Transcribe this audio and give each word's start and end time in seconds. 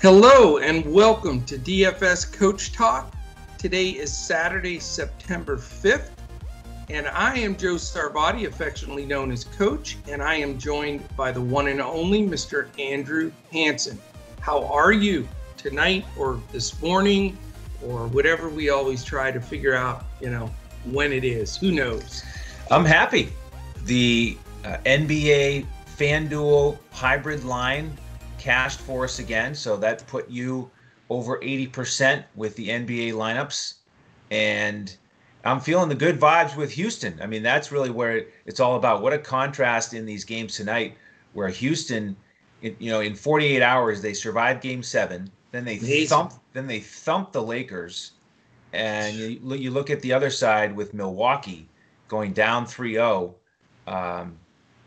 Hello 0.00 0.58
and 0.58 0.86
welcome 0.86 1.44
to 1.46 1.58
DFS 1.58 2.32
Coach 2.32 2.72
Talk. 2.72 3.12
Today 3.58 3.88
is 3.88 4.16
Saturday, 4.16 4.78
September 4.78 5.56
5th, 5.56 6.10
and 6.88 7.08
I 7.08 7.36
am 7.38 7.56
Joe 7.56 7.74
Sarvati, 7.74 8.46
affectionately 8.46 9.04
known 9.04 9.32
as 9.32 9.42
Coach, 9.42 9.98
and 10.06 10.22
I 10.22 10.36
am 10.36 10.56
joined 10.56 11.02
by 11.16 11.32
the 11.32 11.40
one 11.40 11.66
and 11.66 11.80
only 11.80 12.24
Mr. 12.24 12.68
Andrew 12.78 13.32
Hanson. 13.50 13.98
How 14.38 14.64
are 14.66 14.92
you 14.92 15.26
tonight 15.56 16.06
or 16.16 16.40
this 16.52 16.80
morning 16.80 17.36
or 17.84 18.06
whatever 18.06 18.48
we 18.48 18.70
always 18.70 19.02
try 19.02 19.32
to 19.32 19.40
figure 19.40 19.74
out, 19.74 20.04
you 20.20 20.30
know, 20.30 20.48
when 20.84 21.12
it 21.12 21.24
is? 21.24 21.56
Who 21.56 21.72
knows? 21.72 22.22
I'm 22.70 22.84
happy. 22.84 23.32
The 23.82 24.38
uh, 24.64 24.76
NBA 24.86 25.66
FanDuel 25.96 26.78
hybrid 26.92 27.42
line 27.42 27.98
cashed 28.38 28.80
for 28.80 29.04
us 29.04 29.18
again. 29.18 29.54
So 29.54 29.76
that 29.78 30.06
put 30.06 30.28
you 30.30 30.70
over 31.10 31.38
80% 31.38 32.24
with 32.34 32.54
the 32.56 32.68
NBA 32.68 33.12
lineups. 33.12 33.74
And 34.30 34.94
I'm 35.44 35.60
feeling 35.60 35.88
the 35.88 35.94
good 35.94 36.20
vibes 36.20 36.56
with 36.56 36.70
Houston. 36.72 37.18
I 37.22 37.26
mean, 37.26 37.42
that's 37.42 37.72
really 37.72 37.90
where 37.90 38.26
it's 38.46 38.60
all 38.60 38.76
about. 38.76 39.02
What 39.02 39.12
a 39.12 39.18
contrast 39.18 39.94
in 39.94 40.04
these 40.04 40.24
games 40.24 40.54
tonight, 40.54 40.96
where 41.32 41.48
Houston, 41.48 42.16
you 42.60 42.90
know, 42.90 43.00
in 43.00 43.14
48 43.14 43.62
hours 43.62 44.02
they 44.02 44.12
survived 44.12 44.60
Game 44.60 44.82
Seven, 44.82 45.30
then 45.52 45.64
they 45.64 45.78
thump, 46.06 46.34
then 46.52 46.66
they 46.66 46.80
thumped 46.80 47.32
the 47.32 47.42
Lakers, 47.42 48.12
and 48.72 49.16
you, 49.16 49.40
you 49.54 49.70
look 49.70 49.88
at 49.88 50.02
the 50.02 50.12
other 50.12 50.28
side 50.28 50.76
with 50.76 50.92
Milwaukee 50.92 51.68
going 52.08 52.32
down 52.32 52.66
3-0. 52.66 53.32
Um, 53.86 54.36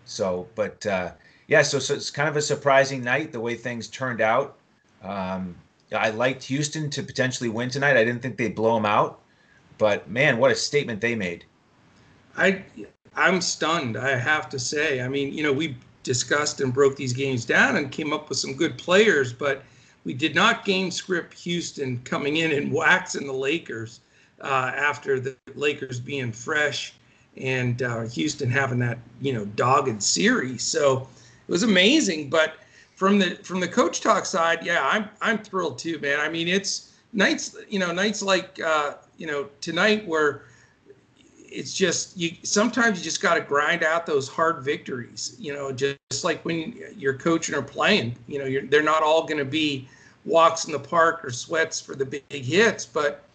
so, 0.06 0.48
but 0.56 0.86
uh, 0.86 1.12
yeah, 1.52 1.62
so, 1.64 1.80
so 1.80 1.94
it's 1.94 2.10
kind 2.10 2.30
of 2.30 2.38
a 2.38 2.42
surprising 2.42 3.04
night 3.04 3.34
the 3.34 3.40
way 3.42 3.56
things 3.56 3.90
turned 3.90 4.22
out. 4.22 4.56
Um, 5.04 5.54
I 5.94 6.10
liked 6.12 6.44
Houston 6.44 6.90
to 6.92 7.04
potentially 7.04 7.50
win 7.50 7.70
tonight. 7.70 7.98
I 7.98 8.06
didn't 8.06 8.22
think 8.22 8.38
they'd 8.38 8.56
blow 8.56 8.76
them 8.76 8.86
out, 8.86 9.20
but 9.78 10.10
man, 10.10 10.38
what 10.38 10.50
a 10.50 10.56
statement 10.56 11.02
they 11.02 11.14
made. 11.14 11.44
I 12.38 12.64
I'm 13.18 13.42
stunned. 13.42 13.98
I 13.98 14.16
have 14.16 14.48
to 14.48 14.58
say. 14.58 15.02
I 15.02 15.10
mean, 15.10 15.34
you 15.34 15.44
know, 15.44 15.52
we 15.52 15.76
discussed 16.04 16.62
and 16.62 16.74
broke 16.74 16.96
these 16.96 17.12
games 17.12 17.44
down 17.44 17.76
and 17.76 17.92
came 17.92 18.14
up 18.14 18.30
with 18.30 18.38
some 18.38 18.54
good 18.54 18.78
players, 18.78 19.34
but 19.34 19.66
we 20.06 20.14
did 20.14 20.34
not 20.34 20.64
game 20.64 20.90
script 20.90 21.38
Houston 21.40 22.00
coming 22.06 22.38
in 22.38 22.54
and 22.54 22.72
waxing 22.72 23.28
the 23.28 23.34
Lakers 23.34 24.00
uh, 24.40 24.72
after 24.74 25.20
the 25.20 25.36
Lakers 25.56 26.00
being 26.00 26.32
fresh 26.32 26.94
and 27.36 27.82
uh, 27.82 28.04
Houston 28.04 28.50
having 28.50 28.80
that 28.80 29.00
you 29.20 29.34
know 29.34 29.44
dogged 29.44 30.02
series. 30.02 30.64
So 30.64 31.10
was 31.52 31.64
amazing. 31.64 32.30
But 32.30 32.56
from 32.96 33.20
the 33.20 33.36
from 33.44 33.60
the 33.60 33.68
coach 33.68 34.02
talk 34.02 34.26
side, 34.26 34.66
yeah, 34.66 34.88
I'm 34.88 35.10
I'm 35.22 35.38
thrilled 35.38 35.78
too, 35.78 36.00
man. 36.00 36.20
I 36.20 36.30
mean, 36.30 36.48
it's 36.48 36.94
nights, 37.14 37.56
you 37.70 37.80
know, 37.80 37.92
nights 37.92 38.22
like 38.22 38.60
uh, 38.62 38.94
you 39.18 39.28
know 39.28 39.48
tonight 39.60 40.08
where 40.08 40.44
it's 41.52 41.74
just 41.74 42.18
you 42.18 42.32
sometimes 42.44 42.98
you 42.98 43.04
just 43.04 43.22
got 43.22 43.36
to 43.36 43.42
grind 43.42 43.84
out 43.84 44.06
those 44.06 44.28
hard 44.28 44.64
victories 44.64 45.36
you 45.38 45.54
know 45.54 45.72
just, 45.72 46.24
like 46.24 46.44
when 46.46 46.74
you're 46.98 47.14
coaching 47.18 47.54
or 47.54 47.62
playing 47.62 48.16
you 48.28 48.40
know 48.40 48.68
they're 48.70 48.82
not 48.82 49.04
all 49.04 49.24
going 49.24 49.38
to 49.38 49.46
be 49.46 49.88
walks 50.24 50.66
in 50.66 50.72
the 50.72 50.80
park 50.80 51.24
or 51.26 51.30
sweats 51.30 51.82
for 51.82 51.96
the 51.96 52.06
big 52.06 52.24
hits 52.30 52.86
but 52.86 53.26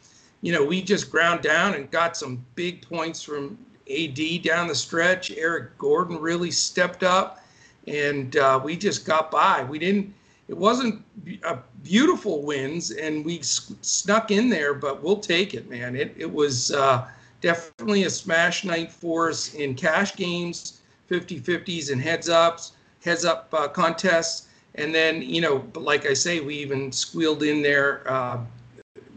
you 0.40 0.52
know 0.52 0.64
we 0.64 0.80
just 0.80 1.10
ground 1.10 1.42
down 1.42 1.74
and 1.74 1.90
got 1.90 2.16
some 2.16 2.44
big 2.54 2.80
points 2.88 3.22
from 3.22 3.58
ad 3.90 4.42
down 4.42 4.66
the 4.66 4.74
stretch 4.74 5.30
eric 5.32 5.76
gordon 5.78 6.18
really 6.18 6.50
stepped 6.50 7.02
up 7.02 7.42
and 7.86 8.36
uh, 8.36 8.60
we 8.62 8.76
just 8.76 9.04
got 9.04 9.30
by. 9.30 9.64
We 9.64 9.78
didn't. 9.78 10.12
It 10.48 10.56
wasn't 10.56 11.04
a 11.44 11.58
beautiful 11.82 12.42
wins, 12.42 12.92
and 12.92 13.24
we 13.24 13.40
snuck 13.42 14.30
in 14.30 14.48
there, 14.48 14.74
but 14.74 15.02
we'll 15.02 15.18
take 15.18 15.54
it, 15.54 15.68
man. 15.68 15.96
It 15.96 16.14
it 16.16 16.32
was 16.32 16.72
uh, 16.72 17.08
definitely 17.40 18.04
a 18.04 18.10
smash 18.10 18.64
night 18.64 18.92
for 18.92 19.30
us 19.30 19.54
in 19.54 19.74
cash 19.74 20.14
games, 20.14 20.80
50-50s, 21.10 21.90
and 21.90 22.00
heads 22.00 22.28
ups, 22.28 22.72
heads 23.04 23.24
up 23.24 23.48
uh, 23.52 23.68
contests, 23.68 24.48
and 24.76 24.94
then 24.94 25.22
you 25.22 25.40
know, 25.40 25.64
like 25.74 26.06
I 26.06 26.14
say, 26.14 26.40
we 26.40 26.54
even 26.56 26.92
squealed 26.92 27.42
in 27.42 27.62
there 27.62 28.02
uh, 28.10 28.38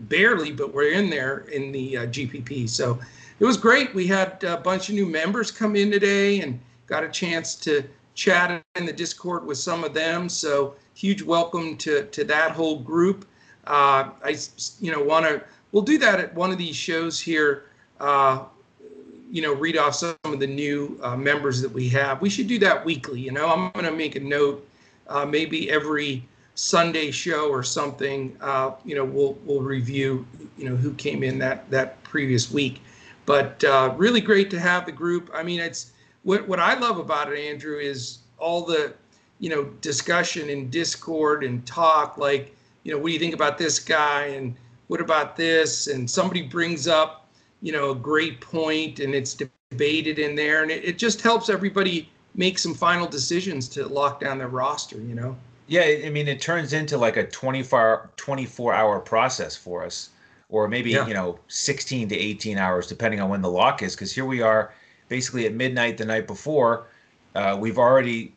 barely, 0.01 0.51
but 0.51 0.73
we're 0.73 0.93
in 0.93 1.09
there 1.09 1.39
in 1.51 1.71
the 1.71 1.97
uh, 1.97 2.05
GPP. 2.07 2.69
So 2.69 2.99
it 3.39 3.45
was 3.45 3.57
great. 3.57 3.93
We 3.93 4.07
had 4.07 4.43
a 4.43 4.57
bunch 4.57 4.89
of 4.89 4.95
new 4.95 5.05
members 5.05 5.51
come 5.51 5.75
in 5.75 5.91
today, 5.91 6.41
and 6.41 6.59
got 6.87 7.03
a 7.03 7.09
chance 7.09 7.55
to 7.55 7.83
chatted 8.19 8.61
in 8.75 8.85
the 8.85 8.91
Discord 8.91 9.45
with 9.45 9.57
some 9.57 9.85
of 9.85 9.93
them. 9.93 10.27
So 10.27 10.75
huge 10.93 11.21
welcome 11.21 11.77
to 11.77 12.03
to 12.07 12.25
that 12.25 12.51
whole 12.51 12.79
group. 12.79 13.25
Uh, 13.65 14.09
I 14.23 14.35
you 14.81 14.91
know 14.91 15.01
want 15.01 15.25
to 15.25 15.41
we'll 15.71 15.83
do 15.83 15.97
that 15.99 16.19
at 16.19 16.35
one 16.35 16.51
of 16.51 16.57
these 16.57 16.75
shows 16.75 17.17
here. 17.19 17.63
Uh, 17.99 18.43
you 19.31 19.41
know, 19.41 19.53
read 19.53 19.77
off 19.77 19.95
some 19.95 20.15
of 20.25 20.39
the 20.39 20.47
new 20.47 20.99
uh, 21.01 21.15
members 21.15 21.61
that 21.61 21.71
we 21.71 21.87
have. 21.89 22.19
We 22.19 22.29
should 22.29 22.47
do 22.47 22.59
that 22.59 22.83
weekly. 22.83 23.21
You 23.21 23.31
know, 23.31 23.47
I'm 23.47 23.71
going 23.71 23.85
to 23.85 23.91
make 23.91 24.15
a 24.15 24.19
note, 24.19 24.67
uh, 25.07 25.23
maybe 25.23 25.69
every 25.69 26.27
Sunday 26.55 27.11
show 27.11 27.47
or 27.47 27.61
something. 27.61 28.35
Uh, 28.41 28.71
you 28.83 28.95
know, 28.95 29.05
we'll 29.05 29.37
we'll 29.45 29.61
review. 29.61 30.25
You 30.57 30.69
know, 30.69 30.75
who 30.75 30.93
came 30.95 31.23
in 31.23 31.39
that 31.39 31.69
that 31.71 32.03
previous 32.03 32.51
week. 32.51 32.81
But 33.25 33.63
uh, 33.63 33.93
really 33.95 34.19
great 34.19 34.49
to 34.49 34.59
have 34.59 34.85
the 34.85 34.91
group. 34.91 35.29
I 35.33 35.43
mean, 35.43 35.59
it's 35.61 35.91
what 36.23 36.47
what 36.47 36.59
I 36.59 36.77
love 36.77 36.97
about 36.97 37.31
it, 37.31 37.39
Andrew, 37.39 37.77
is 37.77 38.19
all 38.37 38.65
the 38.65 38.93
you 39.39 39.49
know 39.49 39.65
discussion 39.81 40.49
and 40.49 40.71
discord 40.71 41.43
and 41.43 41.65
talk. 41.65 42.17
Like, 42.17 42.55
you 42.83 42.91
know, 42.91 42.97
what 42.99 43.07
do 43.07 43.13
you 43.13 43.19
think 43.19 43.33
about 43.33 43.57
this 43.57 43.79
guy 43.79 44.25
and 44.25 44.55
what 44.87 45.01
about 45.01 45.35
this? 45.35 45.87
And 45.87 46.09
somebody 46.09 46.41
brings 46.41 46.87
up 46.87 47.27
you 47.61 47.71
know 47.71 47.91
a 47.91 47.95
great 47.95 48.41
point 48.41 48.99
and 48.99 49.13
it's 49.13 49.33
debated 49.33 50.19
in 50.19 50.35
there, 50.35 50.63
and 50.63 50.71
it, 50.71 50.83
it 50.83 50.97
just 50.97 51.21
helps 51.21 51.49
everybody 51.49 52.09
make 52.35 52.57
some 52.57 52.73
final 52.73 53.07
decisions 53.07 53.67
to 53.69 53.87
lock 53.87 54.19
down 54.19 54.37
their 54.37 54.47
roster. 54.47 54.97
You 54.97 55.15
know. 55.15 55.35
Yeah, 55.67 55.83
I 56.03 56.09
mean, 56.09 56.27
it 56.27 56.41
turns 56.41 56.73
into 56.73 56.97
like 56.97 57.15
a 57.15 57.27
24, 57.27 58.09
24 58.17 58.73
hour 58.73 58.99
process 58.99 59.55
for 59.55 59.85
us, 59.85 60.09
or 60.49 60.67
maybe, 60.67 60.89
yeah. 60.89 61.05
you 61.05 61.13
know, 61.13 61.37
16 61.47 62.09
to 62.09 62.17
18 62.17 62.57
hours, 62.57 62.87
depending 62.87 63.19
on 63.21 63.29
when 63.29 63.43
the 63.43 63.51
lock 63.51 63.83
is. 63.83 63.93
Because 63.93 64.11
here 64.11 64.25
we 64.25 64.41
are 64.41 64.73
basically 65.09 65.45
at 65.45 65.53
midnight 65.53 65.97
the 65.97 66.05
night 66.05 66.27
before. 66.27 66.87
Uh, 67.35 67.57
we've 67.59 67.77
already 67.77 68.33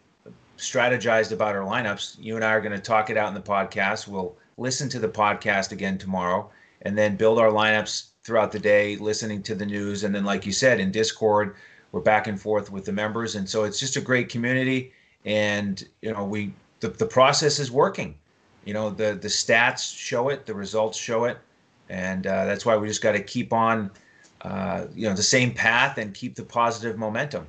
strategized 0.58 1.32
about 1.32 1.54
our 1.54 1.62
lineups. 1.62 2.16
You 2.18 2.36
and 2.36 2.44
I 2.44 2.52
are 2.52 2.60
going 2.60 2.72
to 2.72 2.80
talk 2.80 3.10
it 3.10 3.16
out 3.16 3.28
in 3.28 3.34
the 3.34 3.40
podcast. 3.40 4.08
We'll 4.08 4.36
listen 4.56 4.88
to 4.90 4.98
the 4.98 5.08
podcast 5.08 5.72
again 5.72 5.98
tomorrow 5.98 6.50
and 6.82 6.96
then 6.96 7.16
build 7.16 7.38
our 7.38 7.50
lineups 7.50 8.08
throughout 8.24 8.52
the 8.52 8.58
day, 8.58 8.96
listening 8.96 9.42
to 9.44 9.54
the 9.54 9.66
news. 9.66 10.04
And 10.04 10.14
then, 10.14 10.24
like 10.24 10.46
you 10.46 10.52
said, 10.52 10.80
in 10.80 10.90
Discord, 10.90 11.56
we're 11.92 12.00
back 12.00 12.26
and 12.26 12.40
forth 12.40 12.70
with 12.70 12.84
the 12.84 12.92
members. 12.92 13.34
And 13.34 13.48
so 13.48 13.64
it's 13.64 13.80
just 13.80 13.96
a 13.96 14.00
great 14.00 14.28
community. 14.28 14.92
And, 15.24 15.86
you 16.00 16.12
know, 16.12 16.24
we, 16.24 16.52
the, 16.80 16.88
the 16.88 17.06
process 17.06 17.58
is 17.58 17.70
working. 17.70 18.16
You 18.64 18.74
know, 18.74 18.90
the, 18.90 19.14
the 19.14 19.28
stats 19.28 19.96
show 19.96 20.28
it, 20.28 20.46
the 20.46 20.54
results 20.54 20.96
show 20.96 21.24
it. 21.24 21.38
And 21.88 22.26
uh, 22.26 22.44
that's 22.44 22.64
why 22.64 22.76
we 22.76 22.88
just 22.88 23.02
got 23.02 23.12
to 23.12 23.22
keep 23.22 23.52
on 23.52 23.90
uh, 24.42 24.86
you 24.94 25.08
know 25.08 25.14
the 25.14 25.22
same 25.22 25.52
path 25.52 25.98
and 25.98 26.14
keep 26.14 26.34
the 26.34 26.42
positive 26.42 26.98
momentum. 26.98 27.46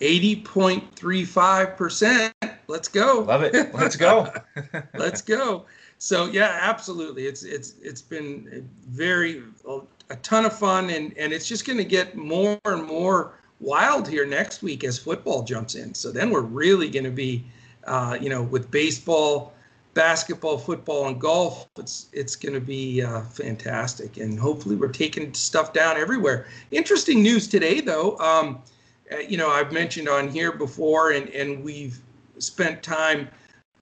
80.35%. 0.00 2.32
Let's 2.66 2.88
go. 2.88 3.24
Love 3.26 3.42
it. 3.42 3.74
Let's 3.74 3.96
go. 3.96 4.32
Let's 4.94 5.22
go. 5.22 5.64
So 5.98 6.26
yeah, 6.26 6.58
absolutely. 6.60 7.26
It's 7.26 7.44
it's 7.44 7.74
it's 7.80 8.02
been 8.02 8.68
very 8.88 9.44
a 10.10 10.16
ton 10.16 10.44
of 10.44 10.58
fun 10.58 10.90
and 10.90 11.16
and 11.16 11.32
it's 11.32 11.46
just 11.46 11.64
going 11.64 11.78
to 11.78 11.84
get 11.84 12.16
more 12.16 12.58
and 12.64 12.84
more 12.84 13.38
wild 13.60 14.08
here 14.08 14.26
next 14.26 14.62
week 14.62 14.82
as 14.82 14.98
football 14.98 15.44
jumps 15.44 15.76
in. 15.76 15.94
So 15.94 16.10
then 16.10 16.30
we're 16.30 16.40
really 16.40 16.90
going 16.90 17.04
to 17.04 17.10
be 17.10 17.44
uh, 17.84 18.18
you 18.20 18.28
know 18.28 18.42
with 18.42 18.68
baseball 18.70 19.54
basketball, 19.94 20.58
football, 20.58 21.06
and 21.08 21.20
golf. 21.20 21.68
It's 21.78 22.06
it's 22.12 22.36
going 22.36 22.54
to 22.54 22.60
be 22.60 23.02
uh, 23.02 23.22
fantastic, 23.22 24.16
and 24.16 24.38
hopefully 24.38 24.76
we're 24.76 24.88
taking 24.88 25.32
stuff 25.34 25.72
down 25.72 25.96
everywhere. 25.96 26.46
Interesting 26.70 27.22
news 27.22 27.48
today, 27.48 27.80
though. 27.80 28.18
Um, 28.18 28.62
uh, 29.12 29.18
you 29.18 29.36
know, 29.36 29.50
I've 29.50 29.72
mentioned 29.72 30.08
on 30.08 30.28
here 30.28 30.52
before, 30.52 31.12
and 31.12 31.28
and 31.30 31.62
we've 31.62 31.98
spent 32.38 32.82
time 32.82 33.28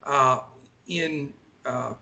uh, 0.03 0.41
in 0.87 1.33
uh, 1.65 1.93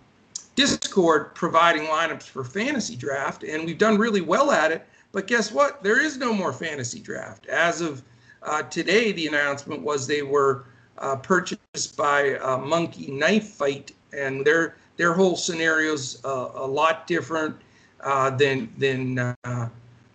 Discord 0.56 1.36
providing 1.36 1.84
lineups 1.84 2.24
for 2.24 2.44
fantasy 2.44 2.96
draft, 2.96 3.44
and 3.44 3.66
we've 3.66 3.78
done 3.78 3.98
really 3.98 4.22
well 4.22 4.52
at 4.52 4.72
it. 4.72 4.86
But 5.12 5.28
guess 5.28 5.52
what? 5.52 5.84
There 5.84 6.00
is 6.04 6.18
no 6.18 6.34
more 6.34 6.54
fantasy 6.54 7.00
draft 7.00 7.48
as 7.48 7.82
of 7.82 8.04
uh, 8.44 8.64
today. 8.64 9.12
The 9.12 9.28
announcement 9.28 9.82
was 9.82 10.08
they 10.08 10.22
were. 10.22 10.66
Uh, 11.02 11.16
purchased 11.16 11.96
by 11.96 12.38
Monkey 12.62 13.10
Knife 13.10 13.48
Fight 13.52 13.94
and 14.14 14.46
their 14.46 14.76
their 14.98 15.14
whole 15.14 15.36
scenarios 15.36 16.24
uh, 16.26 16.50
a 16.56 16.68
lot 16.68 17.08
different 17.08 17.56
uh, 18.02 18.30
than 18.32 18.72
than 18.78 19.20
uh, 19.20 19.70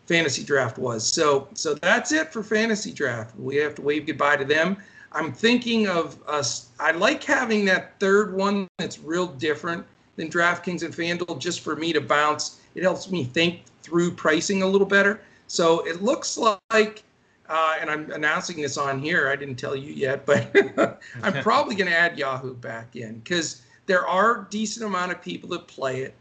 fantasy 0.07 0.45
draft 0.45 0.79
was. 0.79 1.07
So 1.07 1.49
so 1.55 1.75
that's 1.75 2.13
it 2.13 2.33
for 2.33 2.43
fantasy 2.43 2.93
draft. 2.93 3.39
We 3.39 3.57
have 3.57 3.75
to 3.77 3.83
wave 3.83 4.07
goodbye 4.07 4.37
to 4.37 4.45
them. 4.45 4.77
I'm 5.13 5.33
thinking 5.33 5.87
of 5.87 6.19
us. 6.27 6.69
I 6.81 6.91
like 6.91 7.23
having 7.23 7.65
that 7.67 7.99
third 8.01 8.35
one 8.35 8.67
that's 8.79 8.99
real 8.99 9.29
different 9.29 9.87
than 10.17 10.29
DraftKings 10.29 10.83
and 10.83 10.95
FanDuel 10.95 11.39
just 11.39 11.61
for 11.61 11.77
me 11.77 11.93
to 11.93 12.01
bounce. 12.01 12.61
It 12.75 12.83
helps 12.83 13.11
me 13.11 13.25
think 13.25 13.61
through 13.83 14.13
pricing 14.13 14.63
a 14.63 14.67
little 14.67 14.87
better. 14.87 15.21
So 15.47 15.87
it 15.87 16.03
looks 16.03 16.39
like, 16.39 17.03
uh, 17.49 17.77
and 17.81 17.91
I'm 17.91 18.11
announcing 18.11 18.61
this 18.61 18.77
on 18.77 18.99
here. 18.99 19.29
I 19.29 19.37
didn't 19.37 19.57
tell 19.57 19.77
you 19.77 19.93
yet, 19.93 20.27
but 20.27 21.01
I'm 21.23 21.43
probably 21.43 21.75
going 21.77 21.91
to 21.91 21.97
add 21.97 22.19
Yahoo 22.19 22.55
back 22.55 22.97
in 22.97 23.19
because 23.21 23.63
there 23.87 24.07
are 24.07 24.47
decent 24.51 24.87
amount 24.87 25.13
of 25.13 25.23
people 25.23 25.49
that 25.51 25.67
play 25.67 26.03
it, 26.03 26.15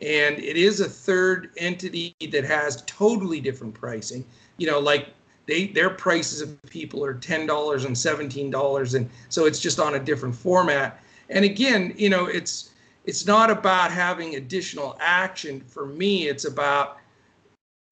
and 0.00 0.38
it 0.38 0.56
is 0.56 0.80
a 0.80 0.88
third 0.88 1.50
entity 1.56 2.14
that 2.30 2.44
has 2.44 2.82
totally 2.86 3.40
different 3.40 3.74
pricing. 3.74 4.24
You 4.56 4.68
know, 4.68 4.78
like 4.78 5.08
they 5.46 5.68
their 5.68 5.90
prices 5.90 6.40
of 6.40 6.60
people 6.70 7.04
are 7.04 7.14
ten 7.14 7.46
dollars 7.46 7.84
and 7.84 7.96
seventeen 7.96 8.50
dollars, 8.50 8.94
and 8.94 9.08
so 9.28 9.46
it's 9.46 9.60
just 9.60 9.80
on 9.80 9.94
a 9.94 9.98
different 9.98 10.34
format. 10.34 11.02
And 11.30 11.44
again, 11.44 11.94
you 11.96 12.08
know, 12.08 12.26
it's 12.26 12.70
it's 13.04 13.26
not 13.26 13.50
about 13.50 13.90
having 13.90 14.36
additional 14.36 14.96
action. 15.00 15.60
For 15.60 15.86
me, 15.86 16.28
it's 16.28 16.44
about 16.44 16.98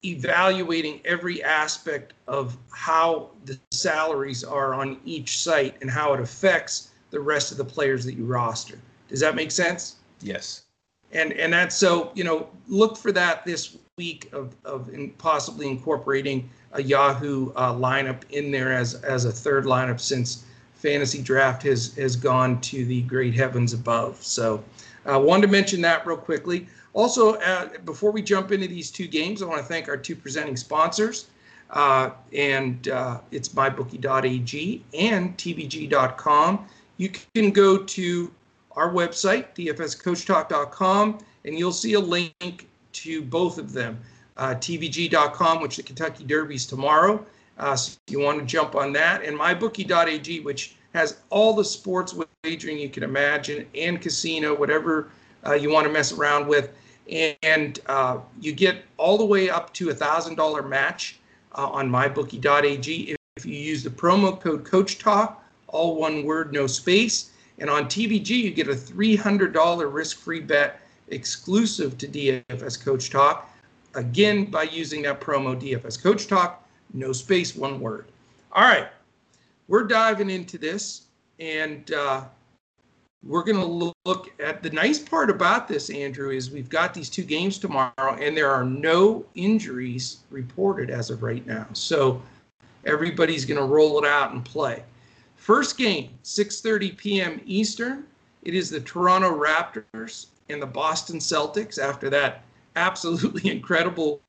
evaluating 0.05 1.01
every 1.05 1.43
aspect 1.43 2.13
of 2.27 2.55
how 2.71 3.31
the 3.45 3.59
salaries 3.71 4.43
are 4.43 4.73
on 4.73 4.99
each 5.05 5.39
site 5.39 5.75
and 5.81 5.89
how 5.89 6.13
it 6.13 6.19
affects 6.19 6.91
the 7.09 7.19
rest 7.19 7.51
of 7.51 7.57
the 7.57 7.65
players 7.65 8.05
that 8.05 8.13
you 8.13 8.25
roster. 8.25 8.77
Does 9.07 9.19
that 9.19 9.35
make 9.35 9.51
sense? 9.51 9.95
Yes. 10.21 10.63
And 11.11 11.33
and 11.33 11.53
that's 11.53 11.75
so 11.75 12.11
you 12.15 12.23
know 12.23 12.49
look 12.67 12.97
for 12.97 13.11
that 13.13 13.45
this 13.45 13.77
week 13.97 14.29
of 14.33 14.55
of 14.65 14.89
in 14.93 15.11
possibly 15.11 15.67
incorporating 15.69 16.49
a 16.73 16.81
Yahoo 16.81 17.51
uh, 17.55 17.73
lineup 17.73 18.23
in 18.31 18.51
there 18.51 18.73
as 18.73 18.95
as 18.95 19.25
a 19.25 19.31
third 19.31 19.65
lineup 19.65 19.99
since 19.99 20.45
fantasy 20.75 21.21
draft 21.21 21.63
has 21.63 21.95
has 21.95 22.15
gone 22.15 22.59
to 22.61 22.85
the 22.85 23.01
great 23.03 23.33
heavens 23.33 23.73
above. 23.73 24.21
So 24.21 24.63
I 25.05 25.13
uh, 25.13 25.19
wanted 25.19 25.47
to 25.47 25.51
mention 25.51 25.81
that 25.81 26.05
real 26.05 26.17
quickly. 26.17 26.67
Also, 26.93 27.35
uh, 27.35 27.69
before 27.85 28.11
we 28.11 28.21
jump 28.21 28.51
into 28.51 28.67
these 28.67 28.91
two 28.91 29.07
games, 29.07 29.41
I 29.41 29.45
want 29.45 29.61
to 29.61 29.67
thank 29.67 29.87
our 29.87 29.97
two 29.97 30.15
presenting 30.15 30.57
sponsors. 30.57 31.27
Uh, 31.69 32.11
and 32.33 32.87
uh, 32.87 33.19
it's 33.31 33.49
mybookie.ag 33.49 34.83
and 34.93 35.37
tvg.com. 35.37 36.67
You 36.97 37.09
can 37.35 37.51
go 37.51 37.77
to 37.77 38.31
our 38.77 38.91
website, 38.91 39.47
dfscoachtalk.com, 39.55 41.17
and 41.45 41.57
you'll 41.57 41.71
see 41.71 41.93
a 41.93 41.99
link 41.99 42.69
to 42.93 43.21
both 43.21 43.57
of 43.57 43.73
them. 43.73 43.99
Uh, 44.37 44.53
tvg.com, 44.53 45.61
which 45.61 45.77
the 45.77 45.83
Kentucky 45.83 46.23
Derby 46.23 46.55
is 46.55 46.67
tomorrow. 46.67 47.25
Uh, 47.57 47.75
so 47.75 47.97
you 48.07 48.19
want 48.19 48.39
to 48.39 48.45
jump 48.45 48.75
on 48.75 48.93
that, 48.93 49.23
and 49.23 49.37
mybookie.ag, 49.37 50.41
which 50.41 50.75
has 50.93 51.17
all 51.31 51.53
the 51.55 51.65
sports 51.65 52.15
wagering 52.43 52.77
you 52.77 52.89
can 52.89 53.01
imagine 53.01 53.65
and 53.73 53.99
casino, 53.99 54.55
whatever 54.55 55.09
uh, 55.45 55.53
you 55.53 55.71
want 55.71 55.87
to 55.87 55.91
mess 55.91 56.11
around 56.11 56.47
with. 56.47 56.71
And 57.41 57.79
uh, 57.87 58.19
you 58.39 58.51
get 58.51 58.83
all 58.97 59.17
the 59.17 59.25
way 59.25 59.49
up 59.49 59.73
to 59.75 59.89
a 59.89 59.93
$1,000 59.93 60.69
match 60.69 61.19
uh, 61.55 61.67
on 61.67 61.89
mybookie.ag 61.89 63.17
if 63.37 63.45
you 63.45 63.55
use 63.55 63.83
the 63.83 63.89
promo 63.91 64.39
code 64.39 64.65
Coach 64.65 64.97
Talk, 64.97 65.45
all 65.67 65.95
one 65.95 66.25
word, 66.25 66.51
no 66.51 66.65
space. 66.65 67.31
And 67.59 67.69
on 67.69 67.85
TVG, 67.85 68.29
you 68.29 68.51
get 68.51 68.67
a 68.67 68.73
$300 68.73 69.93
risk 69.93 70.17
free 70.19 70.39
bet 70.39 70.79
exclusive 71.09 71.97
to 71.97 72.07
DFS 72.07 72.83
Coach 72.83 73.09
Talk. 73.09 73.49
Again, 73.95 74.45
by 74.45 74.63
using 74.63 75.01
that 75.03 75.19
promo 75.21 75.59
DFS 75.59 76.01
Coach 76.01 76.27
Talk, 76.27 76.67
no 76.93 77.11
space, 77.11 77.55
one 77.55 77.79
word. 77.79 78.05
All 78.51 78.63
right, 78.63 78.87
we're 79.67 79.85
diving 79.85 80.29
into 80.29 80.57
this, 80.57 81.03
and 81.39 81.91
uh, 81.91 82.23
we're 83.23 83.43
going 83.43 83.57
to 83.57 83.91
look 84.05 84.29
at 84.39 84.61
the 84.61 84.69
nice 84.69 84.99
part 84.99 85.29
about 85.29 85.67
this, 85.67 85.89
Andrew, 85.89 86.29
is 86.29 86.51
we've 86.51 86.69
got 86.69 86.93
these 86.93 87.09
two 87.09 87.23
games 87.23 87.57
tomorrow, 87.57 88.15
and 88.19 88.37
there 88.37 88.51
are 88.51 88.63
no 88.63 89.25
injuries 89.35 90.17
reported 90.29 90.89
as 90.89 91.09
of 91.09 91.23
right 91.23 91.45
now. 91.45 91.65
So 91.73 92.21
everybody's 92.85 93.45
going 93.45 93.59
to 93.59 93.65
roll 93.65 94.01
it 94.01 94.07
out 94.07 94.31
and 94.31 94.45
play. 94.45 94.83
First 95.47 95.77
game, 95.77 96.09
6:30 96.25 96.97
p.m. 96.97 97.41
Eastern. 97.45 98.05
It 98.43 98.53
is 98.53 98.69
the 98.69 98.81
Toronto 98.81 99.29
Raptors 99.29 100.25
and 100.49 100.61
the 100.61 100.67
Boston 100.67 101.19
Celtics 101.19 101.79
after 101.79 102.09
that 102.09 102.43
absolutely 102.75 103.49
incredible 103.55 104.19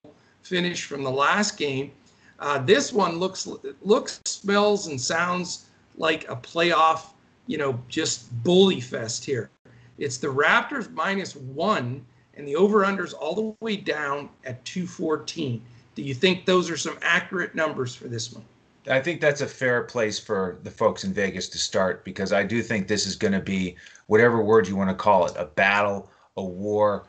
finish 0.45 0.85
from 0.85 1.03
the 1.03 1.11
last 1.11 1.57
game. 1.57 1.91
Uh, 2.39 2.59
this 2.59 2.93
one 2.93 3.19
looks 3.19 3.49
looks, 3.83 4.21
smells, 4.27 4.87
and 4.87 5.01
sounds 5.01 5.67
like 5.97 6.23
a 6.29 6.37
playoff, 6.37 7.07
you 7.49 7.59
know, 7.59 7.83
just 7.89 8.31
bully 8.45 8.81
fest 8.81 9.25
here. 9.25 9.51
It's 9.99 10.19
the 10.19 10.29
Raptors 10.29 10.89
minus 10.93 11.35
one, 11.35 12.07
and 12.35 12.47
the 12.47 12.55
over/unders 12.55 13.13
all 13.13 13.35
the 13.35 13.57
way 13.61 13.75
down 13.75 14.29
at 14.45 14.65
214. 14.65 15.61
Do 15.97 16.03
you 16.03 16.15
think 16.15 16.47
those 16.47 16.71
are 16.71 16.77
some 16.77 16.97
accurate 17.03 17.57
numbers 17.57 17.93
for 17.93 18.07
this 18.07 18.33
one? 18.33 18.45
I 18.89 19.01
think 19.01 19.21
that's 19.21 19.41
a 19.41 19.47
fair 19.47 19.83
place 19.83 20.19
for 20.19 20.59
the 20.63 20.71
folks 20.71 21.05
in 21.05 21.13
Vegas 21.13 21.49
to 21.51 21.59
start 21.59 22.05
because 22.05 22.33
I 22.33 22.45
do 22.45 22.63
think 22.63 22.89
this 22.89 23.07
is 23.07 23.17
going 23.17 23.33
to 23.33 23.41
be 23.41 23.77
whatever 24.07 24.43
word 24.43 24.67
you 24.67 24.77
want 24.77 24.91
to 24.91 24.97
call 24.97 25.27
it 25.27 25.35
a 25.37 25.45
battle, 25.45 26.11
a 26.37 26.43
war, 26.43 27.07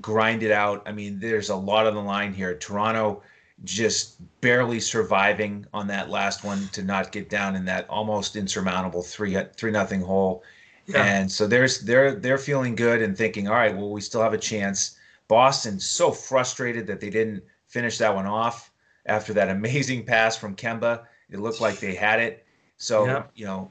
grind 0.00 0.42
it 0.42 0.50
out. 0.50 0.82
I 0.86 0.92
mean, 0.92 1.18
there's 1.18 1.50
a 1.50 1.56
lot 1.56 1.86
on 1.86 1.94
the 1.94 2.00
line 2.00 2.32
here. 2.32 2.54
Toronto 2.56 3.22
just 3.64 4.16
barely 4.40 4.80
surviving 4.80 5.66
on 5.72 5.86
that 5.86 6.10
last 6.10 6.44
one 6.44 6.68
to 6.72 6.82
not 6.82 7.12
get 7.12 7.28
down 7.28 7.54
in 7.54 7.64
that 7.66 7.88
almost 7.88 8.36
insurmountable 8.36 9.02
three 9.02 9.36
three 9.56 9.70
nothing 9.70 10.00
hole. 10.00 10.42
Yeah. 10.86 11.04
And 11.04 11.30
so 11.30 11.46
there's 11.46 11.80
they're 11.80 12.14
they're 12.14 12.38
feeling 12.38 12.74
good 12.74 13.02
and 13.02 13.16
thinking, 13.16 13.48
all 13.48 13.54
right, 13.54 13.74
well, 13.74 13.90
we 13.90 14.00
still 14.00 14.22
have 14.22 14.32
a 14.32 14.38
chance. 14.38 14.98
Boston's 15.28 15.84
so 15.84 16.10
frustrated 16.10 16.86
that 16.88 17.00
they 17.00 17.10
didn't 17.10 17.42
finish 17.68 17.98
that 17.98 18.14
one 18.14 18.26
off 18.26 18.70
after 19.06 19.32
that 19.32 19.48
amazing 19.48 20.04
pass 20.04 20.36
from 20.36 20.56
Kemba. 20.56 21.04
It 21.32 21.40
looked 21.40 21.60
like 21.60 21.80
they 21.80 21.94
had 21.94 22.20
it. 22.20 22.44
So, 22.76 23.06
yeah. 23.06 23.22
you 23.34 23.44
know, 23.44 23.70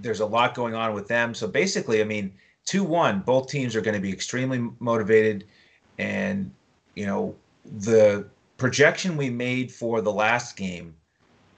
there's 0.00 0.20
a 0.20 0.26
lot 0.26 0.54
going 0.54 0.74
on 0.74 0.94
with 0.94 1.08
them. 1.08 1.34
So 1.34 1.46
basically, 1.46 2.00
I 2.00 2.04
mean, 2.04 2.32
2 2.66 2.84
1, 2.84 3.20
both 3.20 3.48
teams 3.48 3.74
are 3.74 3.80
going 3.80 3.94
to 3.94 4.00
be 4.00 4.12
extremely 4.12 4.70
motivated. 4.78 5.46
And, 5.98 6.50
you 6.94 7.06
know, 7.06 7.34
the 7.64 8.26
projection 8.56 9.16
we 9.16 9.30
made 9.30 9.72
for 9.72 10.00
the 10.00 10.12
last 10.12 10.56
game, 10.56 10.94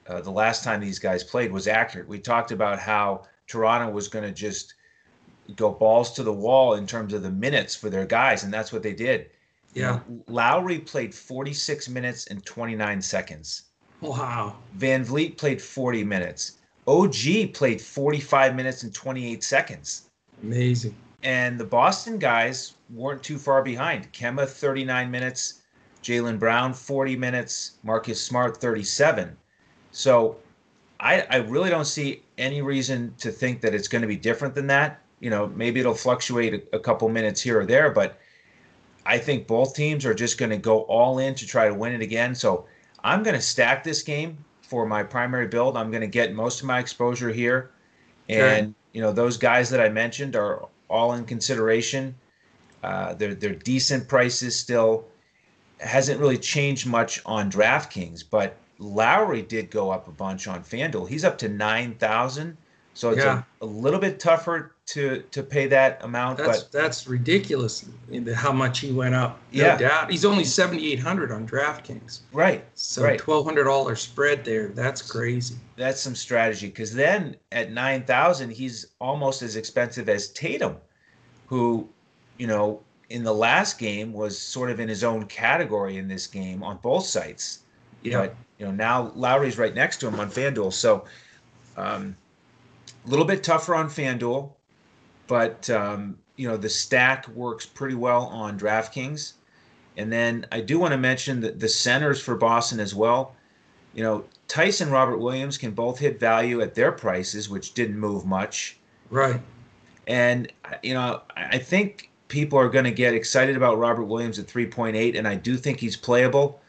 uh, 0.07 0.21
the 0.21 0.31
last 0.31 0.63
time 0.63 0.79
these 0.79 0.99
guys 0.99 1.23
played, 1.23 1.51
was 1.51 1.67
accurate. 1.67 2.07
We 2.07 2.19
talked 2.19 2.51
about 2.51 2.79
how 2.79 3.25
Toronto 3.47 3.89
was 3.91 4.07
going 4.07 4.25
to 4.25 4.31
just 4.31 4.75
go 5.55 5.69
balls 5.69 6.13
to 6.13 6.23
the 6.23 6.33
wall 6.33 6.75
in 6.75 6.87
terms 6.87 7.13
of 7.13 7.23
the 7.23 7.31
minutes 7.31 7.75
for 7.75 7.89
their 7.89 8.05
guys, 8.05 8.43
and 8.43 8.53
that's 8.53 8.71
what 8.71 8.83
they 8.83 8.93
did. 8.93 9.29
Yeah. 9.73 9.99
Lowry 10.27 10.79
played 10.79 11.13
46 11.13 11.89
minutes 11.89 12.27
and 12.27 12.45
29 12.45 13.01
seconds. 13.01 13.63
Wow. 14.01 14.55
Van 14.73 15.05
Vleet 15.05 15.37
played 15.37 15.61
40 15.61 16.03
minutes. 16.03 16.57
OG 16.87 17.53
played 17.53 17.79
45 17.79 18.55
minutes 18.55 18.83
and 18.83 18.93
28 18.93 19.43
seconds. 19.43 20.09
Amazing. 20.43 20.95
And 21.23 21.59
the 21.59 21.65
Boston 21.65 22.17
guys 22.17 22.73
weren't 22.89 23.21
too 23.21 23.37
far 23.37 23.61
behind. 23.61 24.11
Kemba 24.11 24.49
39 24.49 25.11
minutes, 25.11 25.61
Jaylen 26.03 26.39
Brown 26.39 26.73
40 26.73 27.15
minutes, 27.15 27.73
Marcus 27.83 28.19
Smart 28.19 28.57
37. 28.57 29.37
So 29.91 30.37
I, 30.99 31.21
I 31.29 31.35
really 31.37 31.69
don't 31.69 31.85
see 31.85 32.23
any 32.39 32.63
reason 32.63 33.13
to 33.19 33.31
think 33.31 33.61
that 33.61 33.75
it's 33.75 33.87
going 33.87 34.01
to 34.01 34.07
be 34.07 34.15
different 34.15 34.55
than 34.55 34.67
that. 34.67 35.01
You 35.19 35.29
know, 35.29 35.47
maybe 35.55 35.79
it'll 35.79 35.93
fluctuate 35.93 36.53
a, 36.55 36.77
a 36.77 36.79
couple 36.79 37.07
minutes 37.09 37.39
here 37.39 37.59
or 37.61 37.65
there, 37.65 37.91
but 37.91 38.17
I 39.05 39.19
think 39.19 39.45
both 39.45 39.75
teams 39.75 40.05
are 40.05 40.13
just 40.15 40.39
going 40.39 40.49
to 40.49 40.57
go 40.57 40.81
all 40.81 41.19
in 41.19 41.35
to 41.35 41.45
try 41.45 41.67
to 41.67 41.73
win 41.73 41.93
it 41.93 42.01
again. 42.01 42.33
So 42.33 42.65
I'm 43.03 43.23
going 43.23 43.35
to 43.35 43.41
stack 43.41 43.83
this 43.83 44.03
game 44.03 44.37
for 44.61 44.85
my 44.85 45.03
primary 45.03 45.47
build. 45.47 45.75
I'm 45.75 45.91
going 45.91 46.01
to 46.01 46.07
get 46.07 46.33
most 46.33 46.61
of 46.61 46.65
my 46.65 46.79
exposure 46.79 47.29
here. 47.29 47.71
And, 48.29 48.67
okay. 48.67 48.73
you 48.93 49.01
know, 49.01 49.11
those 49.11 49.37
guys 49.37 49.69
that 49.69 49.81
I 49.81 49.89
mentioned 49.89 50.35
are 50.35 50.67
all 50.89 51.13
in 51.13 51.25
consideration. 51.25 52.15
Uh, 52.83 53.13
they're, 53.13 53.35
they're 53.35 53.55
decent 53.55 54.07
prices 54.07 54.57
still. 54.57 55.05
Hasn't 55.79 56.19
really 56.19 56.37
changed 56.37 56.87
much 56.87 57.21
on 57.25 57.51
DraftKings, 57.51 58.23
but 58.29 58.57
Lowry 58.79 59.41
did 59.41 59.71
go 59.71 59.91
up 59.91 60.07
a 60.07 60.11
bunch 60.11 60.47
on 60.47 60.63
FanDuel. 60.63 61.07
He's 61.07 61.23
up 61.23 61.37
to 61.39 61.49
9,000. 61.49 62.57
So 62.93 63.11
it's 63.11 63.23
yeah. 63.23 63.43
a, 63.61 63.65
a, 63.65 63.67
little 63.67 63.99
bit 63.99 64.19
tougher 64.19 64.75
to 64.91 65.23
to 65.31 65.41
pay 65.41 65.67
that 65.67 66.03
amount. 66.03 66.37
That's 66.37 66.63
but 66.63 66.71
that's 66.73 67.07
ridiculous. 67.07 67.85
How 68.35 68.51
much 68.51 68.79
he 68.79 68.91
went 68.91 69.15
up? 69.15 69.39
No 69.53 69.63
yeah. 69.63 69.77
doubt. 69.77 70.11
He's 70.11 70.25
only 70.25 70.43
seventy 70.43 70.91
eight 70.91 70.99
hundred 70.99 71.31
on 71.31 71.47
DraftKings. 71.47 72.19
Right. 72.33 72.65
So 72.73 73.03
right. 73.03 73.17
twelve 73.17 73.45
hundred 73.45 73.63
dollar 73.63 73.95
spread 73.95 74.43
there. 74.43 74.67
That's 74.67 75.01
crazy. 75.01 75.55
That's 75.77 76.01
some 76.01 76.13
strategy 76.13 76.67
because 76.67 76.93
then 76.93 77.37
at 77.53 77.71
nine 77.71 78.03
thousand 78.03 78.51
he's 78.51 78.87
almost 78.99 79.41
as 79.41 79.55
expensive 79.55 80.09
as 80.09 80.27
Tatum, 80.31 80.75
who, 81.45 81.87
you 82.37 82.47
know, 82.47 82.81
in 83.09 83.23
the 83.23 83.33
last 83.33 83.79
game 83.79 84.11
was 84.11 84.37
sort 84.37 84.69
of 84.69 84.81
in 84.81 84.89
his 84.89 85.05
own 85.05 85.25
category 85.27 85.97
in 85.97 86.09
this 86.09 86.27
game 86.27 86.63
on 86.63 86.77
both 86.81 87.05
sites. 87.05 87.59
Yeah. 88.03 88.19
But 88.19 88.35
you 88.57 88.65
know 88.65 88.73
now 88.73 89.13
Lowry's 89.15 89.57
right 89.57 89.73
next 89.73 89.97
to 89.97 90.07
him 90.07 90.19
on 90.19 90.29
FanDuel, 90.29 90.73
so. 90.73 91.05
Um, 91.77 92.17
a 93.03 93.09
little 93.09 93.25
bit 93.25 93.41
tougher 93.41 93.73
on 93.73 93.89
FanDuel, 93.89 94.51
but 95.31 95.69
um, 95.69 96.17
you 96.35 96.45
know 96.45 96.57
the 96.57 96.67
stack 96.67 97.25
works 97.29 97.65
pretty 97.65 97.95
well 97.95 98.23
on 98.23 98.59
DraftKings. 98.59 99.35
And 99.95 100.11
then 100.11 100.45
I 100.51 100.59
do 100.59 100.77
want 100.77 100.91
to 100.91 100.97
mention 100.97 101.39
that 101.39 101.57
the 101.57 101.69
centers 101.69 102.21
for 102.21 102.35
Boston 102.35 102.81
as 102.81 102.93
well. 102.93 103.33
You 103.93 104.03
know, 104.03 104.25
Tyson 104.49 104.89
Robert 104.89 105.19
Williams 105.19 105.57
can 105.57 105.71
both 105.71 105.99
hit 105.99 106.19
value 106.19 106.59
at 106.59 106.75
their 106.75 106.91
prices, 106.91 107.49
which 107.49 107.73
didn't 107.73 107.97
move 107.97 108.25
much. 108.25 108.77
Right. 109.09 109.39
And 110.05 110.51
you 110.83 110.93
know, 110.93 111.21
I 111.37 111.57
think 111.59 112.11
people 112.27 112.59
are 112.59 112.67
going 112.67 112.83
to 112.83 112.91
get 112.91 113.13
excited 113.13 113.55
about 113.55 113.77
Robert 113.77 114.03
Williams 114.03 114.37
at 114.37 114.47
3.8, 114.47 115.17
and 115.17 115.25
I 115.25 115.35
do 115.35 115.55
think 115.55 115.79
he's 115.79 115.95
playable. 115.95 116.59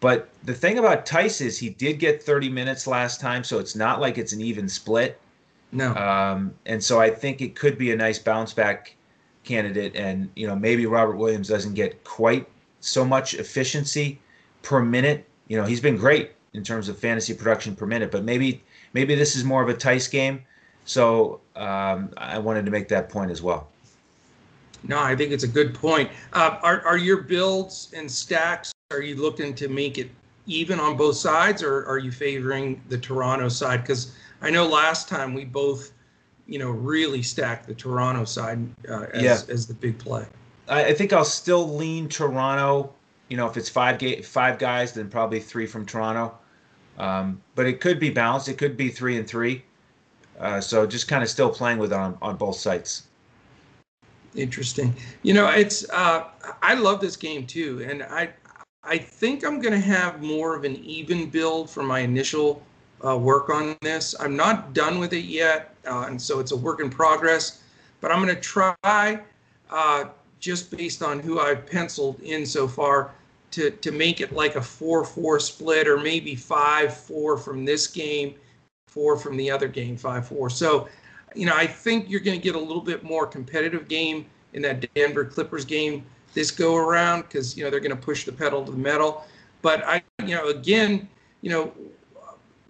But 0.00 0.28
the 0.44 0.54
thing 0.54 0.78
about 0.78 1.06
Theis 1.06 1.40
is 1.40 1.56
he 1.56 1.70
did 1.70 1.98
get 1.98 2.22
30 2.22 2.50
minutes 2.50 2.86
last 2.86 3.18
time, 3.18 3.44
so 3.44 3.58
it's 3.58 3.74
not 3.74 3.98
like 3.98 4.18
it's 4.18 4.34
an 4.34 4.42
even 4.42 4.68
split. 4.68 5.18
No. 5.72 5.94
Um, 5.94 6.54
and 6.66 6.82
so 6.82 7.00
I 7.00 7.10
think 7.10 7.40
it 7.40 7.54
could 7.54 7.78
be 7.78 7.92
a 7.92 7.96
nice 7.96 8.18
bounce 8.18 8.52
back 8.52 8.94
candidate. 9.44 9.94
And, 9.94 10.30
you 10.34 10.46
know, 10.46 10.56
maybe 10.56 10.86
Robert 10.86 11.16
Williams 11.16 11.48
doesn't 11.48 11.74
get 11.74 12.02
quite 12.04 12.48
so 12.80 13.04
much 13.04 13.34
efficiency 13.34 14.18
per 14.62 14.80
minute. 14.80 15.26
You 15.48 15.56
know, 15.56 15.64
he's 15.64 15.80
been 15.80 15.96
great 15.96 16.32
in 16.52 16.64
terms 16.64 16.88
of 16.88 16.98
fantasy 16.98 17.34
production 17.34 17.76
per 17.76 17.86
minute, 17.86 18.10
but 18.10 18.24
maybe 18.24 18.62
maybe 18.92 19.14
this 19.14 19.36
is 19.36 19.44
more 19.44 19.62
of 19.62 19.68
a 19.68 19.74
Theis 19.74 20.08
game. 20.08 20.42
So 20.84 21.40
um, 21.56 22.10
I 22.16 22.38
wanted 22.38 22.64
to 22.64 22.70
make 22.70 22.88
that 22.88 23.08
point 23.08 23.30
as 23.30 23.42
well. 23.42 23.68
No, 24.82 24.98
I 24.98 25.14
think 25.14 25.30
it's 25.30 25.44
a 25.44 25.48
good 25.48 25.74
point. 25.74 26.10
Uh, 26.32 26.58
are 26.62 26.80
are 26.82 26.96
your 26.96 27.18
builds 27.18 27.92
and 27.94 28.10
stacks? 28.10 28.72
Are 28.90 29.02
you 29.02 29.14
looking 29.14 29.54
to 29.54 29.68
make 29.68 29.98
it 29.98 30.10
even 30.50 30.80
on 30.80 30.96
both 30.96 31.16
sides, 31.16 31.62
or 31.62 31.86
are 31.86 31.98
you 31.98 32.10
favoring 32.10 32.82
the 32.88 32.98
Toronto 32.98 33.48
side? 33.48 33.82
Because 33.82 34.14
I 34.42 34.50
know 34.50 34.66
last 34.66 35.08
time 35.08 35.32
we 35.32 35.44
both, 35.44 35.92
you 36.46 36.58
know, 36.58 36.70
really 36.70 37.22
stacked 37.22 37.66
the 37.68 37.74
Toronto 37.74 38.24
side 38.24 38.58
uh, 38.88 39.06
as 39.14 39.22
yeah. 39.22 39.54
as 39.54 39.66
the 39.66 39.74
big 39.74 39.98
play. 39.98 40.26
I, 40.68 40.86
I 40.86 40.94
think 40.94 41.12
I'll 41.12 41.24
still 41.24 41.76
lean 41.76 42.08
Toronto. 42.08 42.92
You 43.28 43.36
know, 43.36 43.46
if 43.46 43.56
it's 43.56 43.68
five 43.68 43.98
ga- 43.98 44.22
five 44.22 44.58
guys, 44.58 44.92
then 44.92 45.08
probably 45.08 45.40
three 45.40 45.66
from 45.66 45.86
Toronto. 45.86 46.36
Um, 46.98 47.40
but 47.54 47.66
it 47.66 47.80
could 47.80 48.00
be 48.00 48.10
balanced. 48.10 48.48
It 48.48 48.58
could 48.58 48.76
be 48.76 48.88
three 48.88 49.16
and 49.16 49.26
three. 49.26 49.64
Uh, 50.38 50.60
so 50.60 50.86
just 50.86 51.06
kind 51.06 51.22
of 51.22 51.28
still 51.28 51.50
playing 51.50 51.78
with 51.78 51.92
it 51.92 51.98
on, 51.98 52.18
on 52.20 52.36
both 52.36 52.56
sites. 52.56 53.04
Interesting. 54.34 54.94
You 55.22 55.34
know, 55.34 55.48
it's 55.48 55.88
uh, 55.90 56.24
I 56.62 56.74
love 56.74 57.00
this 57.00 57.16
game 57.16 57.46
too, 57.46 57.84
and 57.88 58.02
I 58.02 58.30
I 58.82 58.96
think 58.96 59.44
I'm 59.44 59.60
going 59.60 59.74
to 59.74 59.86
have 59.86 60.22
more 60.22 60.56
of 60.56 60.64
an 60.64 60.76
even 60.76 61.28
build 61.28 61.68
for 61.68 61.82
my 61.82 62.00
initial 62.00 62.62
uh, 63.04 63.16
work 63.16 63.50
on 63.50 63.76
this. 63.82 64.14
I'm 64.18 64.36
not 64.36 64.72
done 64.72 64.98
with 64.98 65.12
it 65.12 65.24
yet, 65.24 65.74
uh, 65.86 66.06
and 66.08 66.20
so 66.20 66.40
it's 66.40 66.52
a 66.52 66.56
work 66.56 66.80
in 66.80 66.90
progress. 66.90 67.62
But 68.00 68.10
I'm 68.10 68.22
going 68.22 68.34
to 68.34 68.40
try, 68.40 69.20
uh, 69.70 70.04
just 70.38 70.70
based 70.70 71.02
on 71.02 71.20
who 71.20 71.38
I've 71.40 71.66
penciled 71.66 72.20
in 72.20 72.46
so 72.46 72.66
far, 72.66 73.12
to 73.50 73.70
to 73.70 73.90
make 73.90 74.20
it 74.20 74.32
like 74.32 74.56
a 74.56 74.62
four-four 74.62 75.40
split, 75.40 75.86
or 75.86 75.98
maybe 75.98 76.34
five-four 76.34 77.36
from 77.36 77.64
this 77.64 77.86
game, 77.86 78.34
four 78.86 79.18
from 79.18 79.36
the 79.36 79.50
other 79.50 79.68
game, 79.68 79.96
five-four. 79.96 80.48
So 80.48 80.88
you 81.34 81.46
know, 81.46 81.54
I 81.54 81.66
think 81.66 82.08
you're 82.08 82.20
going 82.20 82.38
to 82.38 82.42
get 82.42 82.54
a 82.54 82.58
little 82.58 82.82
bit 82.82 83.02
more 83.02 83.26
competitive 83.26 83.88
game 83.88 84.26
in 84.52 84.62
that 84.62 84.92
Denver 84.94 85.24
Clippers 85.24 85.64
game 85.64 86.04
this 86.34 86.50
go 86.50 86.76
around 86.76 87.22
because 87.22 87.56
you 87.56 87.64
know 87.64 87.70
they're 87.70 87.80
going 87.80 87.90
to 87.90 87.96
push 87.96 88.24
the 88.24 88.32
pedal 88.32 88.64
to 88.64 88.70
the 88.70 88.78
metal. 88.78 89.24
But 89.62 89.84
I, 89.84 90.02
you 90.24 90.34
know, 90.34 90.48
again, 90.48 91.08
you 91.42 91.50
know, 91.50 91.72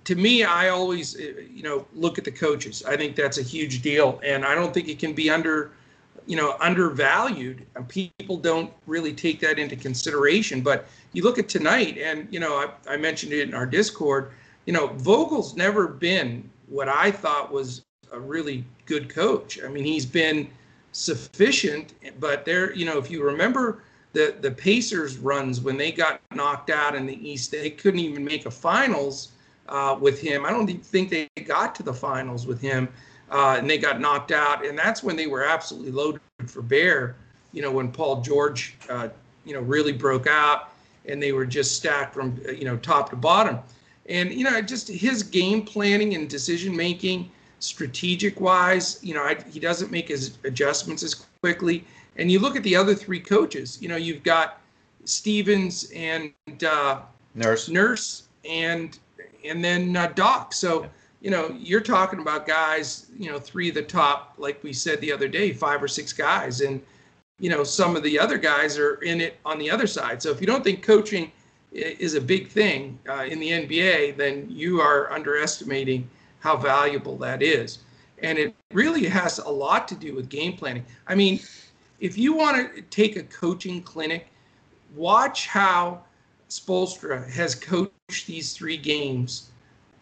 to 0.04 0.14
me, 0.14 0.44
I 0.44 0.70
always, 0.70 1.16
uh, 1.16 1.42
you 1.52 1.62
know, 1.62 1.86
look 1.94 2.18
at 2.18 2.24
the 2.24 2.32
coaches. 2.32 2.82
I 2.86 2.96
think 2.96 3.16
that's 3.16 3.38
a 3.38 3.42
huge 3.42 3.82
deal, 3.82 4.20
and 4.24 4.44
I 4.44 4.54
don't 4.54 4.72
think 4.74 4.88
it 4.88 4.98
can 4.98 5.12
be 5.12 5.30
under, 5.30 5.72
you 6.26 6.36
know, 6.36 6.56
undervalued. 6.60 7.66
And 7.76 7.88
people 7.88 8.36
don't 8.36 8.72
really 8.86 9.12
take 9.12 9.40
that 9.40 9.58
into 9.58 9.76
consideration. 9.76 10.62
But 10.62 10.86
you 11.12 11.22
look 11.22 11.38
at 11.38 11.48
tonight, 11.48 11.98
and 11.98 12.26
you 12.30 12.40
know, 12.40 12.56
I, 12.56 12.94
I 12.94 12.96
mentioned 12.96 13.32
it 13.32 13.48
in 13.48 13.54
our 13.54 13.66
Discord. 13.66 14.32
You 14.66 14.72
know, 14.72 14.88
Vogel's 14.88 15.54
never 15.54 15.86
been 15.86 16.48
what 16.68 16.88
I 16.88 17.10
thought 17.10 17.52
was 17.52 17.82
a 18.12 18.18
really 18.18 18.64
good 18.86 19.08
coach. 19.08 19.58
I 19.62 19.68
mean, 19.68 19.84
he's 19.84 20.06
been 20.06 20.50
sufficient, 20.92 21.94
but 22.18 22.44
there, 22.44 22.74
you 22.74 22.84
know, 22.84 22.98
if 22.98 23.10
you 23.10 23.22
remember 23.22 23.82
the 24.12 24.34
the 24.40 24.50
Pacers 24.50 25.18
runs 25.18 25.60
when 25.60 25.76
they 25.76 25.92
got 25.92 26.20
knocked 26.34 26.70
out 26.70 26.94
in 26.94 27.06
the 27.06 27.28
East, 27.28 27.50
they 27.50 27.70
couldn't 27.70 28.00
even 28.00 28.24
make 28.24 28.46
a 28.46 28.50
finals 28.50 29.32
uh, 29.68 29.96
with 30.00 30.20
him. 30.20 30.44
I 30.44 30.50
don't 30.50 30.66
think 30.66 31.10
they 31.10 31.28
got 31.44 31.74
to 31.76 31.82
the 31.82 31.94
finals 31.94 32.46
with 32.46 32.60
him, 32.60 32.88
uh, 33.30 33.56
and 33.58 33.70
they 33.70 33.78
got 33.78 34.00
knocked 34.00 34.32
out. 34.32 34.66
And 34.66 34.78
that's 34.78 35.02
when 35.02 35.16
they 35.16 35.26
were 35.26 35.44
absolutely 35.44 35.92
loaded 35.92 36.20
for 36.46 36.62
bear. 36.62 37.16
You 37.52 37.62
know, 37.62 37.70
when 37.70 37.90
Paul 37.90 38.20
George, 38.20 38.76
uh, 38.88 39.08
you 39.44 39.54
know, 39.54 39.60
really 39.60 39.92
broke 39.92 40.26
out, 40.26 40.70
and 41.06 41.22
they 41.22 41.32
were 41.32 41.46
just 41.46 41.76
stacked 41.76 42.14
from 42.14 42.40
you 42.46 42.64
know 42.64 42.76
top 42.78 43.10
to 43.10 43.16
bottom. 43.16 43.58
And 44.06 44.32
you 44.32 44.44
know, 44.44 44.60
just 44.60 44.88
his 44.88 45.22
game 45.22 45.62
planning 45.62 46.14
and 46.14 46.28
decision 46.28 46.76
making 46.76 47.30
strategic 47.60 48.40
wise, 48.40 48.98
you 49.02 49.14
know, 49.14 49.22
I, 49.22 49.36
he 49.50 49.60
doesn't 49.60 49.92
make 49.92 50.08
his 50.08 50.38
adjustments 50.44 51.02
as 51.02 51.14
quickly. 51.42 51.84
And 52.16 52.30
you 52.30 52.40
look 52.40 52.56
at 52.56 52.62
the 52.64 52.74
other 52.74 52.94
three 52.94 53.20
coaches, 53.20 53.78
you 53.80 53.88
know, 53.88 53.96
you've 53.96 54.22
got 54.22 54.60
Stevens 55.04 55.90
and 55.94 56.32
uh, 56.66 57.02
Nurse, 57.34 57.68
Nurse, 57.68 58.24
and 58.48 58.98
and 59.44 59.64
then 59.64 59.96
uh, 59.96 60.08
Doc. 60.14 60.52
So, 60.52 60.82
yeah. 60.82 60.88
you 61.20 61.30
know, 61.30 61.56
you're 61.58 61.80
talking 61.80 62.20
about 62.20 62.46
guys, 62.46 63.06
you 63.18 63.30
know, 63.30 63.38
three 63.38 63.68
of 63.68 63.74
the 63.74 63.82
top, 63.82 64.34
like 64.36 64.62
we 64.62 64.72
said 64.72 65.00
the 65.00 65.12
other 65.12 65.28
day, 65.28 65.52
five 65.52 65.82
or 65.82 65.88
six 65.88 66.12
guys, 66.12 66.60
and 66.60 66.82
you 67.38 67.48
know, 67.48 67.64
some 67.64 67.96
of 67.96 68.02
the 68.02 68.18
other 68.18 68.36
guys 68.36 68.78
are 68.78 68.96
in 68.96 69.20
it 69.20 69.38
on 69.44 69.58
the 69.58 69.70
other 69.70 69.86
side. 69.86 70.22
So 70.22 70.30
if 70.30 70.40
you 70.40 70.46
don't 70.46 70.64
think 70.64 70.82
coaching 70.82 71.32
is 71.72 72.14
a 72.14 72.20
big 72.20 72.48
thing 72.48 72.98
uh, 73.08 73.24
in 73.24 73.38
the 73.38 73.50
NBA, 73.50 74.16
then 74.16 74.46
you 74.50 74.80
are 74.80 75.10
underestimating 75.12 76.08
how 76.40 76.56
valuable 76.56 77.16
that 77.18 77.42
is. 77.42 77.78
And 78.22 78.38
it 78.38 78.54
really 78.72 79.06
has 79.06 79.38
a 79.38 79.48
lot 79.48 79.88
to 79.88 79.94
do 79.94 80.14
with 80.14 80.28
game 80.28 80.56
planning. 80.56 80.84
I 81.06 81.14
mean, 81.14 81.40
if 82.00 82.18
you 82.18 82.34
want 82.34 82.74
to 82.74 82.82
take 82.82 83.16
a 83.16 83.22
coaching 83.22 83.82
clinic, 83.82 84.28
watch 84.94 85.46
how 85.46 86.02
Spoelstra 86.48 87.30
has 87.30 87.54
coached 87.54 88.26
these 88.26 88.54
three 88.54 88.76
games 88.76 89.50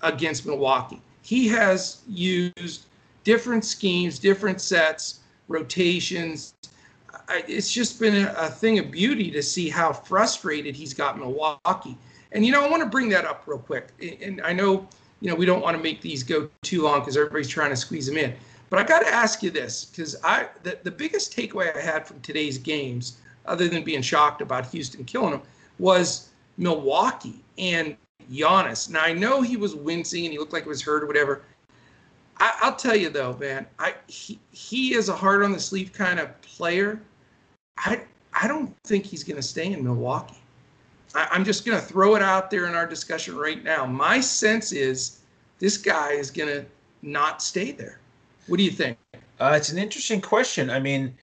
against 0.03 0.47
Milwaukee. 0.47 1.01
He 1.23 1.47
has 1.49 2.03
used 2.09 2.87
different 3.25 3.65
schemes, 3.65 4.19
different 4.19 4.61
sets, 4.61 5.21
rotations. 5.49 6.55
It's 7.31 7.71
just 7.71 8.01
been 8.01 8.27
a 8.37 8.49
thing 8.49 8.79
of 8.79 8.91
beauty 8.91 9.31
to 9.33 9.43
see 9.43 9.69
how 9.69 9.93
frustrated 9.93 10.75
he's 10.75 10.95
got 10.95 11.19
Milwaukee. 11.19 11.99
And 12.33 12.45
you 12.47 12.53
know, 12.53 12.65
I 12.65 12.71
want 12.71 12.83
to 12.83 12.89
bring 12.89 13.09
that 13.11 13.27
up 13.27 13.45
real 13.47 13.59
quick. 13.59 13.89
And 14.23 14.41
I 14.43 14.53
know 14.53 14.89
you 15.21 15.29
know, 15.29 15.35
we 15.35 15.47
don't 15.47 15.63
want 15.63 15.77
to 15.77 15.83
make 15.83 16.01
these 16.01 16.23
go 16.23 16.49
too 16.63 16.83
long 16.83 17.01
because 17.01 17.17
everybody's 17.17 17.49
trying 17.49 17.71
to 17.71 17.77
squeeze 17.77 18.07
them 18.07 18.17
in. 18.17 18.35
But 18.71 18.79
I 18.79 18.85
got 18.85 19.01
to 19.01 19.09
ask 19.09 19.43
you 19.43 19.51
this 19.51 19.87
because 19.87 20.17
I 20.23 20.49
the, 20.63 20.79
the 20.83 20.91
biggest 20.91 21.37
takeaway 21.37 21.75
I 21.77 21.81
had 21.81 22.07
from 22.07 22.21
today's 22.21 22.59
games, 22.59 23.19
other 23.47 23.69
than 23.69 23.83
being 23.83 24.03
shocked 24.03 24.43
about 24.43 24.67
Houston 24.67 25.05
killing 25.05 25.31
them, 25.31 25.43
was 25.79 26.29
Milwaukee 26.57 27.43
and 27.57 27.97
Giannis. 28.31 28.91
Now 28.91 29.03
I 29.03 29.13
know 29.13 29.41
he 29.41 29.57
was 29.57 29.75
wincing 29.75 30.25
and 30.25 30.33
he 30.33 30.39
looked 30.39 30.53
like 30.53 30.65
he 30.65 30.69
was 30.69 30.83
hurt 30.83 31.03
or 31.03 31.07
whatever. 31.07 31.43
I, 32.41 32.69
will 32.69 32.77
tell 32.77 32.95
you 32.95 33.09
though, 33.09 33.37
man, 33.39 33.67
I 33.79 33.95
he, 34.07 34.39
he 34.53 34.95
is 34.95 35.09
a 35.09 35.17
hard 35.17 35.43
on 35.43 35.53
the 35.53 35.61
sleeve 35.61 35.93
kind 35.93 36.21
of 36.21 36.41
player. 36.43 37.01
I 37.79 38.03
I 38.35 38.47
don't 38.47 38.77
think 38.85 39.05
he's 39.05 39.25
going 39.25 39.37
to 39.37 39.43
stay 39.43 39.73
in 39.73 39.83
Milwaukee. 39.83 40.41
I, 41.15 41.37
am 41.37 41.45
just 41.45 41.65
going 41.65 41.79
to 41.79 41.85
throw 41.85 42.15
it 42.15 42.23
out 42.23 42.51
there 42.51 42.67
in 42.67 42.75
our 42.75 42.87
discussion 42.87 43.37
right 43.37 43.63
now. 43.63 43.87
My 43.87 44.21
sense 44.21 44.73
is 44.73 45.21
this 45.59 45.79
guy 45.79 46.13
is 46.13 46.31
going 46.31 46.49
to 46.49 46.65
not 47.03 47.43
stay 47.43 47.73
there. 47.73 48.01
What 48.47 48.59
do 48.59 48.65
you 48.65 48.71
think? 48.71 48.99
Uh, 49.41 49.55
it's 49.57 49.71
an 49.71 49.79
interesting 49.79 50.21
question. 50.21 50.71
I 50.71 50.81
mean, 50.81 51.17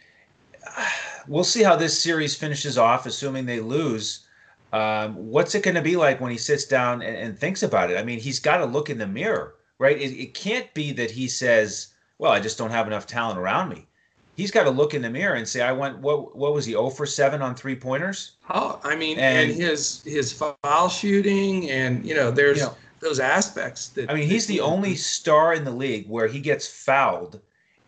we'll 1.28 1.44
see 1.44 1.64
how 1.64 1.76
this 1.76 2.02
series 2.02 2.36
finishes 2.36 2.78
off, 2.78 3.06
assuming 3.06 3.46
they 3.46 3.60
lose. 3.60 4.26
Um, 4.74 5.16
what's 5.16 5.56
it 5.56 5.64
going 5.64 5.76
to 5.76 5.82
be 5.82 5.96
like 5.96 6.20
when 6.20 6.32
he 6.32 6.38
sits 6.38 6.66
down 6.66 7.02
and, 7.02 7.16
and, 7.16 7.40
thinks 7.40 7.64
about 7.64 7.92
it? 7.92 7.98
I 7.98 8.04
mean, 8.04 8.20
he's 8.20 8.40
got 8.40 8.58
to 8.58 8.66
look 8.66 8.90
in 8.90 8.98
the 8.98 9.08
mirror, 9.08 9.56
right? 9.80 9.98
It, 9.98 10.12
it 10.12 10.34
can't 10.34 10.74
be 10.74 10.92
that 10.94 11.12
he 11.12 11.30
says, 11.30 11.88
"Well, 12.18 12.32
I 12.32 12.42
just 12.42 12.58
don't 12.58 12.72
have 12.72 12.88
enough 12.88 13.08
talent 13.08 13.40
around 13.40 13.70
me." 13.70 13.88
He's 14.36 14.52
got 14.52 14.66
to 14.66 14.70
look 14.70 14.94
in 14.94 15.02
the 15.02 15.10
mirror 15.10 15.36
and 15.36 15.48
say, 15.48 15.62
I 15.62 15.72
went, 15.72 15.98
what, 16.00 16.36
what 16.36 16.54
was 16.54 16.66
he, 16.66 16.74
0 16.74 16.90
for 16.90 17.06
7 17.06 17.42
on 17.42 17.56
three 17.56 17.76
pointers? 17.76 18.34
Oh, 18.50 18.80
I 18.84 18.96
mean, 18.96 19.18
and, 19.18 19.52
and 19.52 19.60
his, 19.60 20.04
his 20.04 20.32
foul 20.32 20.90
shooting 20.90 21.70
and, 21.70 22.06
you 22.06 22.14
know, 22.14 22.32
there's 22.32 22.60
you 22.60 22.66
know, 22.66 22.76
those 23.00 23.20
aspects 23.20 23.90
that. 23.90 24.10
I 24.10 24.14
mean, 24.14 24.28
he's 24.28 24.46
the 24.46 24.60
only 24.60 24.96
star 24.96 25.54
in 25.54 25.64
the 25.64 25.72
league 25.72 26.08
where 26.10 26.28
he 26.28 26.40
gets 26.40 26.68
fouled. 26.68 27.40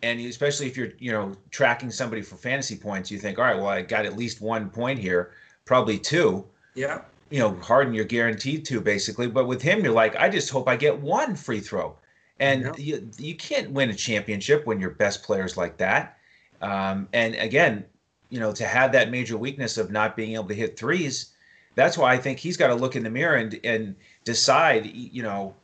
And 0.02 0.20
especially 0.20 0.66
if 0.68 0.76
you're, 0.76 0.92
you 0.98 1.10
know, 1.10 1.34
tracking 1.50 1.90
somebody 1.90 2.22
for 2.22 2.36
fantasy 2.36 2.76
points, 2.76 3.10
you 3.10 3.18
think, 3.18 3.38
all 3.38 3.44
right, 3.44 3.56
well, 3.56 3.66
I 3.66 3.82
got 3.82 4.06
at 4.06 4.16
least 4.16 4.40
one 4.40 4.70
point 4.70 4.98
here, 4.98 5.32
probably 5.64 5.98
two. 5.98 6.44
Yeah. 6.74 7.02
You 7.30 7.40
know, 7.40 7.56
Harden, 7.56 7.92
you're 7.92 8.04
guaranteed 8.04 8.64
to 8.66 8.80
basically. 8.80 9.26
But 9.26 9.46
with 9.46 9.60
him, 9.60 9.82
you're 9.82 9.92
like, 9.92 10.16
I 10.16 10.28
just 10.28 10.50
hope 10.50 10.68
I 10.68 10.76
get 10.76 10.98
one 10.98 11.34
free 11.34 11.60
throw. 11.60 11.96
And 12.38 12.62
yeah. 12.62 12.72
you, 12.76 13.10
you 13.18 13.34
can't 13.34 13.72
win 13.72 13.90
a 13.90 13.94
championship 13.94 14.64
when 14.66 14.80
your 14.80 14.90
best 14.90 15.24
players 15.24 15.56
like 15.56 15.76
that. 15.78 16.17
Um, 16.60 17.08
and 17.12 17.34
again, 17.36 17.84
you 18.30 18.40
know, 18.40 18.52
to 18.52 18.64
have 18.64 18.92
that 18.92 19.10
major 19.10 19.36
weakness 19.36 19.78
of 19.78 19.90
not 19.90 20.16
being 20.16 20.34
able 20.34 20.48
to 20.48 20.54
hit 20.54 20.78
threes, 20.78 21.32
that's 21.74 21.96
why 21.96 22.12
I 22.12 22.18
think 22.18 22.38
he's 22.38 22.56
got 22.56 22.68
to 22.68 22.74
look 22.74 22.96
in 22.96 23.04
the 23.04 23.10
mirror 23.10 23.36
and 23.36 23.58
and 23.64 23.94
decide, 24.24 24.86
you 24.86 25.22
know, 25.22 25.54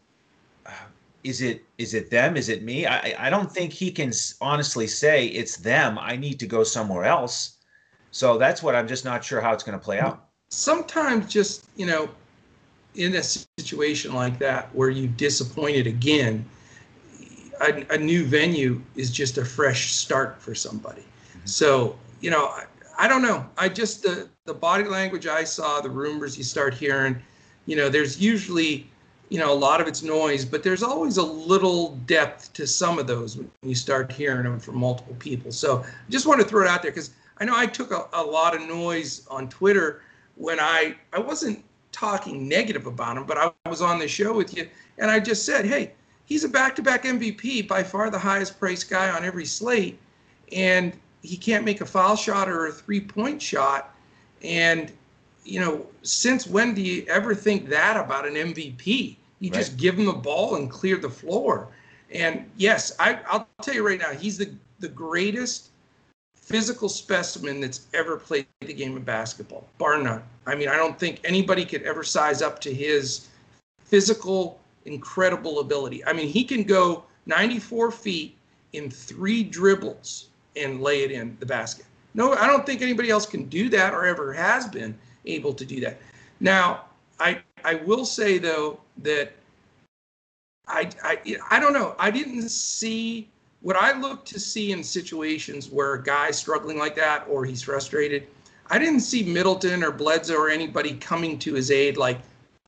is 1.25 1.41
it 1.41 1.65
is 1.79 1.95
it 1.95 2.11
them? 2.11 2.37
Is 2.37 2.49
it 2.49 2.63
me? 2.63 2.87
I 2.87 3.27
I 3.27 3.31
don't 3.31 3.51
think 3.51 3.73
he 3.73 3.91
can 3.91 4.13
honestly 4.41 4.87
say 4.87 5.27
it's 5.27 5.57
them. 5.57 5.99
I 5.99 6.17
need 6.17 6.39
to 6.41 6.47
go 6.47 6.63
somewhere 6.63 7.05
else. 7.05 7.57
So 8.11 8.39
that's 8.39 8.63
what 8.63 8.77
I'm 8.77 8.87
just 8.87 9.05
not 9.05 9.25
sure 9.25 9.41
how 9.41 9.53
it's 9.53 9.65
going 9.65 9.77
to 9.77 9.85
play 9.85 9.99
out. 9.99 10.29
Sometimes, 10.51 11.29
just 11.29 11.69
you 11.77 11.87
know, 11.87 12.09
in 12.95 13.17
a 13.17 13.23
situation 13.23 14.13
like 14.15 14.39
that 14.39 14.73
where 14.75 14.91
you 14.91 15.09
disappointed 15.09 15.87
again, 15.87 16.45
a, 17.61 17.95
a 17.95 17.99
new 17.99 18.25
venue 18.25 18.81
is 18.97 19.11
just 19.11 19.39
a 19.39 19.45
fresh 19.45 19.93
start 19.93 20.41
for 20.41 20.55
somebody. 20.55 21.03
Mm-hmm. 21.03 21.47
So 21.47 21.97
you 22.21 22.31
know, 22.31 22.47
I, 22.47 22.65
I 22.99 23.09
don't 23.09 23.23
know. 23.23 23.47
I 23.59 23.69
just 23.69 24.03
the 24.03 24.29
the 24.45 24.55
body 24.55 24.85
language 24.85 25.27
I 25.27 25.45
saw, 25.45 25.81
the 25.81 25.91
rumors 25.91 26.37
you 26.37 26.45
start 26.45 26.75
hearing, 26.75 27.17
you 27.67 27.77
know, 27.77 27.89
there's 27.89 28.21
usually 28.21 28.89
you 29.29 29.39
know 29.39 29.53
a 29.53 29.55
lot 29.55 29.81
of 29.81 29.87
it's 29.87 30.03
noise, 30.03 30.45
but 30.45 30.63
there's 30.63 30.83
always 30.83 31.17
a 31.17 31.23
little 31.23 31.97
depth 32.07 32.53
to 32.55 32.67
some 32.67 32.99
of 32.99 33.07
those 33.07 33.37
when 33.37 33.51
you 33.63 33.75
start 33.75 34.13
hearing 34.13 34.45
them 34.45 34.59
from 34.59 34.79
multiple 34.79 35.17
people. 35.19 35.51
So 35.51 35.83
I 35.83 36.11
just 36.11 36.27
want 36.27 36.41
to 36.41 36.47
throw 36.47 36.63
it 36.63 36.69
out 36.69 36.83
there 36.83 36.91
because 36.91 37.11
I 37.39 37.45
know 37.45 37.57
I 37.57 37.67
took 37.67 37.91
a, 37.91 38.09
a 38.13 38.23
lot 38.23 38.55
of 38.55 38.63
noise 38.63 39.27
on 39.29 39.49
Twitter 39.49 40.03
when 40.37 40.61
I 40.61 40.97
I 41.13 41.19
wasn't 41.19 41.65
talking 41.93 42.49
negative 42.49 42.87
about 42.87 43.17
him, 43.17 43.25
but 43.25 43.39
I 43.39 43.51
was 43.69 43.81
on 43.81 43.99
the 43.99 44.09
show 44.09 44.35
with 44.35 44.57
you 44.57 44.69
and 44.99 45.11
I 45.11 45.21
just 45.21 45.47
said, 45.47 45.65
hey, 45.65 45.93
he's 46.27 46.45
a 46.45 46.49
back-to-back 46.49 47.05
MVP, 47.05 47.67
by 47.69 47.83
far 47.83 48.11
the 48.11 48.19
highest 48.19 48.59
priced 48.59 48.91
guy 48.91 49.11
on 49.11 49.25
every 49.25 49.45
slate, 49.45 49.99
and 50.53 50.93
he 51.23 51.37
can't 51.37 51.65
make 51.65 51.81
a 51.81 51.87
foul 51.87 52.17
shot 52.17 52.49
or 52.49 52.67
a 52.67 52.73
three-point 52.73 53.41
shot. 53.41 53.95
And 54.43 54.93
you 55.45 55.61
know, 55.61 55.87
since 56.03 56.47
when 56.47 56.75
do 56.75 56.81
you 56.83 57.05
ever 57.07 57.35
think 57.35 57.69
that 57.69 57.97
about 57.97 58.27
an 58.27 58.35
MVP? 58.35 59.17
You 59.41 59.51
right. 59.51 59.53
just 59.53 59.77
give 59.77 59.99
him 59.99 60.07
the 60.07 60.13
ball 60.13 60.57
and 60.57 60.71
clear 60.71 60.97
the 60.97 61.11
floor. 61.11 61.69
And 62.11 62.51
yes, 62.57 62.93
I, 62.99 63.21
I'll 63.29 63.47
tell 63.61 63.75
you 63.75 63.87
right 63.87 63.99
now, 63.99 64.13
he's 64.13 64.39
the 64.39 64.51
the 64.81 64.89
greatest 64.89 65.71
physical 66.35 66.91
specimen 66.91 67.61
that's 67.61 67.87
ever 67.95 68.19
played 68.19 68.47
the 68.61 68.75
game 68.75 68.97
of 68.97 69.05
basketball, 69.05 69.67
bar 69.79 69.99
none. 69.99 70.23
I 70.47 70.55
mean, 70.55 70.69
I 70.69 70.77
don't 70.77 70.99
think 70.99 71.21
anybody 71.25 71.65
could 71.65 71.83
ever 71.83 72.05
size 72.05 72.43
up 72.43 72.61
to 72.61 72.75
his 72.75 73.29
physical, 73.79 74.61
incredible 74.87 75.61
ability. 75.61 76.05
I 76.05 76.13
mean, 76.13 76.29
he 76.29 76.45
can 76.45 76.63
go 76.63 77.05
94 77.27 77.91
feet 77.91 78.37
in 78.73 78.91
three 78.91 79.43
dribbles 79.43 80.29
and 80.57 80.81
lay 80.81 81.03
it 81.03 81.11
in 81.11 81.37
the 81.41 81.47
basket. 81.47 81.87
No, 82.15 82.33
I 82.35 82.47
don't 82.47 82.65
think 82.65 82.83
anybody 82.83 83.11
else 83.11 83.27
can 83.27 83.45
do 83.49 83.69
that 83.71 83.93
or 83.93 84.05
ever 84.05 84.33
has 84.33 84.69
been 84.69 84.97
able 85.27 85.53
to 85.55 85.65
do 85.65 85.81
that. 85.81 85.99
Now, 86.41 86.85
I 87.19 87.41
I 87.65 87.75
will 87.77 88.05
say 88.05 88.39
though 88.39 88.81
that 88.99 89.33
I 90.69 90.91
I 91.03 91.39
I 91.51 91.59
don't 91.59 91.73
know. 91.73 91.97
I 91.99 92.11
didn't 92.11 92.49
see 92.49 93.29
what 93.63 93.77
I 93.77 93.99
look 93.99 94.25
to 94.27 94.39
see 94.39 94.73
in 94.73 94.85
situations 94.85 95.71
where 95.71 95.95
a 95.95 96.03
guy's 96.03 96.39
struggling 96.39 96.79
like 96.79 96.95
that 96.97 97.27
or 97.29 97.45
he's 97.45 97.63
frustrated, 97.63 98.27
I 98.69 98.79
didn't 98.79 99.01
see 99.01 99.23
Middleton 99.23 99.83
or 99.83 99.91
Bledsoe 99.91 100.37
or 100.37 100.51
anybody 100.51 100.95
coming 100.95 101.39
to 101.41 101.55
his 101.55 101.71
aid, 101.71 101.97
like 101.97 102.19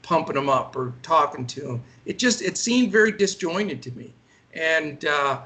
pumping 0.06 0.36
them 0.36 0.48
up 0.48 0.76
or 0.76 0.94
talking 1.02 1.44
to 1.44 1.60
them. 1.62 1.82
It 2.04 2.16
just 2.16 2.40
it 2.40 2.56
seemed 2.56 2.92
very 2.92 3.10
disjointed 3.10 3.82
to 3.82 3.90
me. 3.90 4.14
And 4.54 5.04
uh, 5.04 5.40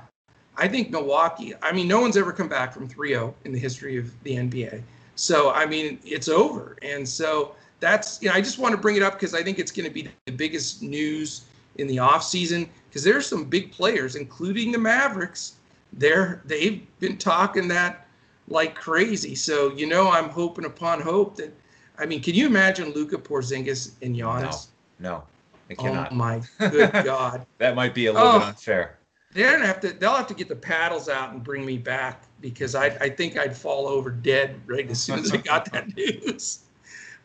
I 0.59 0.69
think 0.69 0.91
Milwaukee. 0.91 1.55
I 1.63 1.73
mean, 1.73 1.89
no 1.89 1.99
one's 1.99 2.19
ever 2.19 2.31
come 2.31 2.49
back 2.49 2.75
from 2.75 2.87
3-0 2.87 3.33
in 3.47 3.53
the 3.53 3.59
history 3.59 3.97
of 3.97 4.13
the 4.23 4.37
NBA. 4.37 4.83
So 5.17 5.51
I 5.51 5.65
mean, 5.65 5.99
it's 6.05 6.29
over. 6.29 6.77
And 6.83 7.09
so 7.09 7.55
that's 7.81 8.21
you 8.21 8.29
know 8.29 8.35
I 8.35 8.43
just 8.43 8.59
want 8.59 8.73
to 8.73 8.81
bring 8.81 8.97
it 8.97 9.03
up 9.03 9.15
because 9.15 9.35
I 9.35 9.43
think 9.43 9.59
it's 9.59 9.73
going 9.73 9.89
to 9.89 9.95
be 9.95 10.11
the 10.27 10.33
biggest 10.33 10.83
news 10.83 11.47
in 11.77 11.87
the 11.87 11.97
offseason 11.97 12.69
because 12.89 13.03
there's 13.03 13.27
some 13.27 13.45
big 13.45 13.73
players, 13.73 14.15
including 14.15 14.73
the 14.73 14.79
Mavericks. 14.79 15.55
They're 15.95 16.43
they've 16.45 16.87
been 16.99 17.17
talking 17.17 17.67
that 17.69 18.07
like 18.47 18.75
crazy. 18.75 19.35
So 19.35 19.73
you 19.73 19.87
know, 19.87 20.11
I'm 20.11 20.29
hoping 20.29 20.67
upon 20.67 21.01
hope 21.01 21.37
that. 21.37 21.57
I 22.01 22.07
mean, 22.07 22.23
can 22.23 22.35
you 22.35 22.47
imagine 22.47 22.93
Luka 22.93 23.19
Porzingis 23.19 23.93
and 24.03 24.17
Giannis? 24.17 24.69
No, 24.99 25.11
no, 25.11 25.23
I 25.69 25.75
cannot. 25.75 26.13
Oh 26.13 26.15
my 26.15 26.43
good 26.59 26.93
God! 27.05 27.47
that 27.59 27.75
might 27.75 27.95
be 27.95 28.07
a 28.07 28.13
little 28.13 28.29
oh, 28.29 28.39
bit 28.39 28.49
unfair. 28.49 28.99
They're 29.33 29.53
gonna 29.53 29.67
have 29.67 29.81
to. 29.81 29.93
They'll 29.93 30.17
have 30.17 30.27
to 30.29 30.35
get 30.35 30.49
the 30.49 30.57
paddles 30.57 31.09
out 31.09 31.33
and 31.33 31.45
bring 31.45 31.65
me 31.65 31.77
back 31.77 32.25
because 32.41 32.75
I 32.75 32.87
I 32.87 33.11
think 33.11 33.39
I'd 33.39 33.57
fall 33.57 33.87
over 33.87 34.11
dead 34.11 34.59
right 34.67 34.89
as 34.91 35.01
soon 35.01 35.21
as 35.21 35.31
I 35.33 35.37
got 35.37 35.71
that 35.73 35.95
news. 35.97 36.61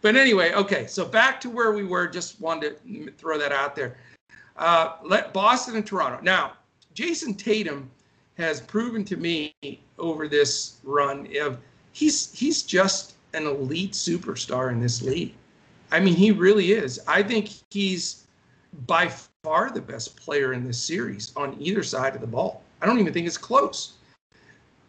But 0.02 0.16
anyway, 0.16 0.52
okay. 0.54 0.86
So 0.88 1.06
back 1.06 1.40
to 1.42 1.50
where 1.50 1.72
we 1.72 1.84
were. 1.84 2.08
Just 2.08 2.40
wanted 2.42 2.78
to 2.86 3.12
throw 3.14 3.40
that 3.40 3.52
out 3.52 3.76
there. 3.76 3.98
Uh, 4.58 4.98
let 5.04 5.34
Boston 5.34 5.76
and 5.76 5.86
Toronto. 5.86 6.20
Now, 6.22 6.54
Jayson 6.94 7.34
Tatum 7.34 7.90
has 8.38 8.62
proven 8.62 9.04
to 9.06 9.18
me 9.18 9.56
over 9.98 10.28
this 10.28 10.78
run 10.84 11.28
of 11.42 11.58
he's 11.94 12.32
he's 12.38 12.62
just 12.62 13.15
an 13.36 13.46
elite 13.46 13.92
superstar 13.92 14.72
in 14.72 14.80
this 14.80 15.02
league. 15.02 15.34
I 15.92 16.00
mean, 16.00 16.16
he 16.16 16.32
really 16.32 16.72
is. 16.72 17.00
I 17.08 17.22
think 17.22 17.50
he's 17.70 18.24
by 18.88 19.08
far 19.44 19.70
the 19.70 19.82
best 19.82 20.16
player 20.18 20.54
in 20.54 20.66
this 20.66 20.82
series 20.82 21.32
on 21.36 21.56
either 21.60 21.84
side 21.84 22.16
of 22.16 22.22
the 22.22 22.28
ball. 22.28 22.64
I 22.82 22.86
don't 22.86 23.00
even 23.00 23.14
think 23.14 23.28
it's 23.28 23.38
close. 23.38 23.94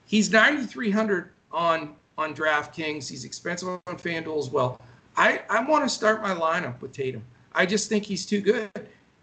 He's 0.06 0.30
9,300 0.30 1.30
on 1.52 1.94
on 2.18 2.34
DraftKings. 2.34 3.08
He's 3.08 3.24
expensive 3.24 3.68
on 3.68 3.80
FanDuel 3.86 4.38
as 4.38 4.50
well. 4.50 4.80
I, 5.16 5.42
I 5.50 5.62
want 5.62 5.84
to 5.84 5.88
start 5.88 6.22
my 6.22 6.34
lineup 6.34 6.80
with 6.80 6.92
Tatum. 6.92 7.22
I 7.54 7.66
just 7.66 7.88
think 7.88 8.04
he's 8.04 8.24
too 8.24 8.40
good. 8.40 8.70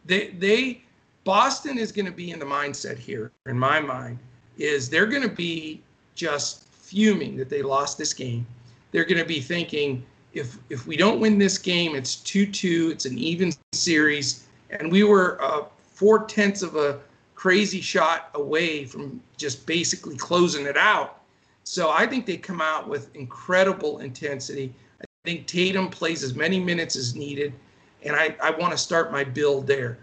They 0.06 0.30
they 0.30 0.84
Boston 1.24 1.78
is 1.78 1.92
going 1.92 2.06
to 2.06 2.12
be 2.12 2.32
in 2.32 2.40
the 2.40 2.46
mindset 2.46 2.98
here, 2.98 3.32
in 3.46 3.58
my 3.58 3.80
mind, 3.80 4.20
is 4.58 4.90
they're 4.90 5.06
going 5.06 5.22
to 5.22 5.34
be 5.34 5.82
just 6.16 6.64
fuming 6.66 7.38
that 7.38 7.50
they 7.50 7.62
lost 7.62 7.98
this 7.98 8.14
game. 8.14 8.46
They're 8.94 9.04
going 9.04 9.20
to 9.20 9.26
be 9.26 9.42
thinking 9.42 10.06
if 10.32 10.58
if 10.70 10.88
we 10.88 10.96
don't 10.96 11.20
win 11.20 11.38
this 11.38 11.58
game, 11.58 11.96
it's 11.96 12.16
two 12.16 12.46
two. 12.46 12.90
It's 12.94 13.06
an 13.06 13.18
even 13.18 13.52
series, 13.74 14.48
and 14.70 14.90
we 14.90 15.04
were 15.04 15.38
uh, 15.44 15.66
four 15.82 16.24
tenths 16.24 16.62
of 16.62 16.78
a 16.78 17.02
crazy 17.36 17.82
shot 17.82 18.30
away 18.36 18.86
from 18.86 19.22
just 19.36 19.66
basically 19.66 20.16
closing 20.16 20.66
it 20.66 20.78
out. 20.78 21.20
So 21.66 21.92
I 21.92 22.08
think 22.08 22.26
they 22.26 22.38
come 22.38 22.62
out 22.62 22.88
with 22.88 23.14
incredible 23.16 24.00
intensity. 24.00 24.74
I 25.02 25.06
think 25.26 25.48
Tatum 25.48 25.90
plays 25.90 26.24
as 26.24 26.36
many 26.36 26.60
minutes 26.60 26.96
as 26.96 27.16
needed 27.16 27.54
and 28.06 28.16
I, 28.16 28.36
I 28.42 28.52
want 28.52 28.72
to 28.72 28.78
start 28.78 29.12
my 29.12 29.24
build 29.24 29.68
there. 29.68 30.00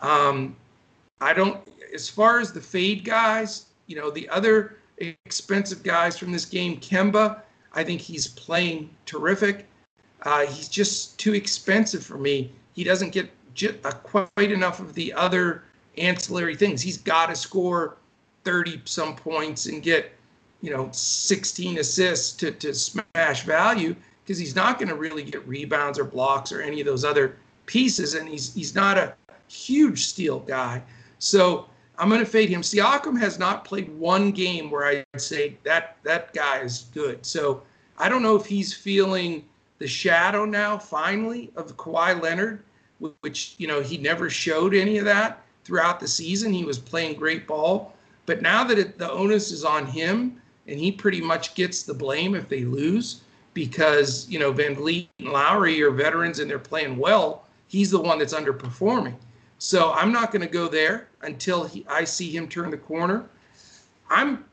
Um, 0.00 0.56
I 1.20 1.32
don't, 1.32 1.60
as 1.94 2.08
far 2.08 2.40
as 2.40 2.52
the 2.52 2.60
fade 2.60 3.04
guys, 3.04 3.66
you 3.86 3.96
know, 3.96 4.10
the 4.10 4.28
other 4.28 4.78
expensive 4.98 5.82
guys 5.82 6.18
from 6.18 6.32
this 6.32 6.44
game, 6.44 6.78
Kemba, 6.78 7.40
I 7.74 7.84
think 7.84 8.00
he's 8.00 8.28
playing 8.28 8.90
terrific. 9.06 9.66
Uh, 10.22 10.46
he's 10.46 10.68
just 10.68 11.18
too 11.18 11.34
expensive 11.34 12.04
for 12.04 12.18
me. 12.18 12.52
He 12.74 12.84
doesn't 12.84 13.10
get 13.10 13.30
j- 13.54 13.78
uh, 13.84 13.90
quite 13.90 14.52
enough 14.52 14.80
of 14.80 14.94
the 14.94 15.12
other 15.12 15.64
ancillary 15.98 16.56
things. 16.56 16.80
He's 16.80 16.98
got 16.98 17.26
to 17.26 17.36
score 17.36 17.96
30 18.44 18.82
some 18.84 19.16
points 19.16 19.66
and 19.66 19.82
get, 19.82 20.12
you 20.60 20.70
know, 20.70 20.88
16 20.92 21.78
assists 21.78 22.32
to, 22.36 22.52
to 22.52 22.74
smash 22.74 23.42
value 23.42 23.94
because 24.24 24.38
he's 24.38 24.56
not 24.56 24.78
going 24.78 24.88
to 24.88 24.94
really 24.94 25.22
get 25.22 25.46
rebounds 25.46 25.98
or 25.98 26.04
blocks 26.04 26.50
or 26.52 26.62
any 26.62 26.80
of 26.80 26.86
those 26.86 27.04
other 27.04 27.36
pieces, 27.66 28.14
and 28.14 28.28
he's 28.28 28.54
he's 28.54 28.74
not 28.74 28.96
a 28.96 29.14
huge 29.48 30.06
steal 30.06 30.40
guy. 30.40 30.82
So 31.18 31.66
I'm 31.98 32.08
going 32.08 32.20
to 32.20 32.26
fade 32.26 32.48
him. 32.48 32.62
Siakam 32.62 33.18
has 33.18 33.38
not 33.38 33.64
played 33.64 33.88
one 33.96 34.32
game 34.32 34.70
where 34.70 34.84
I'd 34.84 35.20
say 35.20 35.56
that 35.64 35.96
that 36.02 36.32
guy 36.32 36.60
is 36.60 36.86
good. 36.92 37.24
So 37.24 37.62
I 37.98 38.08
don't 38.08 38.22
know 38.22 38.36
if 38.36 38.46
he's 38.46 38.74
feeling 38.74 39.44
the 39.78 39.86
shadow 39.86 40.44
now, 40.44 40.78
finally, 40.78 41.50
of 41.56 41.76
Kawhi 41.76 42.20
Leonard, 42.20 42.64
which 43.20 43.54
you 43.58 43.66
know 43.66 43.80
he 43.80 43.96
never 43.96 44.30
showed 44.30 44.74
any 44.74 44.98
of 44.98 45.04
that 45.04 45.42
throughout 45.64 46.00
the 46.00 46.08
season. 46.08 46.52
He 46.52 46.64
was 46.64 46.78
playing 46.78 47.16
great 47.16 47.46
ball, 47.46 47.94
but 48.26 48.42
now 48.42 48.64
that 48.64 48.78
it, 48.78 48.98
the 48.98 49.10
onus 49.10 49.52
is 49.52 49.64
on 49.64 49.86
him, 49.86 50.40
and 50.66 50.78
he 50.78 50.90
pretty 50.90 51.20
much 51.20 51.54
gets 51.54 51.82
the 51.82 51.94
blame 51.94 52.34
if 52.34 52.48
they 52.48 52.64
lose 52.64 53.20
because 53.52 54.28
you 54.28 54.38
know 54.38 54.52
VanVleet 54.52 55.08
and 55.20 55.28
Lowry 55.28 55.80
are 55.82 55.90
veterans 55.90 56.40
and 56.40 56.50
they're 56.50 56.58
playing 56.58 56.96
well 56.96 57.44
he's 57.74 57.90
the 57.90 58.00
one 58.00 58.18
that's 58.18 58.34
underperforming. 58.34 59.16
So 59.58 59.92
I'm 59.92 60.12
not 60.12 60.30
going 60.30 60.42
to 60.42 60.52
go 60.52 60.68
there 60.68 61.08
until 61.24 61.64
he, 61.64 61.84
I 61.88 62.04
see 62.04 62.30
him 62.30 62.48
turn 62.48 62.70
the 62.70 62.76
corner. 62.76 63.24
I'm 64.10 64.44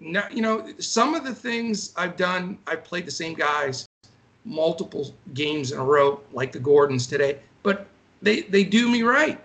not, 0.00 0.32
you 0.32 0.42
know, 0.42 0.72
some 0.78 1.14
of 1.14 1.24
the 1.24 1.34
things 1.34 1.92
I've 1.96 2.16
done, 2.16 2.58
I've 2.66 2.84
played 2.84 3.06
the 3.06 3.10
same 3.10 3.34
guys 3.34 3.88
multiple 4.44 5.14
games 5.34 5.72
in 5.72 5.78
a 5.78 5.84
row, 5.84 6.20
like 6.32 6.52
the 6.52 6.58
Gordons 6.58 7.06
today, 7.06 7.40
but 7.62 7.86
they, 8.22 8.42
they 8.42 8.64
do 8.64 8.88
me 8.88 9.02
right. 9.02 9.40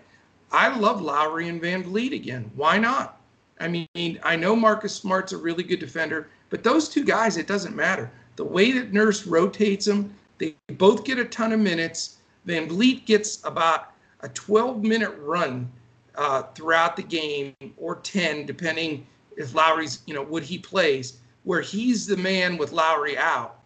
I 0.52 0.76
love 0.78 1.02
Lowry 1.02 1.50
and 1.50 1.62
VanVleet 1.62 2.14
again. 2.14 2.50
Why 2.56 2.78
not? 2.78 3.20
I 3.60 3.68
mean, 3.68 4.20
I 4.24 4.36
know 4.36 4.56
Marcus 4.56 4.96
Smart's 4.96 5.34
a 5.34 5.38
really 5.38 5.64
good 5.64 5.80
defender, 5.80 6.30
but 6.50 6.64
those 6.64 6.90
two 6.90 7.04
guys, 7.04 7.38
it 7.38 7.48
doesn't 7.48 7.76
matter. 7.76 8.12
The 8.36 8.44
way 8.44 8.72
that 8.72 8.94
Nurse 8.94 9.26
rotates 9.26 9.86
them, 9.86 10.14
they 10.38 10.56
both 10.78 11.04
get 11.04 11.20
a 11.20 11.26
ton 11.26 11.52
of 11.52 11.60
minutes. 11.60 12.18
VanVleet 12.48 13.06
gets 13.06 13.44
about 13.46 13.92
a 14.22 14.30
12 14.30 14.84
minute 14.84 15.14
run 15.20 15.72
uh, 16.16 16.44
throughout 16.56 16.96
the 16.96 17.04
game 17.04 17.56
or 17.78 17.96
10, 17.96 18.46
depending 18.46 19.06
if 19.38 19.54
Lowry's, 19.54 20.00
you 20.06 20.14
know, 20.14 20.24
what 20.24 20.44
he 20.44 20.58
plays, 20.58 21.20
where 21.44 21.62
he's 21.62 22.06
the 22.06 22.18
man 22.18 22.58
with 22.58 22.72
Lowry 22.72 23.18
out. 23.18 23.60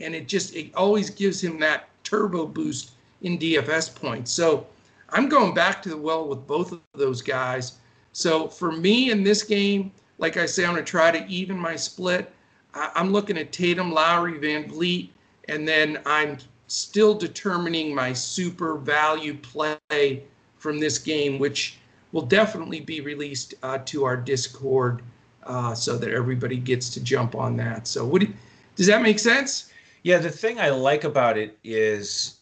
And 0.00 0.14
it 0.14 0.28
just, 0.28 0.54
it 0.54 0.74
always 0.74 1.10
gives 1.10 1.42
him 1.42 1.58
that 1.60 1.88
turbo 2.04 2.46
boost 2.46 2.92
in 3.22 3.38
DFS 3.38 3.94
points. 3.94 4.32
So 4.32 4.66
I'm 5.10 5.28
going 5.28 5.54
back 5.54 5.82
to 5.82 5.88
the 5.88 5.96
well 5.96 6.28
with 6.28 6.46
both 6.46 6.72
of 6.72 6.80
those 6.94 7.22
guys. 7.22 7.78
So 8.12 8.48
for 8.48 8.72
me 8.72 9.10
in 9.10 9.22
this 9.22 9.42
game, 9.42 9.92
like 10.18 10.36
I 10.36 10.46
say, 10.46 10.64
I'm 10.64 10.72
going 10.72 10.84
to 10.84 10.90
try 10.90 11.10
to 11.10 11.26
even 11.26 11.58
my 11.58 11.76
split. 11.76 12.32
I'm 12.74 13.10
looking 13.10 13.38
at 13.38 13.52
Tatum, 13.52 13.92
Lowry, 13.92 14.34
VanVleet, 14.34 15.10
and 15.48 15.66
then 15.66 16.00
I'm 16.04 16.38
still 16.66 17.14
determining 17.14 17.94
my 17.94 18.12
super 18.12 18.76
value 18.76 19.34
play 19.34 20.24
from 20.66 20.80
this 20.80 20.98
game, 20.98 21.38
which 21.38 21.78
will 22.10 22.26
definitely 22.26 22.80
be 22.80 23.00
released 23.00 23.54
uh, 23.62 23.78
to 23.84 24.02
our 24.02 24.16
Discord 24.16 25.00
uh, 25.44 25.72
so 25.76 25.96
that 25.96 26.10
everybody 26.10 26.56
gets 26.56 26.90
to 26.90 27.00
jump 27.00 27.36
on 27.36 27.56
that. 27.56 27.86
So, 27.86 28.04
what 28.04 28.20
do 28.20 28.26
you, 28.26 28.34
does 28.74 28.88
that 28.88 29.00
make 29.00 29.20
sense? 29.20 29.70
Yeah, 30.02 30.18
the 30.18 30.28
thing 30.28 30.58
I 30.58 30.70
like 30.70 31.04
about 31.04 31.38
it 31.38 31.56
is, 31.62 32.38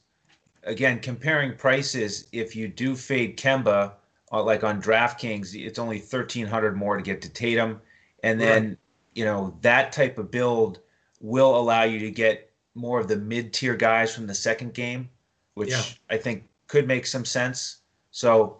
again, 0.62 1.00
comparing 1.00 1.54
prices. 1.54 2.26
If 2.32 2.56
you 2.56 2.66
do 2.66 2.96
fade 2.96 3.36
Kemba, 3.36 3.92
uh, 4.32 4.42
like 4.42 4.64
on 4.64 4.80
DraftKings, 4.80 5.54
it's 5.54 5.78
only 5.78 5.98
thirteen 5.98 6.46
hundred 6.46 6.78
more 6.78 6.96
to 6.96 7.02
get 7.02 7.20
to 7.20 7.28
Tatum, 7.28 7.78
and 8.22 8.40
then 8.40 8.68
right. 8.68 8.78
you 9.14 9.26
know 9.26 9.54
that 9.60 9.92
type 9.92 10.16
of 10.16 10.30
build 10.30 10.80
will 11.20 11.58
allow 11.58 11.82
you 11.82 11.98
to 11.98 12.10
get 12.10 12.50
more 12.74 13.00
of 13.00 13.06
the 13.06 13.16
mid-tier 13.16 13.76
guys 13.76 14.14
from 14.14 14.26
the 14.26 14.34
second 14.34 14.72
game, 14.72 15.10
which 15.54 15.72
yeah. 15.72 15.82
I 16.08 16.16
think 16.16 16.44
could 16.68 16.88
make 16.88 17.06
some 17.06 17.26
sense. 17.26 17.83
So 18.14 18.58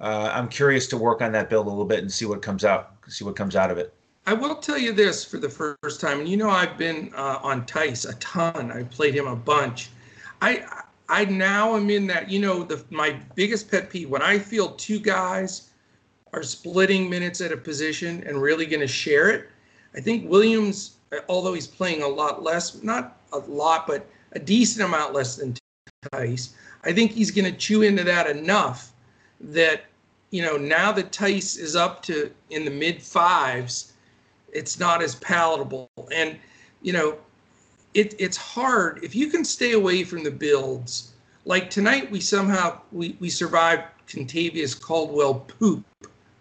uh, 0.00 0.32
I'm 0.34 0.48
curious 0.48 0.88
to 0.88 0.96
work 0.96 1.22
on 1.22 1.30
that 1.30 1.48
build 1.48 1.66
a 1.66 1.70
little 1.70 1.84
bit 1.84 2.00
and 2.00 2.12
see 2.12 2.26
what 2.26 2.42
comes 2.42 2.64
out, 2.64 2.96
see 3.06 3.24
what 3.24 3.36
comes 3.36 3.54
out 3.54 3.70
of 3.70 3.78
it. 3.78 3.94
I 4.26 4.32
will 4.32 4.56
tell 4.56 4.76
you 4.76 4.92
this 4.92 5.24
for 5.24 5.38
the 5.38 5.48
first 5.48 6.00
time, 6.00 6.18
and 6.18 6.28
you 6.28 6.36
know 6.36 6.50
I've 6.50 6.76
been 6.76 7.12
uh, 7.14 7.38
on 7.40 7.64
Theis 7.66 8.04
a 8.04 8.14
ton. 8.14 8.72
I 8.72 8.82
played 8.82 9.14
him 9.14 9.28
a 9.28 9.36
bunch. 9.36 9.90
I 10.42 10.66
I 11.08 11.24
now 11.26 11.76
am 11.76 11.88
in 11.88 12.08
that. 12.08 12.28
You 12.28 12.40
know, 12.40 12.64
the 12.64 12.84
my 12.90 13.16
biggest 13.36 13.70
pet 13.70 13.90
peeve 13.90 14.10
when 14.10 14.22
I 14.22 14.40
feel 14.40 14.72
two 14.72 14.98
guys 14.98 15.70
are 16.32 16.42
splitting 16.42 17.08
minutes 17.08 17.40
at 17.40 17.52
a 17.52 17.56
position 17.56 18.24
and 18.26 18.42
really 18.42 18.66
going 18.66 18.80
to 18.80 18.88
share 18.88 19.30
it. 19.30 19.48
I 19.94 20.00
think 20.00 20.28
Williams, 20.28 20.96
although 21.28 21.54
he's 21.54 21.68
playing 21.68 22.02
a 22.02 22.08
lot 22.08 22.42
less, 22.42 22.82
not 22.82 23.20
a 23.32 23.38
lot, 23.38 23.86
but 23.86 24.04
a 24.32 24.40
decent 24.40 24.84
amount 24.84 25.14
less 25.14 25.36
than 25.36 25.54
Theis. 26.10 26.54
I 26.82 26.92
think 26.92 27.12
he's 27.12 27.30
going 27.30 27.44
to 27.44 27.56
chew 27.56 27.82
into 27.82 28.02
that 28.02 28.28
enough 28.28 28.92
that 29.40 29.84
you 30.30 30.42
know 30.42 30.56
now 30.56 30.92
that 30.92 31.12
Theis 31.12 31.58
is 31.58 31.76
up 31.76 32.02
to 32.04 32.30
in 32.50 32.64
the 32.64 32.70
mid 32.70 33.02
fives, 33.02 33.92
it's 34.52 34.78
not 34.78 35.02
as 35.02 35.14
palatable. 35.16 35.90
And 36.12 36.38
you 36.82 36.92
know, 36.92 37.18
it, 37.94 38.14
it's 38.18 38.36
hard 38.36 39.02
if 39.02 39.14
you 39.14 39.28
can 39.28 39.44
stay 39.44 39.72
away 39.72 40.04
from 40.04 40.24
the 40.24 40.30
builds. 40.30 41.12
Like 41.44 41.70
tonight, 41.70 42.10
we 42.10 42.20
somehow 42.20 42.80
we 42.92 43.16
we 43.20 43.30
survived 43.30 43.84
Kentavious 44.08 44.78
Caldwell 44.78 45.34
poop, 45.34 45.84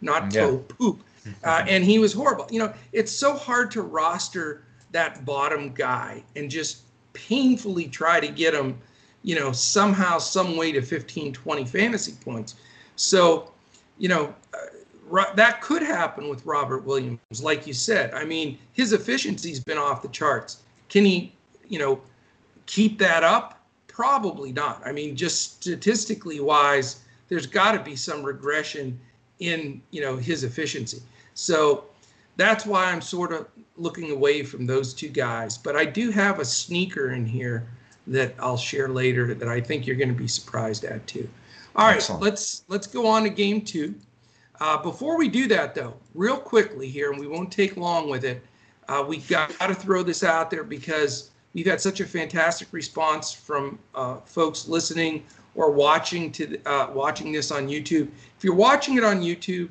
not 0.02 0.34
yeah. 0.34 0.42
toe 0.42 0.58
poop, 0.58 1.04
uh, 1.44 1.64
and 1.68 1.84
he 1.84 2.00
was 2.00 2.14
horrible. 2.14 2.48
You 2.50 2.60
know, 2.60 2.74
it's 2.92 3.12
so 3.12 3.36
hard 3.36 3.72
to 3.72 3.82
roster 3.82 4.64
that 4.92 5.26
bottom 5.26 5.74
guy 5.74 6.24
and 6.36 6.50
just 6.50 6.82
painfully 7.14 7.88
try 7.88 8.20
to 8.20 8.28
get 8.28 8.54
him, 8.54 8.78
you 9.24 9.36
know, 9.36 9.52
somehow, 9.52 10.18
some 10.18 10.58
way 10.58 10.72
to 10.72 10.82
15, 10.82 11.34
20 11.34 11.66
fantasy 11.66 12.14
points. 12.24 12.56
So, 12.96 13.52
you 13.98 14.10
know, 14.10 14.34
uh, 14.54 15.34
that 15.36 15.62
could 15.62 15.82
happen 15.82 16.28
with 16.28 16.46
Robert 16.46 16.84
Williams, 16.84 17.20
like 17.42 17.68
you 17.68 17.74
said. 17.74 18.14
I 18.14 18.26
mean, 18.26 18.58
his 18.74 18.94
efficiency's 18.94 19.60
been 19.60 19.78
off 19.78 20.02
the 20.02 20.08
charts. 20.10 20.64
Can 20.90 21.06
he, 21.06 21.34
you 21.68 21.80
know, 21.80 22.02
keep 22.66 22.98
that 23.00 23.24
up? 23.24 23.66
Probably 23.88 24.52
not. 24.52 24.82
I 24.86 24.92
mean, 24.92 25.16
just 25.16 25.62
statistically 25.62 26.40
wise, 26.40 27.02
there's 27.30 27.46
got 27.46 27.74
to 27.74 27.80
be 27.80 27.96
some 27.96 28.24
regression 28.24 29.00
in, 29.40 29.82
you 29.92 30.02
know, 30.02 30.16
his 30.18 30.44
efficiency. 30.44 31.02
So 31.34 31.86
that's 32.38 32.66
why 32.66 32.92
I'm 32.92 33.02
sort 33.02 33.32
of 33.32 33.48
looking 33.78 34.12
away 34.12 34.44
from 34.44 34.66
those 34.66 34.94
two 34.94 35.10
guys. 35.10 35.58
But 35.58 35.76
I 35.76 35.86
do 35.86 36.12
have 36.12 36.40
a 36.40 36.46
sneaker 36.46 37.12
in 37.12 37.26
here 37.26 37.68
that 38.08 38.36
I'll 38.40 38.58
share 38.58 38.88
later 38.88 39.34
that 39.34 39.48
I 39.48 39.60
think 39.62 39.88
you're 39.88 39.96
going 39.96 40.10
to 40.10 40.16
be 40.16 40.28
surprised 40.28 40.84
at 40.84 41.06
too. 41.08 41.28
All 41.76 41.88
right, 41.88 41.98
Excellent. 41.98 42.22
let's 42.22 42.64
let's 42.70 42.88
go 42.88 43.06
on 43.06 43.24
to 43.24 43.30
game 43.30 43.62
two. 43.62 43.96
Uh, 44.62 44.82
before 44.82 45.18
we 45.18 45.28
do 45.28 45.48
that, 45.50 45.76
though, 45.76 45.94
real 46.14 46.38
quickly 46.38 46.90
here, 46.90 47.12
and 47.12 47.20
we 47.20 47.28
won't 47.28 47.52
take 47.52 47.76
long 47.76 48.10
with 48.10 48.24
it, 48.24 48.42
uh, 48.88 49.04
we 49.06 49.18
got 49.18 49.50
to 49.60 49.76
throw 49.76 50.02
this 50.02 50.24
out 50.24 50.50
there 50.50 50.64
because 50.64 51.32
we've 51.54 51.66
had 51.66 51.82
such 51.82 52.00
a 52.00 52.06
fantastic 52.06 52.70
response 52.72 53.34
from 53.34 53.78
uh, 53.94 54.18
folks 54.22 54.70
listening 54.70 55.26
or 55.54 55.70
watching 55.70 56.32
to 56.32 56.58
uh, 56.66 56.90
watching 56.94 57.34
this 57.34 57.52
on 57.52 57.68
YouTube. 57.68 58.08
If 58.38 58.44
you're 58.44 58.56
watching 58.56 58.98
it 58.98 59.04
on 59.04 59.22
YouTube, 59.22 59.68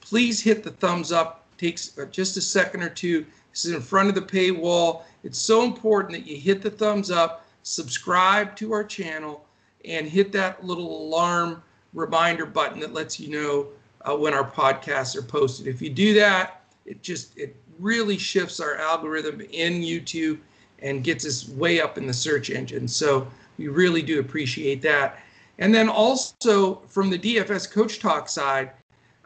please 0.00 0.40
hit 0.40 0.62
the 0.62 0.70
thumbs 0.70 1.10
up. 1.10 1.44
It 1.56 1.66
takes 1.66 1.98
uh, 1.98 2.04
just 2.06 2.36
a 2.36 2.40
second 2.40 2.84
or 2.84 2.88
two. 2.88 3.26
This 3.50 3.64
is 3.64 3.72
in 3.72 3.80
front 3.80 4.08
of 4.08 4.14
the 4.14 4.22
paywall. 4.22 5.02
It's 5.24 5.38
so 5.38 5.64
important 5.64 6.12
that 6.12 6.30
you 6.30 6.36
hit 6.36 6.62
the 6.62 6.70
thumbs 6.70 7.10
up, 7.10 7.44
subscribe 7.64 8.54
to 8.56 8.72
our 8.72 8.84
channel 8.84 9.44
and 9.88 10.08
hit 10.08 10.32
that 10.32 10.64
little 10.64 11.06
alarm 11.06 11.62
reminder 11.94 12.46
button 12.46 12.80
that 12.80 12.92
lets 12.92 13.18
you 13.18 13.30
know 13.30 13.68
uh, 14.02 14.16
when 14.16 14.34
our 14.34 14.48
podcasts 14.48 15.16
are 15.16 15.22
posted. 15.22 15.66
If 15.66 15.82
you 15.82 15.90
do 15.90 16.14
that, 16.14 16.62
it 16.86 17.02
just 17.02 17.36
it 17.36 17.56
really 17.78 18.18
shifts 18.18 18.60
our 18.60 18.76
algorithm 18.76 19.40
in 19.40 19.80
YouTube 19.80 20.38
and 20.80 21.02
gets 21.02 21.26
us 21.26 21.48
way 21.48 21.80
up 21.80 21.98
in 21.98 22.06
the 22.06 22.12
search 22.12 22.50
engine. 22.50 22.86
So 22.86 23.26
we 23.56 23.68
really 23.68 24.02
do 24.02 24.20
appreciate 24.20 24.82
that. 24.82 25.20
And 25.58 25.74
then 25.74 25.88
also 25.88 26.76
from 26.88 27.10
the 27.10 27.18
DFS 27.18 27.70
Coach 27.70 27.98
Talk 27.98 28.28
side, 28.28 28.70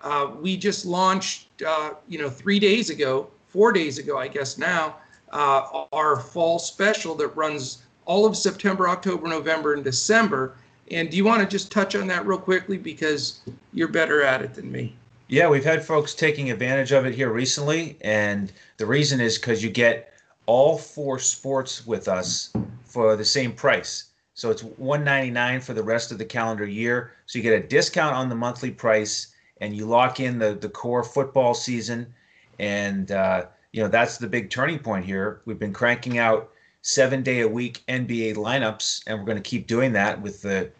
uh, 0.02 0.30
we 0.40 0.56
just 0.56 0.86
launched, 0.86 1.48
uh, 1.62 1.92
you 2.08 2.18
know, 2.18 2.30
three 2.30 2.58
days 2.58 2.90
ago, 2.90 3.30
four 3.48 3.72
days 3.72 3.98
ago, 3.98 4.18
I 4.18 4.28
guess 4.28 4.58
now, 4.58 4.96
uh, 5.32 5.86
our 5.92 6.18
fall 6.18 6.58
special 6.58 7.14
that 7.16 7.28
runs 7.28 7.82
all 8.04 8.26
of 8.26 8.36
September, 8.36 8.88
October, 8.88 9.28
November, 9.28 9.74
and 9.74 9.84
December. 9.84 10.54
And 10.90 11.10
do 11.10 11.16
you 11.16 11.24
want 11.24 11.42
to 11.42 11.48
just 11.48 11.70
touch 11.70 11.94
on 11.94 12.06
that 12.08 12.26
real 12.26 12.38
quickly 12.38 12.76
because 12.76 13.40
you're 13.72 13.88
better 13.88 14.22
at 14.22 14.42
it 14.42 14.54
than 14.54 14.70
me? 14.70 14.96
Yeah, 15.28 15.48
we've 15.48 15.64
had 15.64 15.84
folks 15.84 16.14
taking 16.14 16.50
advantage 16.50 16.92
of 16.92 17.06
it 17.06 17.14
here 17.14 17.30
recently, 17.30 17.96
and 18.02 18.52
the 18.76 18.84
reason 18.84 19.20
is 19.20 19.38
because 19.38 19.62
you 19.62 19.70
get 19.70 20.12
all 20.46 20.76
four 20.76 21.18
sports 21.18 21.86
with 21.86 22.08
us 22.08 22.52
for 22.84 23.16
the 23.16 23.24
same 23.24 23.52
price. 23.52 24.10
So 24.34 24.50
it's 24.50 24.62
199 24.62 25.60
for 25.60 25.72
the 25.72 25.82
rest 25.82 26.10
of 26.12 26.18
the 26.18 26.24
calendar 26.24 26.66
year. 26.66 27.12
So 27.26 27.38
you 27.38 27.42
get 27.42 27.54
a 27.54 27.66
discount 27.66 28.14
on 28.14 28.28
the 28.28 28.34
monthly 28.34 28.70
price, 28.70 29.28
and 29.60 29.74
you 29.74 29.86
lock 29.86 30.20
in 30.20 30.38
the 30.38 30.54
the 30.54 30.68
core 30.68 31.04
football 31.04 31.54
season, 31.54 32.12
and 32.58 33.10
uh, 33.12 33.46
you 33.72 33.82
know 33.82 33.88
that's 33.88 34.18
the 34.18 34.26
big 34.26 34.50
turning 34.50 34.78
point 34.78 35.04
here. 35.04 35.40
We've 35.44 35.58
been 35.58 35.72
cranking 35.72 36.18
out 36.18 36.50
seven 36.82 37.22
day 37.22 37.40
a 37.40 37.48
week 37.48 37.82
NBA 37.88 38.34
lineups, 38.34 39.04
and 39.06 39.18
we're 39.18 39.24
going 39.24 39.42
to 39.42 39.42
keep 39.42 39.66
doing 39.66 39.92
that 39.92 40.20
with 40.20 40.42
the 40.42 40.70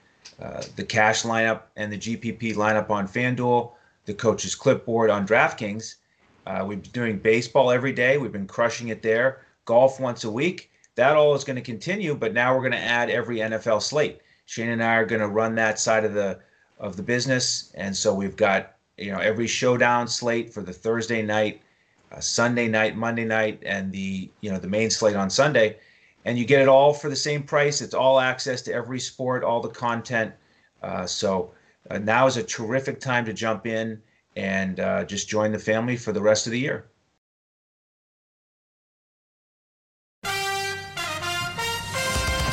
uh, 0.41 0.63
the 0.77 0.85
cash 0.85 1.23
lineup 1.23 1.63
and 1.77 1.93
the 1.93 1.99
GPP 1.99 2.57
lineup 2.57 2.91
on 2.91 3.07
FanDuel, 3.07 3.73
the 4.07 4.15
coach's 4.15 4.55
clipboard 4.55 5.09
on 5.09 5.27
DraftKings. 5.27 5.97
Uh, 6.47 6.65
we've 6.67 6.83
been 6.83 6.91
doing 6.91 7.19
baseball 7.19 7.71
every 7.71 7.93
day. 7.93 8.19
We've 8.19 8.33
been 8.33 8.49
crushing 8.49 8.89
it 8.89 9.03
there. 9.03 9.43
Golf 9.65 10.01
once 10.01 10.25
a 10.25 10.31
week. 10.31 10.71
That 10.97 11.15
all 11.15 11.35
is 11.35 11.45
going 11.45 11.57
to 11.57 11.63
continue, 11.63 12.15
but 12.17 12.35
now 12.35 12.55
we're 12.55 12.61
going 12.61 12.73
to 12.73 12.79
add 12.79 13.09
every 13.09 13.39
NFL 13.39 13.81
slate. 13.81 14.21
Shane 14.47 14.71
and 14.71 14.83
I 14.83 14.97
are 14.97 15.07
going 15.07 15.21
to 15.21 15.29
run 15.29 15.55
that 15.55 15.79
side 15.79 16.05
of 16.05 16.13
the 16.13 16.41
of 16.81 16.97
the 16.97 17.03
business, 17.03 17.73
and 17.77 17.97
so 17.97 18.13
we've 18.13 18.37
got 18.37 18.75
you 18.99 19.13
know 19.13 19.19
every 19.19 19.47
showdown 19.47 20.09
slate 20.09 20.53
for 20.53 20.63
the 20.63 20.73
Thursday 20.73 21.23
night, 21.23 21.63
uh, 22.11 22.19
Sunday 22.19 22.67
night, 22.67 22.97
Monday 22.97 23.25
night, 23.25 23.63
and 23.65 23.93
the 23.93 24.29
you 24.41 24.51
know 24.51 24.59
the 24.59 24.67
main 24.67 24.91
slate 24.91 25.15
on 25.15 25.31
Sunday 25.31 25.77
and 26.25 26.39
you 26.39 26.45
get 26.45 26.61
it 26.61 26.69
all 26.69 26.93
for 26.93 27.09
the 27.09 27.17
same 27.17 27.43
price. 27.43 27.81
It's 27.81 27.95
all 27.95 28.21
access 28.21 28.63
to 28.63 28.73
every 28.73 29.01
sport, 29.01 29.45
all 29.45 29.61
the 29.61 29.69
content. 29.69 30.33
Uh, 30.83 31.07
so 31.07 31.53
uh, 31.91 31.99
now 31.99 32.27
is 32.27 32.37
a 32.37 32.43
terrific 32.43 33.01
time 33.01 33.25
to 33.25 33.33
jump 33.33 33.67
in 33.67 34.01
and 34.37 34.81
uh, 34.81 35.05
just 35.05 35.29
join 35.29 35.53
the 35.53 35.59
family 35.59 35.97
for 35.97 36.13
the 36.13 36.23
rest 36.23 36.47
of 36.47 36.53
the 36.53 36.59
year. 36.59 36.87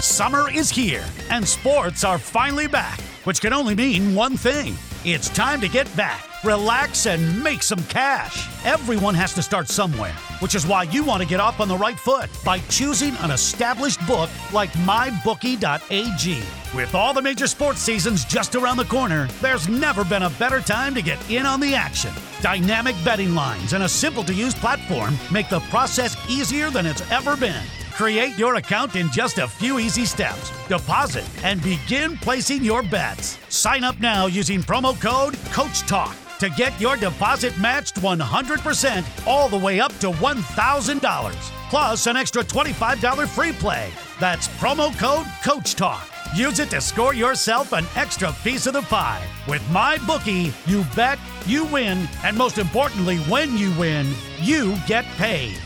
Summer 0.02 0.50
is 0.52 0.70
here, 0.70 1.06
and 1.30 1.48
sports 1.48 2.04
are 2.04 2.18
finally 2.18 2.68
back, 2.68 3.00
which 3.24 3.40
can 3.40 3.54
only 3.54 3.76
mean 3.76 4.16
one 4.16 4.36
thing 4.36 4.76
It's 5.06 5.30
time 5.30 5.62
to 5.62 5.70
get 5.70 5.88
back, 5.96 6.26
relax, 6.44 7.06
and 7.06 7.42
make 7.42 7.64
some 7.64 7.82
cash. 7.84 8.50
Everyone 8.66 9.16
has 9.16 9.34
to 9.36 9.42
start 9.42 9.70
somewhere, 9.70 10.12
which 10.42 10.56
is 10.56 10.68
why 10.68 10.84
you 10.84 11.06
want 11.06 11.24
to 11.24 11.28
get 11.28 11.40
off 11.40 11.62
on 11.62 11.70
the 11.70 11.78
right 11.78 11.98
foot 11.98 12.30
by 12.44 12.60
choosing 12.68 13.16
an 13.20 13.32
established 13.32 14.06
book 14.06 14.30
like 14.52 14.70
MyBookie.ag. 14.74 16.44
With 16.76 16.96
all 16.96 17.14
the 17.14 17.22
major 17.22 17.48
sports 17.48 17.80
seasons 17.80 18.26
just 18.26 18.56
around 18.56 18.76
the 18.76 18.84
corner, 18.84 19.30
there's 19.42 19.70
never 19.70 20.04
been 20.04 20.24
a 20.24 20.30
better 20.32 20.60
time 20.60 20.94
to 20.96 21.02
get 21.02 21.32
in 21.32 21.46
on 21.46 21.62
the 21.62 21.76
action. 21.76 22.12
Dynamic 22.42 22.98
betting 23.06 23.34
lines 23.34 23.72
and 23.72 23.84
a 23.84 23.90
simple 23.90 24.26
to 24.26 24.34
use 24.34 24.54
platform 24.54 25.18
make 25.32 25.48
the 25.48 25.62
process 25.72 26.18
easier 26.30 26.70
than 26.70 26.86
it's 26.86 27.10
ever 27.10 27.38
been. 27.38 27.64
Create 28.00 28.38
your 28.38 28.56
account 28.56 28.96
in 28.96 29.12
just 29.12 29.40
a 29.40 29.46
few 29.46 29.78
easy 29.78 30.06
steps. 30.06 30.54
Deposit 30.70 31.26
and 31.44 31.62
begin 31.62 32.16
placing 32.20 32.64
your 32.64 32.82
bets. 32.82 33.38
Sign 33.50 33.84
up 33.84 34.00
now 34.00 34.26
using 34.26 34.62
promo 34.62 34.98
code 35.02 35.38
Coach 35.52 35.82
Talk 35.82 36.16
to 36.40 36.50
get 36.52 36.80
your 36.80 36.96
deposit 36.96 37.58
matched 37.58 37.96
100% 37.96 39.28
all 39.28 39.50
the 39.50 39.58
way 39.58 39.82
up 39.82 39.92
to 40.00 40.12
$1,000. 40.12 41.34
Plus 41.70 42.08
an 42.08 42.16
extra 42.16 42.42
$25 42.42 43.28
free 43.28 43.52
play. 43.52 43.92
That's 44.18 44.48
promo 44.48 44.98
code 44.98 45.28
Coach 45.44 45.76
Talk. 45.76 46.08
Use 46.34 46.60
it 46.60 46.70
to 46.70 46.80
score 46.80 47.14
yourself 47.14 47.74
an 47.74 47.86
extra 47.98 48.32
piece 48.46 48.66
of 48.66 48.72
the 48.72 48.82
pie. 48.84 49.28
With 49.46 49.70
my 49.72 49.98
bookie, 50.08 50.54
you 50.66 50.86
bet, 50.96 51.20
you 51.46 51.66
win, 51.66 52.08
and 52.24 52.38
most 52.38 52.60
importantly, 52.60 53.18
when 53.28 53.58
you 53.58 53.78
win, 53.78 54.08
you 54.40 54.78
get 54.88 55.04
paid. 55.18 55.60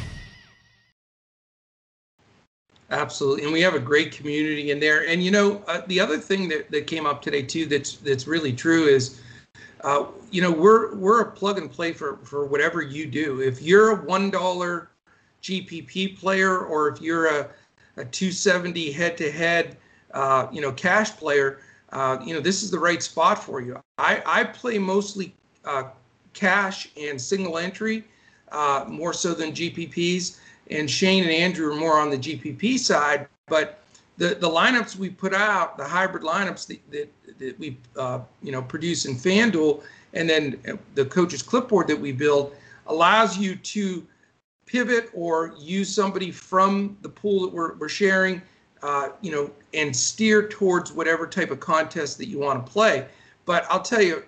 Absolutely, 2.94 3.44
and 3.44 3.52
we 3.52 3.60
have 3.62 3.74
a 3.74 3.80
great 3.80 4.12
community 4.12 4.70
in 4.70 4.80
there. 4.80 5.08
And 5.08 5.24
you 5.24 5.32
know, 5.32 5.64
uh, 5.68 5.82
the 5.88 6.00
other 6.00 6.20
thing 6.20 6.48
that, 6.50 6.70
that 6.70 6.86
came 6.86 7.08
up 7.08 7.24
today 7.24 7.42
too 7.42 7.66
that's 7.66 7.96
that's 7.98 8.28
really 8.28 8.54
true 8.54 8.86
is, 8.86 9.20
uh, 9.82 10.06
you 10.30 10.44
know, 10.44 10.52
we're 10.52 10.94
we're 10.96 11.22
a 11.22 11.32
plug 11.32 11.58
and 11.58 11.72
play 11.72 11.92
for 11.92 12.18
for 12.18 12.46
whatever 12.46 12.84
you 12.84 13.08
do. 13.08 13.42
If 13.42 13.64
you're 13.64 13.90
a 14.00 14.06
one 14.06 14.30
dollar 14.30 14.92
GPP 15.42 16.20
player, 16.20 16.60
or 16.60 16.88
if 16.88 17.02
you're 17.02 17.26
a 17.26 17.50
a 17.98 18.06
270 18.06 18.92
head 18.92 19.18
to 19.18 19.32
head, 19.32 19.76
you 20.52 20.62
know, 20.62 20.72
cash 20.72 21.12
player, 21.18 21.62
uh, 21.94 22.20
you 22.24 22.36
know, 22.36 22.40
this 22.42 22.62
is 22.62 22.70
the 22.70 22.80
right 22.80 23.02
spot 23.02 23.44
for 23.44 23.60
you. 23.60 23.82
I 23.98 24.22
I 24.24 24.44
play 24.44 24.78
mostly 24.78 25.34
uh, 25.66 25.86
cash 26.34 26.90
and 26.96 27.20
single 27.20 27.58
entry, 27.58 28.04
uh, 28.52 28.86
more 28.88 29.14
so 29.14 29.34
than 29.34 29.52
GPPs 29.52 30.38
and 30.70 30.90
Shane 30.90 31.24
and 31.24 31.32
Andrew 31.32 31.72
are 31.72 31.76
more 31.76 32.00
on 32.00 32.10
the 32.10 32.18
GPP 32.18 32.80
side. 32.80 33.28
But 33.48 33.80
the 34.18 34.36
the 34.36 34.50
lineups 34.50 34.96
we 34.96 35.10
put 35.10 35.34
out, 35.34 35.78
the 35.78 35.86
hybrid 35.86 36.24
lineups 36.24 36.68
that 36.68 36.92
that, 36.92 37.40
that 37.40 37.60
we 37.60 37.78
uh, 37.98 38.20
you 38.42 38.52
know 38.52 38.62
produce 38.62 39.06
in 39.06 39.16
FanDuel, 39.16 39.84
and 40.14 40.30
then 40.30 40.80
the 40.96 41.06
coach's 41.06 41.42
clipboard 41.42 41.88
that 41.88 42.00
we 42.00 42.12
build 42.12 42.56
allows 42.88 43.38
you 43.38 43.56
to 43.56 44.06
pivot 44.66 45.10
or 45.14 45.54
use 45.60 45.94
somebody 45.94 46.32
from 46.32 46.98
the 47.02 47.10
pool 47.10 47.42
that 47.42 47.54
we're, 47.54 47.76
we're 47.76 47.90
sharing, 47.90 48.42
uh, 48.82 49.10
you 49.22 49.32
know, 49.32 49.52
and 49.74 49.96
steer 49.96 50.48
towards 50.48 50.92
whatever 50.92 51.28
type 51.28 51.52
of 51.52 51.60
contest 51.60 52.18
that 52.18 52.28
you 52.28 52.40
want 52.40 52.66
to 52.66 52.72
play. 52.72 53.06
But 53.46 53.66
I'll 53.70 53.82
tell 53.82 54.02
you, 54.02 54.24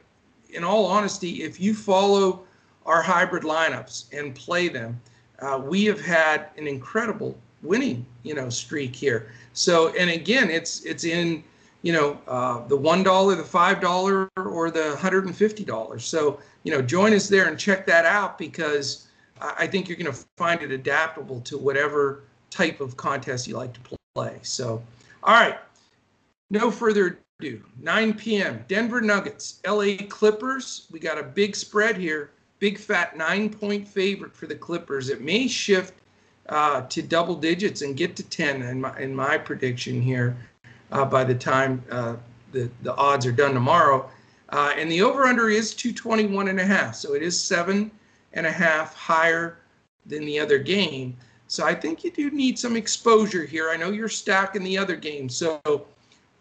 in 0.50 0.64
all 0.64 0.86
honesty, 0.86 1.44
if 1.44 1.60
you 1.60 1.74
follow 1.74 2.46
our 2.86 3.02
hybrid 3.02 3.44
lineups 3.44 4.14
and 4.18 4.36
play 4.36 4.68
them, 4.68 5.00
uh, 5.40 5.62
we 5.64 5.86
have 5.86 6.02
had 6.02 6.48
an 6.58 6.68
incredible 6.68 7.38
winning, 7.62 8.06
you 8.24 8.34
know, 8.34 8.50
streak 8.50 8.96
here. 8.96 9.32
So, 9.54 9.94
and 9.96 10.10
again, 10.10 10.50
it's 10.50 10.84
it's 10.86 11.04
in, 11.04 11.44
you 11.82 11.94
know, 11.94 12.20
uh, 12.28 12.66
the 12.68 12.78
one 12.78 13.04
dollar, 13.04 13.36
the 13.36 13.44
five 13.44 13.82
dollar, 13.82 14.30
or 14.38 14.72
the 14.72 14.96
hundred 14.98 15.26
and 15.26 15.36
fifty 15.36 15.64
dollars. 15.64 16.06
So, 16.06 16.40
you 16.64 16.72
know, 16.72 16.82
join 16.82 17.14
us 17.14 17.28
there 17.28 17.48
and 17.48 17.58
check 17.58 17.86
that 17.88 18.06
out 18.06 18.38
because 18.38 19.08
I 19.42 19.68
think 19.68 19.90
you're 19.90 19.98
going 19.98 20.12
to 20.12 20.26
find 20.38 20.62
it 20.62 20.72
adaptable 20.72 21.42
to 21.42 21.58
whatever 21.58 22.24
type 22.50 22.80
of 22.80 22.96
contest 22.96 23.48
you 23.48 23.58
like 23.58 23.74
to 23.74 23.98
play. 24.16 24.40
So, 24.44 24.82
all 25.24 25.34
right, 25.34 25.58
no 26.50 26.72
further 26.72 27.20
ado. 27.40 27.62
9 27.82 28.14
p.m. 28.14 28.64
Denver 28.70 29.02
Nuggets, 29.02 29.60
LA 29.68 29.98
Clippers. 30.08 30.88
We 30.90 31.00
got 31.00 31.18
a 31.18 31.24
big 31.24 31.56
spread 31.56 31.98
here 31.98 32.32
big 32.60 32.78
fat 32.78 33.18
nine 33.18 33.50
point 33.50 33.88
favorite 33.88 34.36
for 34.36 34.48
the 34.48 34.56
Clippers. 34.56 35.10
It 35.10 35.22
may 35.22 35.48
shift 35.48 35.94
uh, 36.50 36.82
to 36.82 37.02
double 37.02 37.36
digits 37.36 37.82
and 37.82 37.98
get 37.98 38.16
to 38.16 38.24
10 38.24 38.62
in 38.62 38.82
my, 38.82 39.00
in 39.00 39.16
my 39.16 39.38
prediction 39.38 40.02
here 40.02 40.38
uh, 40.92 41.06
by 41.06 41.24
the 41.24 41.36
time 41.36 41.84
uh, 41.92 42.16
the, 42.52 42.70
the 42.84 42.96
odds 42.96 43.26
are 43.26 43.32
done 43.32 43.54
tomorrow. 43.54 44.10
Uh, 44.50 44.74
and 44.78 44.92
the 44.92 45.02
over 45.02 45.24
under 45.24 45.50
is 45.50 45.74
221 45.74 46.48
and 46.48 46.60
a 46.60 46.66
half. 46.66 46.96
So 46.96 47.16
it 47.16 47.24
is 47.24 47.40
seven 47.40 47.90
and 48.34 48.46
a 48.46 48.52
half 48.52 48.94
higher 48.94 49.58
than 50.06 50.24
the 50.26 50.40
other 50.40 50.60
game. 50.60 51.18
So 51.48 51.66
I 51.66 51.74
think 51.74 52.04
you 52.04 52.12
do 52.12 52.30
need 52.32 52.58
some 52.58 52.76
exposure 52.76 53.46
here. 53.46 53.70
I 53.70 53.78
know 53.78 53.92
you're 53.92 54.10
stacking 54.10 54.64
the 54.64 54.78
other 54.78 54.96
game. 54.96 55.30
So 55.30 55.62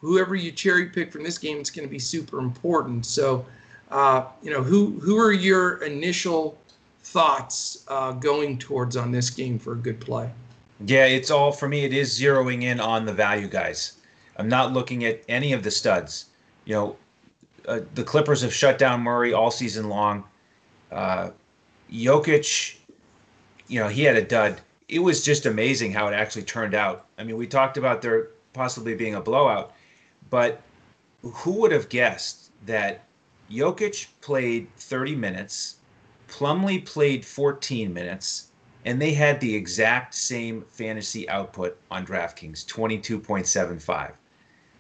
whoever 0.00 0.34
you 0.34 0.52
cherry 0.52 0.86
pick 0.86 1.12
from 1.12 1.22
this 1.22 1.38
game, 1.38 1.58
it's 1.58 1.70
going 1.70 1.86
to 1.86 1.90
be 1.90 1.98
super 1.98 2.38
important. 2.38 3.06
So 3.06 3.44
uh, 3.90 4.26
you 4.42 4.50
know, 4.50 4.62
who 4.62 4.98
who 5.00 5.18
are 5.18 5.32
your 5.32 5.76
initial 5.84 6.58
thoughts 7.02 7.84
uh, 7.88 8.12
going 8.12 8.58
towards 8.58 8.96
on 8.96 9.12
this 9.12 9.30
game 9.30 9.58
for 9.58 9.72
a 9.72 9.76
good 9.76 10.00
play? 10.00 10.30
Yeah, 10.86 11.06
it's 11.06 11.30
all 11.30 11.52
for 11.52 11.68
me. 11.68 11.84
It 11.84 11.92
is 11.92 12.18
zeroing 12.18 12.62
in 12.64 12.80
on 12.80 13.06
the 13.06 13.12
value 13.12 13.48
guys. 13.48 13.92
I'm 14.36 14.48
not 14.48 14.72
looking 14.72 15.04
at 15.04 15.22
any 15.28 15.52
of 15.52 15.62
the 15.62 15.70
studs. 15.70 16.26
You 16.64 16.74
know, 16.74 16.96
uh, 17.68 17.80
the 17.94 18.02
Clippers 18.02 18.42
have 18.42 18.52
shut 18.52 18.78
down 18.78 19.00
Murray 19.00 19.32
all 19.32 19.50
season 19.50 19.88
long. 19.88 20.24
Uh, 20.90 21.30
Jokic, 21.92 22.76
you 23.68 23.80
know, 23.80 23.88
he 23.88 24.02
had 24.02 24.16
a 24.16 24.22
dud. 24.22 24.60
It 24.88 24.98
was 24.98 25.24
just 25.24 25.46
amazing 25.46 25.92
how 25.92 26.08
it 26.08 26.14
actually 26.14 26.42
turned 26.42 26.74
out. 26.74 27.06
I 27.18 27.24
mean, 27.24 27.36
we 27.36 27.46
talked 27.46 27.76
about 27.76 28.02
there 28.02 28.28
possibly 28.52 28.94
being 28.94 29.14
a 29.14 29.20
blowout, 29.20 29.72
but 30.30 30.60
who 31.22 31.52
would 31.52 31.72
have 31.72 31.88
guessed 31.88 32.50
that 32.66 33.04
Jokic 33.50 34.06
played 34.20 34.68
30 34.76 35.14
minutes, 35.16 35.76
Plumlee 36.28 36.84
played 36.84 37.24
14 37.24 37.92
minutes, 37.92 38.48
and 38.84 39.00
they 39.00 39.12
had 39.12 39.40
the 39.40 39.54
exact 39.54 40.14
same 40.14 40.64
fantasy 40.68 41.28
output 41.28 41.78
on 41.90 42.06
DraftKings, 42.06 42.64
22.75. 42.66 44.12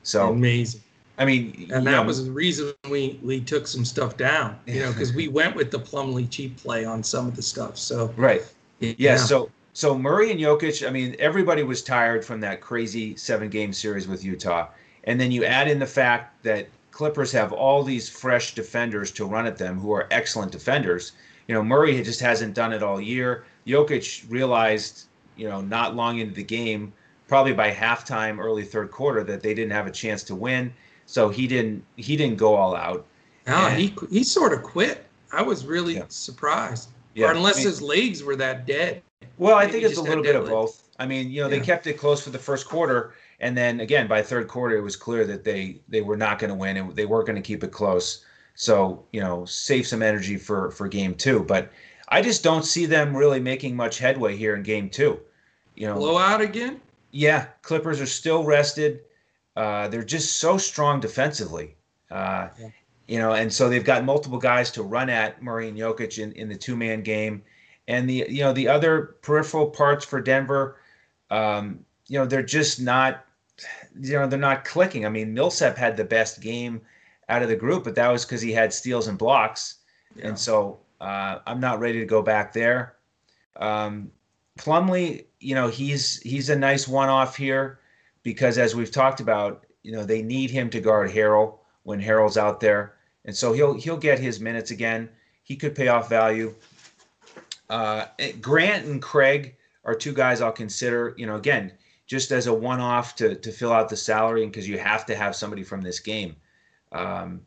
So 0.02 0.30
amazing. 0.30 0.82
I 1.16 1.24
mean, 1.24 1.70
and 1.72 1.86
that 1.86 1.92
know, 1.92 2.02
was 2.02 2.24
the 2.24 2.32
reason 2.32 2.72
we 2.90 3.20
we 3.22 3.40
took 3.40 3.66
some 3.66 3.84
stuff 3.84 4.16
down, 4.16 4.58
you 4.66 4.80
know, 4.80 4.92
because 4.92 5.12
we 5.12 5.28
went 5.28 5.54
with 5.54 5.70
the 5.70 5.78
Plumlee 5.78 6.28
cheap 6.28 6.56
play 6.56 6.84
on 6.84 7.02
some 7.02 7.28
of 7.28 7.36
the 7.36 7.42
stuff. 7.42 7.78
So 7.78 8.12
right, 8.16 8.42
yeah. 8.80 8.94
yeah. 8.98 9.16
So 9.16 9.50
so 9.74 9.96
Murray 9.96 10.32
and 10.32 10.40
Jokic. 10.40 10.86
I 10.86 10.90
mean, 10.90 11.14
everybody 11.18 11.62
was 11.62 11.82
tired 11.82 12.24
from 12.24 12.40
that 12.40 12.60
crazy 12.60 13.16
seven 13.16 13.48
game 13.48 13.72
series 13.72 14.08
with 14.08 14.24
Utah, 14.24 14.68
and 15.04 15.20
then 15.20 15.30
you 15.30 15.44
add 15.44 15.68
in 15.68 15.78
the 15.78 15.86
fact 15.86 16.42
that 16.42 16.68
Clippers 16.94 17.32
have 17.32 17.52
all 17.52 17.82
these 17.82 18.08
fresh 18.08 18.54
defenders 18.54 19.10
to 19.10 19.24
run 19.24 19.46
at 19.46 19.58
them 19.58 19.80
who 19.80 19.92
are 19.92 20.06
excellent 20.12 20.52
defenders. 20.52 21.10
You 21.48 21.54
know, 21.54 21.64
Murray 21.64 22.00
just 22.04 22.20
hasn't 22.20 22.54
done 22.54 22.72
it 22.72 22.84
all 22.84 23.00
year. 23.00 23.44
Jokic 23.66 24.24
realized, 24.30 25.06
you 25.34 25.48
know, 25.48 25.60
not 25.60 25.96
long 25.96 26.20
into 26.20 26.34
the 26.34 26.44
game, 26.44 26.92
probably 27.26 27.52
by 27.52 27.72
halftime, 27.72 28.38
early 28.38 28.62
third 28.62 28.92
quarter, 28.92 29.24
that 29.24 29.42
they 29.42 29.54
didn't 29.54 29.72
have 29.72 29.88
a 29.88 29.90
chance 29.90 30.22
to 30.22 30.36
win. 30.36 30.72
So 31.06 31.30
he 31.30 31.48
didn't 31.48 31.84
he 31.96 32.16
didn't 32.16 32.36
go 32.36 32.54
all 32.54 32.76
out. 32.76 33.04
No, 33.48 33.56
and, 33.56 33.76
he 33.76 33.92
he 34.08 34.22
sort 34.22 34.52
of 34.52 34.62
quit. 34.62 35.04
I 35.32 35.42
was 35.42 35.66
really 35.66 35.96
yeah. 35.96 36.04
surprised. 36.06 36.90
Yeah. 37.16 37.26
Or 37.26 37.32
unless 37.32 37.56
I 37.56 37.58
mean, 37.58 37.66
his 37.66 37.82
legs 37.82 38.22
were 38.22 38.36
that 38.36 38.66
dead. 38.66 39.02
Well, 39.36 39.56
I 39.56 39.66
think 39.66 39.82
it's 39.82 39.98
a 39.98 40.02
little 40.02 40.22
bit 40.22 40.36
of 40.36 40.46
both. 40.46 40.84
I 41.00 41.06
mean, 41.06 41.28
you 41.28 41.40
know, 41.40 41.48
yeah. 41.48 41.58
they 41.58 41.64
kept 41.64 41.88
it 41.88 41.94
close 41.94 42.22
for 42.22 42.30
the 42.30 42.38
first 42.38 42.68
quarter, 42.68 43.14
and 43.40 43.56
then 43.56 43.80
again, 43.80 44.06
by 44.06 44.22
third 44.22 44.48
quarter, 44.48 44.76
it 44.76 44.82
was 44.82 44.96
clear 44.96 45.24
that 45.26 45.44
they 45.44 45.80
they 45.88 46.00
were 46.00 46.16
not 46.16 46.38
going 46.38 46.50
to 46.50 46.54
win 46.54 46.76
and 46.76 46.94
they 46.94 47.06
weren't 47.06 47.26
going 47.26 47.36
to 47.36 47.42
keep 47.42 47.64
it 47.64 47.72
close. 47.72 48.24
So 48.54 49.04
you 49.12 49.20
know, 49.20 49.44
save 49.44 49.86
some 49.86 50.02
energy 50.02 50.36
for 50.36 50.70
for 50.70 50.88
game 50.88 51.14
two. 51.14 51.42
But 51.44 51.70
I 52.08 52.22
just 52.22 52.42
don't 52.42 52.64
see 52.64 52.86
them 52.86 53.16
really 53.16 53.40
making 53.40 53.76
much 53.76 53.98
headway 53.98 54.36
here 54.36 54.54
in 54.54 54.62
game 54.62 54.88
two. 54.90 55.20
You 55.74 55.88
know, 55.88 55.94
blowout 55.96 56.40
again. 56.40 56.80
Yeah, 57.10 57.46
Clippers 57.62 58.00
are 58.00 58.06
still 58.06 58.44
rested. 58.44 59.00
Uh, 59.56 59.88
they're 59.88 60.04
just 60.04 60.38
so 60.38 60.58
strong 60.58 61.00
defensively. 61.00 61.76
Uh, 62.10 62.48
yeah. 62.58 62.68
You 63.06 63.18
know, 63.18 63.32
and 63.32 63.52
so 63.52 63.68
they've 63.68 63.84
got 63.84 64.04
multiple 64.04 64.38
guys 64.38 64.70
to 64.72 64.82
run 64.82 65.10
at 65.10 65.42
Murray 65.42 65.68
and 65.68 65.76
Jokic 65.76 66.18
in, 66.18 66.32
in 66.32 66.48
the 66.48 66.56
two 66.56 66.76
man 66.76 67.02
game, 67.02 67.42
and 67.86 68.08
the 68.08 68.26
you 68.28 68.42
know 68.42 68.52
the 68.52 68.68
other 68.68 69.16
peripheral 69.22 69.68
parts 69.68 70.04
for 70.04 70.20
Denver. 70.20 70.78
Um, 71.30 71.83
you 72.06 72.18
know, 72.18 72.26
they're 72.26 72.42
just 72.42 72.80
not, 72.80 73.24
you 74.00 74.14
know, 74.14 74.26
they're 74.26 74.38
not 74.38 74.64
clicking. 74.64 75.06
I 75.06 75.08
mean, 75.08 75.32
Millsap 75.32 75.76
had 75.76 75.96
the 75.96 76.04
best 76.04 76.40
game 76.40 76.80
out 77.28 77.42
of 77.42 77.48
the 77.48 77.56
group, 77.56 77.84
but 77.84 77.94
that 77.94 78.08
was 78.08 78.24
because 78.24 78.42
he 78.42 78.52
had 78.52 78.72
steals 78.72 79.06
and 79.06 79.16
blocks. 79.16 79.76
Yeah. 80.16 80.28
And 80.28 80.38
so 80.38 80.78
uh, 81.00 81.38
I'm 81.46 81.60
not 81.60 81.80
ready 81.80 81.98
to 82.00 82.06
go 82.06 82.22
back 82.22 82.52
there. 82.52 82.96
Um, 83.56 84.10
Plumlee, 84.58 85.24
you 85.40 85.54
know, 85.54 85.68
he's 85.68 86.20
he's 86.20 86.50
a 86.50 86.56
nice 86.56 86.86
one-off 86.86 87.36
here 87.36 87.80
because 88.22 88.58
as 88.58 88.74
we've 88.74 88.90
talked 88.90 89.20
about, 89.20 89.66
you 89.82 89.92
know, 89.92 90.04
they 90.04 90.22
need 90.22 90.50
him 90.50 90.70
to 90.70 90.80
guard 90.80 91.10
Harrell 91.10 91.58
when 91.82 92.00
Harrell's 92.00 92.36
out 92.36 92.60
there. 92.60 92.94
and 93.24 93.36
so 93.36 93.52
he'll 93.52 93.74
he'll 93.74 93.96
get 93.96 94.18
his 94.18 94.40
minutes 94.40 94.70
again. 94.70 95.08
He 95.42 95.56
could 95.56 95.74
pay 95.74 95.88
off 95.88 96.08
value. 96.08 96.54
Uh, 97.68 98.06
Grant 98.40 98.86
and 98.86 99.00
Craig 99.00 99.56
are 99.84 99.94
two 99.94 100.12
guys 100.12 100.40
I'll 100.40 100.52
consider. 100.52 101.14
You 101.16 101.26
know, 101.26 101.36
again, 101.36 101.72
just 102.14 102.30
as 102.30 102.46
a 102.46 102.54
one-off 102.54 103.16
to 103.16 103.34
to 103.34 103.50
fill 103.50 103.72
out 103.72 103.88
the 103.88 103.96
salary, 103.96 104.46
because 104.46 104.68
you 104.68 104.78
have 104.78 105.04
to 105.06 105.16
have 105.16 105.34
somebody 105.34 105.64
from 105.64 105.82
this 105.82 105.98
game. 105.98 106.36
Um, 106.92 107.40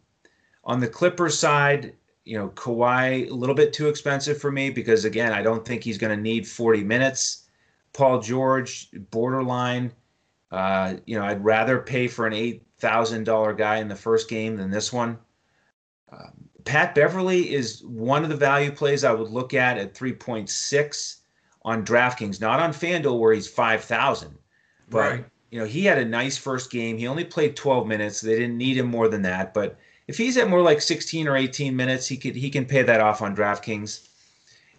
on 0.66 0.82
the 0.82 0.90
Clippers 0.90 1.40
side, 1.40 1.96
you 2.26 2.38
know, 2.38 2.50
Kawhi 2.50 3.30
a 3.30 3.34
little 3.34 3.56
bit 3.56 3.72
too 3.72 3.88
expensive 3.88 4.42
for 4.42 4.52
me 4.52 4.70
because 4.70 5.06
again, 5.06 5.32
I 5.32 5.42
don't 5.42 5.66
think 5.66 5.84
he's 5.84 5.98
going 5.98 6.14
to 6.14 6.22
need 6.22 6.46
40 6.46 6.84
minutes. 6.84 7.48
Paul 7.94 8.20
George, 8.20 8.90
borderline. 9.10 9.94
Uh, 10.52 10.96
you 11.06 11.18
know, 11.18 11.24
I'd 11.24 11.46
rather 11.46 11.80
pay 11.80 12.10
for 12.10 12.28
an 12.28 12.34
eight 12.34 12.64
thousand 12.80 13.24
dollar 13.24 13.54
guy 13.54 13.78
in 13.78 13.88
the 13.88 13.96
first 13.96 14.30
game 14.30 14.58
than 14.58 14.70
this 14.70 14.92
one. 14.92 15.18
Um, 16.12 16.50
Pat 16.66 16.94
Beverley 16.94 17.54
is 17.54 17.82
one 17.86 18.24
of 18.24 18.30
the 18.30 18.36
value 18.36 18.72
plays 18.72 19.06
I 19.06 19.14
would 19.14 19.30
look 19.30 19.54
at 19.54 19.78
at 19.78 19.94
3.6 19.94 21.16
on 21.64 21.86
DraftKings, 21.86 22.42
not 22.42 22.60
on 22.60 22.72
FanDuel 22.72 23.20
where 23.20 23.34
he's 23.34 23.48
5,000. 23.48 24.38
But 24.90 25.12
right. 25.12 25.26
you 25.52 25.60
know, 25.60 25.66
he 25.66 25.84
had 25.84 25.98
a 25.98 26.06
nice 26.06 26.38
first 26.38 26.72
game. 26.72 26.98
He 26.98 27.08
only 27.08 27.26
played 27.26 27.56
12 27.56 27.88
minutes. 27.88 28.22
They 28.22 28.38
didn't 28.38 28.58
need 28.58 28.78
him 28.78 28.88
more 28.88 29.08
than 29.08 29.22
that, 29.24 29.54
but 29.54 29.78
if 30.08 30.18
he's 30.18 30.38
at 30.38 30.50
more 30.50 30.62
like 30.62 30.82
16 30.82 31.28
or 31.28 31.36
18 31.36 31.76
minutes, 31.76 32.08
he 32.08 32.18
could 32.18 32.36
he 32.36 32.50
can 32.50 32.66
pay 32.66 32.82
that 32.82 33.02
off 33.02 33.22
on 33.22 33.36
DraftKings. 33.36 34.08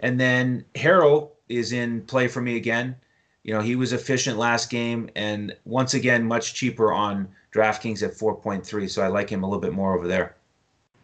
And 0.00 0.18
then 0.18 0.64
Harrell 0.74 1.30
is 1.48 1.72
in 1.72 2.02
play 2.02 2.28
for 2.28 2.40
me 2.40 2.56
again. 2.56 2.96
You 3.42 3.54
know, 3.54 3.60
he 3.60 3.76
was 3.76 3.92
efficient 3.92 4.38
last 4.38 4.70
game 4.70 5.08
and 5.16 5.54
once 5.64 5.94
again 5.94 6.24
much 6.26 6.54
cheaper 6.54 6.92
on 6.92 7.28
DraftKings 7.52 8.02
at 8.02 8.12
4.3, 8.12 8.90
so 8.90 9.02
I 9.02 9.08
like 9.08 9.30
him 9.30 9.42
a 9.42 9.46
little 9.46 9.60
bit 9.60 9.72
more 9.72 9.96
over 9.96 10.06
there. 10.06 10.36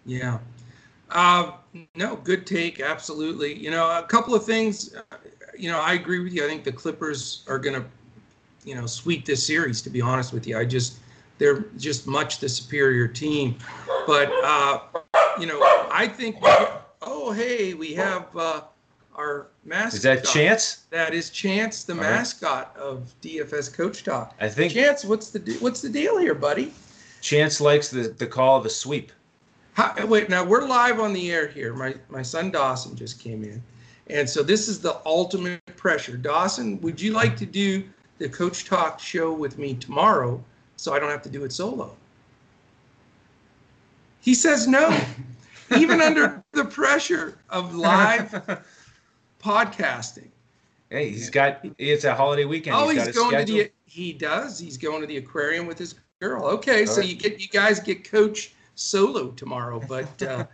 Yeah. 0.05 0.38
Uh, 1.11 1.53
no, 1.95 2.17
good 2.17 2.47
take. 2.47 2.81
Absolutely. 2.81 3.55
You 3.55 3.71
know, 3.71 3.99
a 3.99 4.03
couple 4.03 4.35
of 4.35 4.45
things. 4.45 4.95
You 5.57 5.71
know, 5.71 5.81
I 5.81 5.95
agree 5.95 6.21
with 6.21 6.33
you. 6.33 6.45
I 6.45 6.49
think 6.49 6.64
the 6.64 6.73
Clippers 6.73 7.45
are 7.49 7.59
going 7.59 7.81
to, 7.81 7.87
you 8.64 8.74
know, 8.74 8.87
sweep 8.87 9.24
this 9.24 9.46
series. 9.46 9.83
To 9.83 9.90
be 9.90 10.00
honest 10.00 10.33
with 10.33 10.46
you, 10.46 10.59
I 10.59 10.64
just 10.64 10.98
they're 11.38 11.66
just 11.77 12.07
much 12.07 12.38
the 12.38 12.48
superior 12.48 13.09
team. 13.09 13.57
But 14.07 14.33
uh, 14.44 14.81
you 15.38 15.46
know, 15.46 15.61
I 15.90 16.09
think. 16.09 16.37
Oh, 17.07 17.33
hey, 17.33 17.74
we 17.74 17.92
have 17.94 18.35
uh, 18.37 18.62
our 19.14 19.48
mascot. 19.64 19.94
Is 19.94 20.03
that 20.03 20.24
Chance? 20.24 20.85
That 20.90 21.14
is 21.14 21.31
Chance, 21.31 21.85
the 21.85 21.92
All 21.92 22.00
mascot 22.00 22.74
right. 22.77 22.83
of 22.83 23.14
DFS 23.22 23.72
Coach 23.72 24.05
Talk. 24.05 24.35
I 24.40 24.48
think. 24.48 24.72
Chance, 24.72 25.05
what's 25.05 25.31
the 25.31 25.57
what's 25.61 25.81
the 25.81 25.88
deal 25.88 26.18
here, 26.18 26.35
buddy? 26.35 26.72
Chance 27.20 27.61
likes 27.61 27.88
the 27.88 28.09
the 28.09 28.27
call 28.27 28.59
of 28.59 28.66
a 28.66 28.70
sweep. 28.70 29.12
How, 29.74 30.07
wait, 30.07 30.29
now 30.29 30.44
we're 30.44 30.66
live 30.66 31.00
on 31.00 31.12
the 31.12 31.33
air 31.33 31.48
here. 31.48 31.74
My 31.74 31.94
my 32.09 32.22
son 32.22 32.50
Dawson 32.50 32.96
just 32.96 33.20
came 33.20 33.44
in, 33.44 33.62
and 34.09 34.29
so 34.29 34.42
this 34.42 34.68
is 34.68 34.81
the 34.81 35.00
ultimate 35.05 35.64
pressure. 35.77 36.16
Dawson, 36.16 36.81
would 36.81 37.00
you 37.00 37.12
like 37.12 37.37
to 37.37 37.46
do 37.46 37.85
the 38.18 38.29
Coach 38.29 38.64
Talk 38.64 39.00
show 39.00 39.33
with 39.33 39.59
me 39.59 39.74
tomorrow, 39.74 40.42
so 40.77 40.94
I 40.94 40.98
don't 40.98 41.11
have 41.11 41.22
to 41.22 41.31
do 41.31 41.44
it 41.44 41.53
solo? 41.53 41.96
He 44.20 44.35
says 44.35 44.66
no, 44.66 44.96
even 45.77 46.00
under 46.00 46.42
the 46.53 46.64
pressure 46.64 47.38
of 47.50 47.74
live 47.74 48.62
podcasting. 49.42 50.29
Hey, 50.90 51.11
he's 51.11 51.31
got 51.31 51.64
it's 51.79 52.05
a 52.05 52.14
holiday 52.14 52.44
weekend. 52.44 52.77
Oh, 52.77 52.88
he's, 52.88 53.07
he's 53.07 53.16
going 53.16 53.31
schedule. 53.31 53.59
to 53.59 53.64
the 53.64 53.70
he 53.87 54.12
does. 54.12 54.59
He's 54.59 54.77
going 54.77 55.00
to 55.00 55.07
the 55.07 55.18
aquarium 55.18 55.66
with 55.66 55.79
his 55.79 55.94
girl. 56.20 56.44
Okay, 56.44 56.81
All 56.81 56.87
so 56.87 57.00
right. 57.00 57.09
you 57.09 57.16
get 57.16 57.40
you 57.40 57.48
guys 57.48 57.81
get 57.81 58.09
coach 58.09 58.55
solo 58.74 59.31
tomorrow, 59.33 59.81
but 59.88 60.22
uh, 60.22 60.46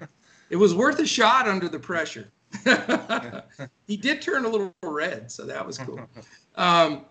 it 0.50 0.56
was 0.56 0.74
worth 0.74 0.98
a 0.98 1.06
shot 1.06 1.48
under 1.48 1.68
the 1.68 1.78
pressure. 1.78 2.30
he 3.86 3.96
did 3.96 4.20
turn 4.20 4.44
a 4.44 4.48
little 4.48 4.74
red, 4.82 5.30
so 5.30 5.44
that 5.44 5.64
was 5.64 5.78
cool. 5.78 6.00
Um, 6.56 7.04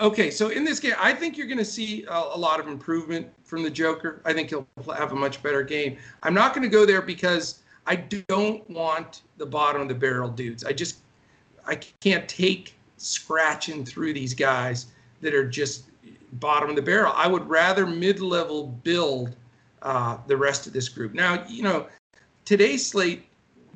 okay, 0.00 0.30
so 0.30 0.48
in 0.48 0.64
this 0.64 0.80
game, 0.80 0.94
I 0.98 1.12
think 1.12 1.36
you're 1.36 1.46
going 1.46 1.58
to 1.58 1.64
see 1.64 2.04
a, 2.04 2.12
a, 2.12 2.38
lot 2.38 2.60
of 2.60 2.68
improvement 2.68 3.28
from 3.44 3.62
the 3.62 3.70
Joker. 3.70 4.22
I 4.24 4.32
think 4.32 4.48
he'll 4.48 4.66
have 4.96 5.12
a 5.12 5.16
much 5.16 5.42
better 5.42 5.62
game. 5.62 5.98
I'm 6.22 6.34
not 6.34 6.54
going 6.54 6.62
to 6.62 6.68
go 6.68 6.86
there 6.86 7.02
because 7.02 7.60
I 7.86 7.96
don't 7.96 8.68
want 8.70 9.22
the 9.36 9.46
bottom 9.46 9.82
of 9.82 9.88
the 9.88 9.94
barrel 9.94 10.28
dudes. 10.28 10.64
I 10.64 10.72
just 10.72 10.98
I 11.66 11.76
can't 11.76 12.28
take 12.28 12.74
scratching 12.96 13.84
through 13.84 14.14
these 14.14 14.34
guys 14.34 14.86
that 15.20 15.34
are 15.34 15.48
just 15.48 15.84
bottom 16.34 16.70
of 16.70 16.76
the 16.76 16.82
barrel. 16.82 17.12
I 17.16 17.26
would 17.26 17.48
rather 17.48 17.86
mid-level 17.86 18.68
build 18.82 19.36
uh, 19.82 20.18
the 20.26 20.36
rest 20.36 20.66
of 20.66 20.72
this 20.72 20.88
group. 20.88 21.14
Now, 21.14 21.44
you 21.48 21.62
know, 21.62 21.86
today's 22.44 22.86
slate 22.86 23.24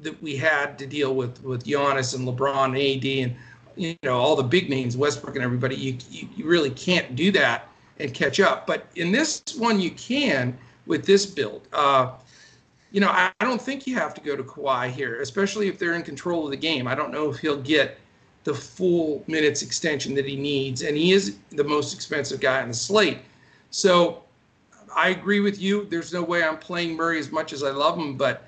that 0.02 0.20
we 0.22 0.36
had 0.36 0.78
to 0.78 0.86
deal 0.86 1.14
with 1.14 1.42
with 1.42 1.64
Giannis 1.64 2.14
and 2.14 2.26
LeBron, 2.26 2.74
AD, 2.74 3.04
and 3.24 3.36
you 3.76 3.96
know 4.02 4.16
all 4.16 4.36
the 4.36 4.42
big 4.42 4.70
names, 4.70 4.96
Westbrook 4.96 5.36
and 5.36 5.44
everybody, 5.44 5.76
you, 5.76 5.98
you, 6.10 6.28
you 6.36 6.46
really 6.46 6.70
can't 6.70 7.16
do 7.16 7.30
that 7.32 7.68
and 7.98 8.12
catch 8.12 8.40
up. 8.40 8.66
But 8.66 8.86
in 8.96 9.12
this 9.12 9.42
one, 9.58 9.80
you 9.80 9.90
can 9.90 10.56
with 10.86 11.06
this 11.06 11.26
build. 11.26 11.68
Uh, 11.72 12.12
you 12.90 13.00
know, 13.00 13.08
I, 13.08 13.32
I 13.40 13.44
don't 13.44 13.60
think 13.60 13.86
you 13.86 13.96
have 13.96 14.14
to 14.14 14.20
go 14.20 14.36
to 14.36 14.42
Kawhi 14.42 14.90
here, 14.90 15.20
especially 15.20 15.68
if 15.68 15.78
they're 15.78 15.94
in 15.94 16.02
control 16.02 16.44
of 16.44 16.50
the 16.50 16.56
game. 16.56 16.86
I 16.86 16.94
don't 16.94 17.12
know 17.12 17.30
if 17.30 17.38
he'll 17.38 17.60
get 17.60 17.98
the 18.44 18.54
full 18.54 19.24
minutes 19.26 19.62
extension 19.62 20.14
that 20.14 20.26
he 20.26 20.36
needs, 20.36 20.82
and 20.82 20.96
he 20.96 21.12
is 21.12 21.38
the 21.50 21.64
most 21.64 21.94
expensive 21.94 22.40
guy 22.40 22.62
on 22.62 22.68
the 22.68 22.74
slate. 22.74 23.18
So 23.70 24.22
I 24.94 25.08
agree 25.08 25.40
with 25.40 25.60
you. 25.60 25.86
There's 25.86 26.12
no 26.12 26.22
way 26.22 26.44
I'm 26.44 26.58
playing 26.58 26.94
Murray 26.94 27.18
as 27.18 27.32
much 27.32 27.52
as 27.52 27.62
I 27.62 27.70
love 27.70 27.98
him, 27.98 28.16
but 28.16 28.46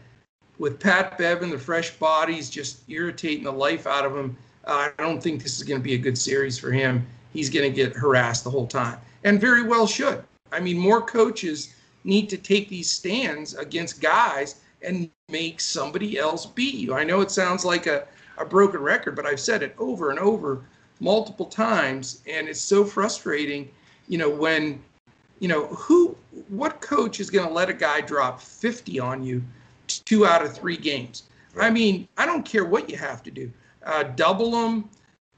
with 0.58 0.78
Pat 0.78 1.18
Bevan, 1.18 1.50
the 1.50 1.58
fresh 1.58 1.90
bodies 1.96 2.48
just 2.48 2.88
irritating 2.88 3.44
the 3.44 3.52
life 3.52 3.86
out 3.86 4.06
of 4.06 4.16
him, 4.16 4.36
uh, 4.66 4.90
I 4.98 5.02
don't 5.02 5.22
think 5.22 5.42
this 5.42 5.57
is 5.57 5.62
going 5.62 5.81
to 5.81 5.85
be 5.85 5.94
a 5.94 5.98
good 5.98 6.18
series 6.18 6.59
for 6.59 6.70
him. 6.70 7.07
He's 7.33 7.50
going 7.50 7.70
to 7.70 7.74
get 7.74 7.94
harassed 7.94 8.44
the 8.44 8.50
whole 8.50 8.66
time, 8.66 8.98
and 9.24 9.40
very 9.40 9.62
well 9.62 9.87
should. 9.87 10.24
I 10.52 10.61
mean, 10.61 10.79
more 10.79 11.02
coaches 11.02 11.74
need 12.05 12.29
to 12.31 12.37
take 12.37 12.68
these 12.68 12.90
stands 12.90 13.55
against 13.55 14.00
guys 14.00 14.57
and 14.83 15.11
make 15.29 15.61
somebody 15.61 16.18
else 16.18 16.46
beat 16.46 16.74
you. 16.74 16.94
I 16.94 17.05
know 17.05 17.20
it 17.20 17.31
sounds 17.31 17.64
like 17.64 17.87
a, 17.87 18.07
a 18.38 18.44
broken 18.44 18.81
record, 18.81 19.16
but 19.16 19.26
I've 19.26 19.40
said 19.40 19.62
it 19.62 19.74
over 19.79 20.11
and 20.11 20.18
over 20.18 20.64
multiple 21.00 21.46
times, 21.46 22.22
and 22.31 22.48
it's 22.48 22.61
so 22.61 22.85
frustrating, 22.85 23.68
you 24.09 24.18
know, 24.18 24.31
when 24.31 24.81
you 25.40 25.48
know, 25.48 25.66
who, 25.66 26.16
what 26.48 26.81
coach 26.81 27.20
is 27.20 27.31
going 27.31 27.46
to 27.46 27.52
let 27.52 27.68
a 27.68 27.74
guy 27.74 28.00
drop 28.00 28.40
50 28.40 28.98
on 29.00 29.22
you 29.22 29.42
two 29.87 30.26
out 30.26 30.42
of 30.42 30.57
three 30.57 30.76
games? 30.76 31.24
I 31.59 31.70
mean, 31.70 32.09
I 32.16 32.26
don't 32.26 32.44
care 32.44 32.64
what 32.64 32.90
you 32.90 32.96
have 32.96 33.22
to 33.24 33.31
do. 33.31 33.50
Uh, 33.87 34.03
double 34.03 34.51
them, 34.51 34.90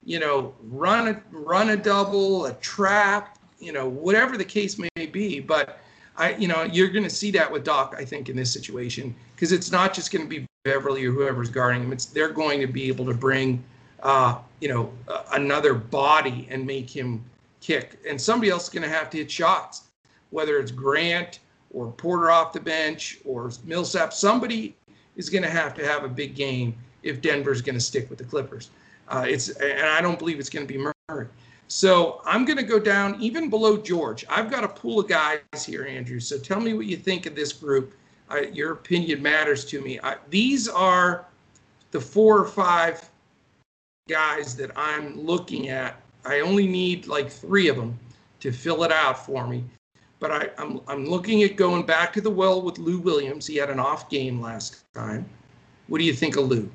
you 0.04 0.18
know, 0.18 0.54
run 0.62 1.08
a 1.08 1.22
run 1.30 1.70
a 1.70 1.76
double, 1.76 2.46
a 2.46 2.54
trap, 2.54 3.38
you 3.60 3.72
know, 3.72 3.88
whatever 3.88 4.36
the 4.36 4.44
case 4.44 4.78
may 4.78 5.06
be. 5.06 5.38
But 5.38 5.78
I, 6.16 6.34
you 6.34 6.48
know, 6.48 6.64
you're 6.64 6.88
going 6.88 7.04
to 7.04 7.10
see 7.10 7.30
that 7.32 7.50
with 7.50 7.62
Doc, 7.62 7.94
I 7.96 8.04
think, 8.04 8.28
in 8.28 8.36
this 8.36 8.52
situation, 8.52 9.14
because 9.36 9.52
it's 9.52 9.70
not 9.70 9.94
just 9.94 10.10
going 10.10 10.24
to 10.24 10.28
be 10.28 10.46
Beverley 10.64 11.04
or 11.04 11.12
whoever's 11.12 11.50
guarding 11.50 11.82
him. 11.82 11.92
It's 11.92 12.06
they're 12.06 12.32
going 12.32 12.60
to 12.60 12.66
be 12.66 12.88
able 12.88 13.04
to 13.06 13.14
bring, 13.14 13.62
uh, 14.02 14.38
you 14.60 14.68
know, 14.68 14.90
uh, 15.06 15.22
another 15.34 15.74
body 15.74 16.48
and 16.50 16.66
make 16.66 16.90
him 16.90 17.22
kick, 17.60 18.00
and 18.08 18.20
somebody 18.20 18.50
else 18.50 18.64
is 18.64 18.68
going 18.70 18.82
to 18.82 18.88
have 18.88 19.10
to 19.10 19.18
hit 19.18 19.30
shots 19.30 19.88
whether 20.30 20.58
it's 20.58 20.70
Grant 20.70 21.40
or 21.70 21.90
Porter 21.92 22.30
off 22.30 22.52
the 22.52 22.60
bench 22.60 23.18
or 23.24 23.50
Millsap, 23.64 24.12
somebody 24.12 24.76
is 25.16 25.28
going 25.28 25.42
to 25.42 25.50
have 25.50 25.74
to 25.74 25.84
have 25.84 26.04
a 26.04 26.08
big 26.08 26.34
game 26.34 26.74
if 27.02 27.20
Denver's 27.20 27.62
going 27.62 27.74
to 27.74 27.80
stick 27.80 28.08
with 28.10 28.18
the 28.18 28.24
Clippers. 28.24 28.70
Uh, 29.08 29.24
it's 29.26 29.48
and 29.48 29.86
I 29.86 30.00
don't 30.00 30.18
believe 30.18 30.38
it's 30.38 30.50
going 30.50 30.66
to 30.66 30.72
be 30.72 30.78
Murray. 31.08 31.26
So 31.68 32.22
I'm 32.24 32.44
going 32.44 32.56
to 32.56 32.62
go 32.62 32.78
down 32.78 33.20
even 33.20 33.50
below 33.50 33.76
George. 33.76 34.24
I've 34.28 34.50
got 34.50 34.64
a 34.64 34.68
pool 34.68 35.00
of 35.00 35.08
guys 35.08 35.40
here, 35.64 35.86
Andrew. 35.86 36.18
So 36.18 36.38
tell 36.38 36.60
me 36.60 36.72
what 36.72 36.86
you 36.86 36.96
think 36.96 37.26
of 37.26 37.34
this 37.34 37.52
group. 37.52 37.94
Uh, 38.30 38.42
your 38.52 38.72
opinion 38.72 39.22
matters 39.22 39.64
to 39.66 39.80
me. 39.80 39.98
I, 40.02 40.16
these 40.30 40.68
are 40.68 41.26
the 41.90 42.00
four 42.00 42.38
or 42.38 42.46
five 42.46 43.08
guys 44.08 44.56
that 44.56 44.70
I'm 44.76 45.18
looking 45.18 45.68
at. 45.68 46.00
I 46.24 46.40
only 46.40 46.66
need 46.66 47.06
like 47.06 47.30
three 47.30 47.68
of 47.68 47.76
them 47.76 47.98
to 48.40 48.52
fill 48.52 48.84
it 48.84 48.92
out 48.92 49.24
for 49.24 49.46
me. 49.46 49.64
But 50.20 50.30
I, 50.32 50.50
I'm 50.58 50.80
I'm 50.88 51.06
looking 51.06 51.42
at 51.44 51.56
going 51.56 51.86
back 51.86 52.12
to 52.14 52.20
the 52.20 52.30
well 52.30 52.60
with 52.60 52.78
Lou 52.78 52.98
Williams. 52.98 53.46
He 53.46 53.56
had 53.56 53.70
an 53.70 53.78
off 53.78 54.10
game 54.10 54.40
last 54.40 54.82
time. 54.92 55.28
What 55.86 55.98
do 55.98 56.04
you 56.04 56.12
think 56.12 56.36
of 56.36 56.48
Lou? 56.48 56.68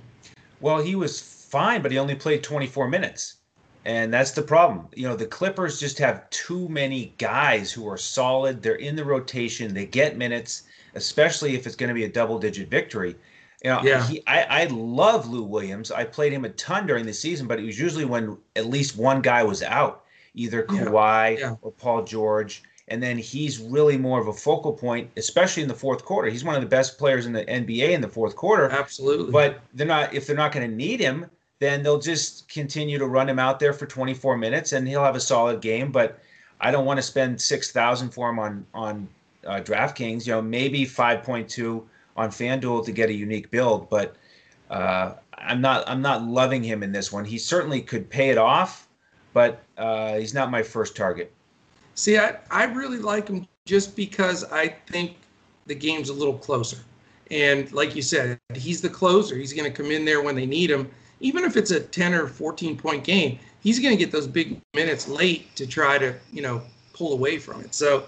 Well, 0.63 0.81
he 0.81 0.95
was 0.95 1.19
fine, 1.19 1.81
but 1.81 1.91
he 1.91 1.97
only 1.97 2.15
played 2.15 2.41
24 2.41 2.87
minutes. 2.87 3.35
And 3.83 4.13
that's 4.13 4.31
the 4.31 4.41
problem. 4.41 4.87
You 4.95 5.09
know, 5.09 5.15
the 5.17 5.25
Clippers 5.25 5.77
just 5.77 5.99
have 5.99 6.29
too 6.29 6.69
many 6.69 7.13
guys 7.17 7.69
who 7.69 7.85
are 7.89 7.97
solid. 7.97 8.61
They're 8.61 8.75
in 8.75 8.95
the 8.95 9.03
rotation. 9.03 9.73
They 9.73 9.85
get 9.85 10.15
minutes, 10.15 10.63
especially 10.95 11.53
if 11.55 11.67
it's 11.67 11.75
going 11.75 11.89
to 11.89 11.93
be 11.93 12.05
a 12.05 12.09
double 12.09 12.39
digit 12.39 12.69
victory. 12.69 13.17
You 13.61 13.71
know, 13.71 13.81
yeah. 13.83 14.07
He, 14.07 14.23
I, 14.25 14.61
I 14.61 14.65
love 14.67 15.27
Lou 15.27 15.43
Williams. 15.43 15.91
I 15.91 16.05
played 16.05 16.31
him 16.31 16.45
a 16.45 16.49
ton 16.51 16.87
during 16.87 17.05
the 17.05 17.13
season, 17.13 17.45
but 17.45 17.59
it 17.59 17.65
was 17.65 17.77
usually 17.77 18.05
when 18.05 18.37
at 18.55 18.67
least 18.67 18.95
one 18.95 19.21
guy 19.21 19.43
was 19.43 19.63
out, 19.63 20.05
either 20.33 20.63
Kawhi 20.63 21.39
yeah. 21.39 21.39
Yeah. 21.39 21.55
or 21.61 21.73
Paul 21.73 22.05
George 22.05 22.63
and 22.89 23.01
then 23.01 23.17
he's 23.17 23.59
really 23.59 23.97
more 23.97 24.19
of 24.19 24.27
a 24.27 24.33
focal 24.33 24.73
point, 24.73 25.09
especially 25.15 25.63
in 25.63 25.69
the 25.69 25.75
fourth 25.75 26.03
quarter. 26.03 26.29
He's 26.29 26.43
one 26.43 26.55
of 26.55 26.61
the 26.61 26.67
best 26.67 26.97
players 26.97 27.25
in 27.25 27.33
the 27.33 27.45
NBA 27.45 27.91
in 27.91 28.01
the 28.01 28.09
fourth 28.09 28.35
quarter. 28.35 28.69
Absolutely. 28.69 29.31
But 29.31 29.61
they're 29.73 29.87
not 29.87 30.13
if 30.13 30.27
they're 30.27 30.35
not 30.35 30.51
going 30.51 30.69
to 30.69 30.75
need 30.75 30.99
him, 30.99 31.25
then 31.59 31.81
they'll 31.81 31.99
just 31.99 32.49
continue 32.49 32.97
to 32.97 33.07
run 33.07 33.29
him 33.29 33.39
out 33.39 33.59
there 33.59 33.73
for 33.73 33.85
24 33.85 34.37
minutes, 34.37 34.73
and 34.73 34.87
he'll 34.87 35.03
have 35.03 35.15
a 35.15 35.21
solid 35.21 35.61
game. 35.61 35.91
But 35.91 36.19
I 36.59 36.71
don't 36.71 36.85
want 36.85 36.97
to 36.97 37.03
spend 37.03 37.39
six 37.39 37.71
thousand 37.71 38.09
for 38.09 38.29
him 38.29 38.39
on 38.39 38.65
on 38.73 39.07
uh, 39.45 39.61
DraftKings. 39.61 40.27
You 40.27 40.33
know, 40.33 40.41
maybe 40.41 40.85
5.2 40.85 41.83
on 42.15 42.29
FanDuel 42.29 42.85
to 42.85 42.91
get 42.91 43.09
a 43.09 43.13
unique 43.13 43.49
build, 43.49 43.89
but 43.89 44.15
uh, 44.69 45.13
I'm 45.37 45.61
not 45.61 45.87
I'm 45.87 46.01
not 46.01 46.23
loving 46.23 46.63
him 46.63 46.83
in 46.83 46.91
this 46.91 47.11
one. 47.11 47.25
He 47.25 47.37
certainly 47.37 47.81
could 47.81 48.09
pay 48.09 48.29
it 48.29 48.37
off, 48.37 48.87
but 49.33 49.63
uh, 49.77 50.17
he's 50.17 50.33
not 50.33 50.51
my 50.51 50.63
first 50.63 50.95
target. 50.95 51.31
See, 51.95 52.17
I, 52.17 52.37
I 52.49 52.65
really 52.65 52.99
like 52.99 53.27
him 53.27 53.47
just 53.65 53.95
because 53.95 54.43
I 54.45 54.69
think 54.87 55.17
the 55.65 55.75
game's 55.75 56.09
a 56.09 56.13
little 56.13 56.37
closer. 56.37 56.77
And 57.31 57.71
like 57.71 57.95
you 57.95 58.01
said, 58.01 58.39
he's 58.53 58.81
the 58.81 58.89
closer. 58.89 59.35
He's 59.35 59.53
going 59.53 59.71
to 59.71 59.75
come 59.75 59.91
in 59.91 60.05
there 60.05 60.21
when 60.21 60.35
they 60.35 60.45
need 60.45 60.69
him. 60.69 60.89
Even 61.19 61.43
if 61.45 61.55
it's 61.55 61.71
a 61.71 61.79
10 61.79 62.13
or 62.13 62.27
14 62.27 62.77
point 62.77 63.03
game, 63.03 63.39
he's 63.61 63.79
going 63.79 63.95
to 63.95 64.03
get 64.03 64.11
those 64.11 64.27
big 64.27 64.59
minutes 64.73 65.07
late 65.07 65.55
to 65.55 65.65
try 65.65 65.97
to, 65.97 66.13
you 66.31 66.41
know, 66.41 66.61
pull 66.93 67.13
away 67.13 67.37
from 67.37 67.61
it. 67.61 67.73
So 67.73 68.05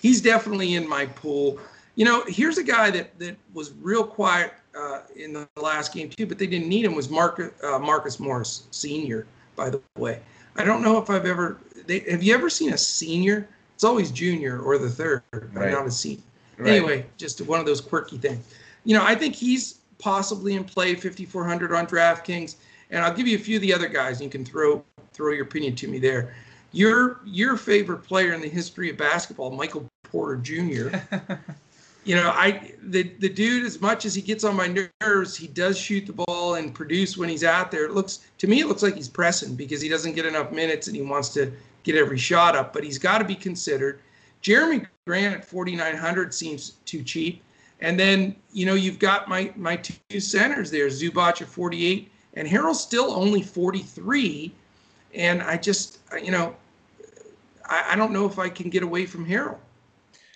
he's 0.00 0.20
definitely 0.20 0.74
in 0.74 0.88
my 0.88 1.06
pool. 1.06 1.58
You 1.96 2.04
know, 2.04 2.24
here's 2.26 2.58
a 2.58 2.62
guy 2.62 2.90
that, 2.90 3.18
that 3.18 3.36
was 3.52 3.72
real 3.80 4.04
quiet 4.04 4.54
uh, 4.78 5.00
in 5.16 5.32
the 5.32 5.48
last 5.60 5.92
game 5.92 6.08
too, 6.08 6.26
but 6.26 6.38
they 6.38 6.46
didn't 6.46 6.68
need 6.68 6.84
him 6.84 6.94
was 6.94 7.10
Marcus, 7.10 7.52
uh, 7.62 7.78
Marcus 7.78 8.18
Morris 8.18 8.66
Senior. 8.70 9.26
By 9.54 9.68
the 9.68 9.82
way, 9.98 10.20
I 10.56 10.64
don't 10.64 10.82
know 10.82 10.98
if 10.98 11.10
I've 11.10 11.26
ever. 11.26 11.58
They, 11.86 12.00
have 12.00 12.22
you 12.22 12.34
ever 12.34 12.50
seen 12.50 12.72
a 12.72 12.78
senior? 12.78 13.48
It's 13.74 13.84
always 13.84 14.10
junior 14.10 14.60
or 14.60 14.78
the 14.78 14.90
third, 14.90 15.22
right. 15.32 15.72
not 15.72 15.86
a 15.86 15.90
senior. 15.90 16.22
Right. 16.56 16.70
Anyway, 16.70 17.06
just 17.16 17.40
one 17.40 17.58
of 17.60 17.66
those 17.66 17.80
quirky 17.80 18.18
things. 18.18 18.44
You 18.84 18.96
know, 18.96 19.04
I 19.04 19.14
think 19.14 19.34
he's 19.34 19.80
possibly 19.98 20.54
in 20.54 20.64
play 20.64 20.94
5400 20.94 21.72
on 21.72 21.86
DraftKings, 21.86 22.56
and 22.90 23.04
I'll 23.04 23.14
give 23.14 23.26
you 23.26 23.36
a 23.36 23.40
few 23.40 23.56
of 23.56 23.62
the 23.62 23.72
other 23.72 23.88
guys. 23.88 24.20
You 24.20 24.28
can 24.28 24.44
throw 24.44 24.84
throw 25.12 25.32
your 25.32 25.44
opinion 25.44 25.74
to 25.76 25.88
me 25.88 25.98
there. 25.98 26.34
Your 26.72 27.20
your 27.24 27.56
favorite 27.56 27.98
player 27.98 28.32
in 28.32 28.40
the 28.40 28.48
history 28.48 28.90
of 28.90 28.96
basketball, 28.96 29.50
Michael 29.50 29.86
Porter 30.04 30.36
Jr. 30.36 30.96
you 32.04 32.16
know, 32.16 32.30
I 32.30 32.72
the 32.82 33.02
the 33.18 33.28
dude 33.28 33.64
as 33.64 33.80
much 33.80 34.04
as 34.04 34.14
he 34.14 34.22
gets 34.22 34.44
on 34.44 34.56
my 34.56 34.74
nerves, 35.00 35.36
he 35.36 35.46
does 35.46 35.78
shoot 35.78 36.06
the 36.06 36.12
ball 36.12 36.54
and 36.54 36.74
produce 36.74 37.16
when 37.16 37.28
he's 37.28 37.44
out 37.44 37.70
there. 37.70 37.84
It 37.84 37.92
looks 37.92 38.26
to 38.38 38.46
me 38.46 38.60
it 38.60 38.66
looks 38.66 38.82
like 38.82 38.94
he's 38.94 39.08
pressing 39.08 39.54
because 39.54 39.80
he 39.80 39.88
doesn't 39.88 40.14
get 40.14 40.26
enough 40.26 40.50
minutes 40.50 40.86
and 40.86 40.96
he 40.96 41.02
wants 41.02 41.28
to 41.30 41.52
get 41.82 41.96
every 41.96 42.18
shot 42.18 42.56
up, 42.56 42.72
but 42.72 42.84
he's 42.84 42.98
got 42.98 43.18
to 43.18 43.24
be 43.24 43.34
considered. 43.34 44.00
Jerami 44.42 44.86
Grant 45.06 45.36
at 45.36 45.44
4900 45.44 46.32
seems 46.32 46.70
too 46.84 47.02
cheap. 47.02 47.42
And 47.80 47.98
then, 47.98 48.36
you 48.52 48.66
know, 48.66 48.74
you've 48.74 48.98
got 48.98 49.28
my 49.28 49.52
my 49.56 49.76
two 49.76 50.20
centers 50.20 50.70
there, 50.70 50.86
Zubac 50.86 51.42
at 51.42 51.48
48 51.48 52.12
and 52.34 52.48
Harrell's 52.48 52.82
still 52.82 53.12
only 53.12 53.42
43 53.42 54.52
and 55.14 55.42
I 55.42 55.56
just 55.56 55.98
you 56.22 56.30
know 56.30 56.54
I, 57.68 57.90
I 57.92 57.96
don't 57.96 58.12
know 58.12 58.26
if 58.26 58.38
I 58.38 58.48
can 58.48 58.70
get 58.70 58.82
away 58.82 59.06
from 59.06 59.26
Harrell. 59.26 59.58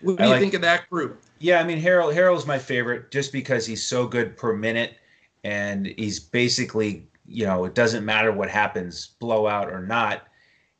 What 0.02 0.18
do 0.18 0.22
I 0.22 0.26
you 0.26 0.32
like, 0.32 0.40
think 0.40 0.54
of 0.54 0.60
that 0.62 0.88
group? 0.90 1.22
Yeah, 1.38 1.60
I 1.60 1.64
mean 1.64 1.80
Harrell 1.80 2.14
Harrell's 2.14 2.46
my 2.46 2.58
favorite 2.58 3.10
just 3.10 3.32
because 3.32 3.66
he's 3.66 3.86
so 3.86 4.06
good 4.06 4.36
per 4.36 4.54
minute 4.54 4.94
and 5.44 5.86
he's 5.86 6.18
basically, 6.18 7.06
you 7.26 7.46
know, 7.46 7.64
it 7.64 7.74
doesn't 7.74 8.04
matter 8.04 8.32
what 8.32 8.50
happens, 8.50 9.14
blowout 9.20 9.70
or 9.70 9.80
not. 9.80 10.25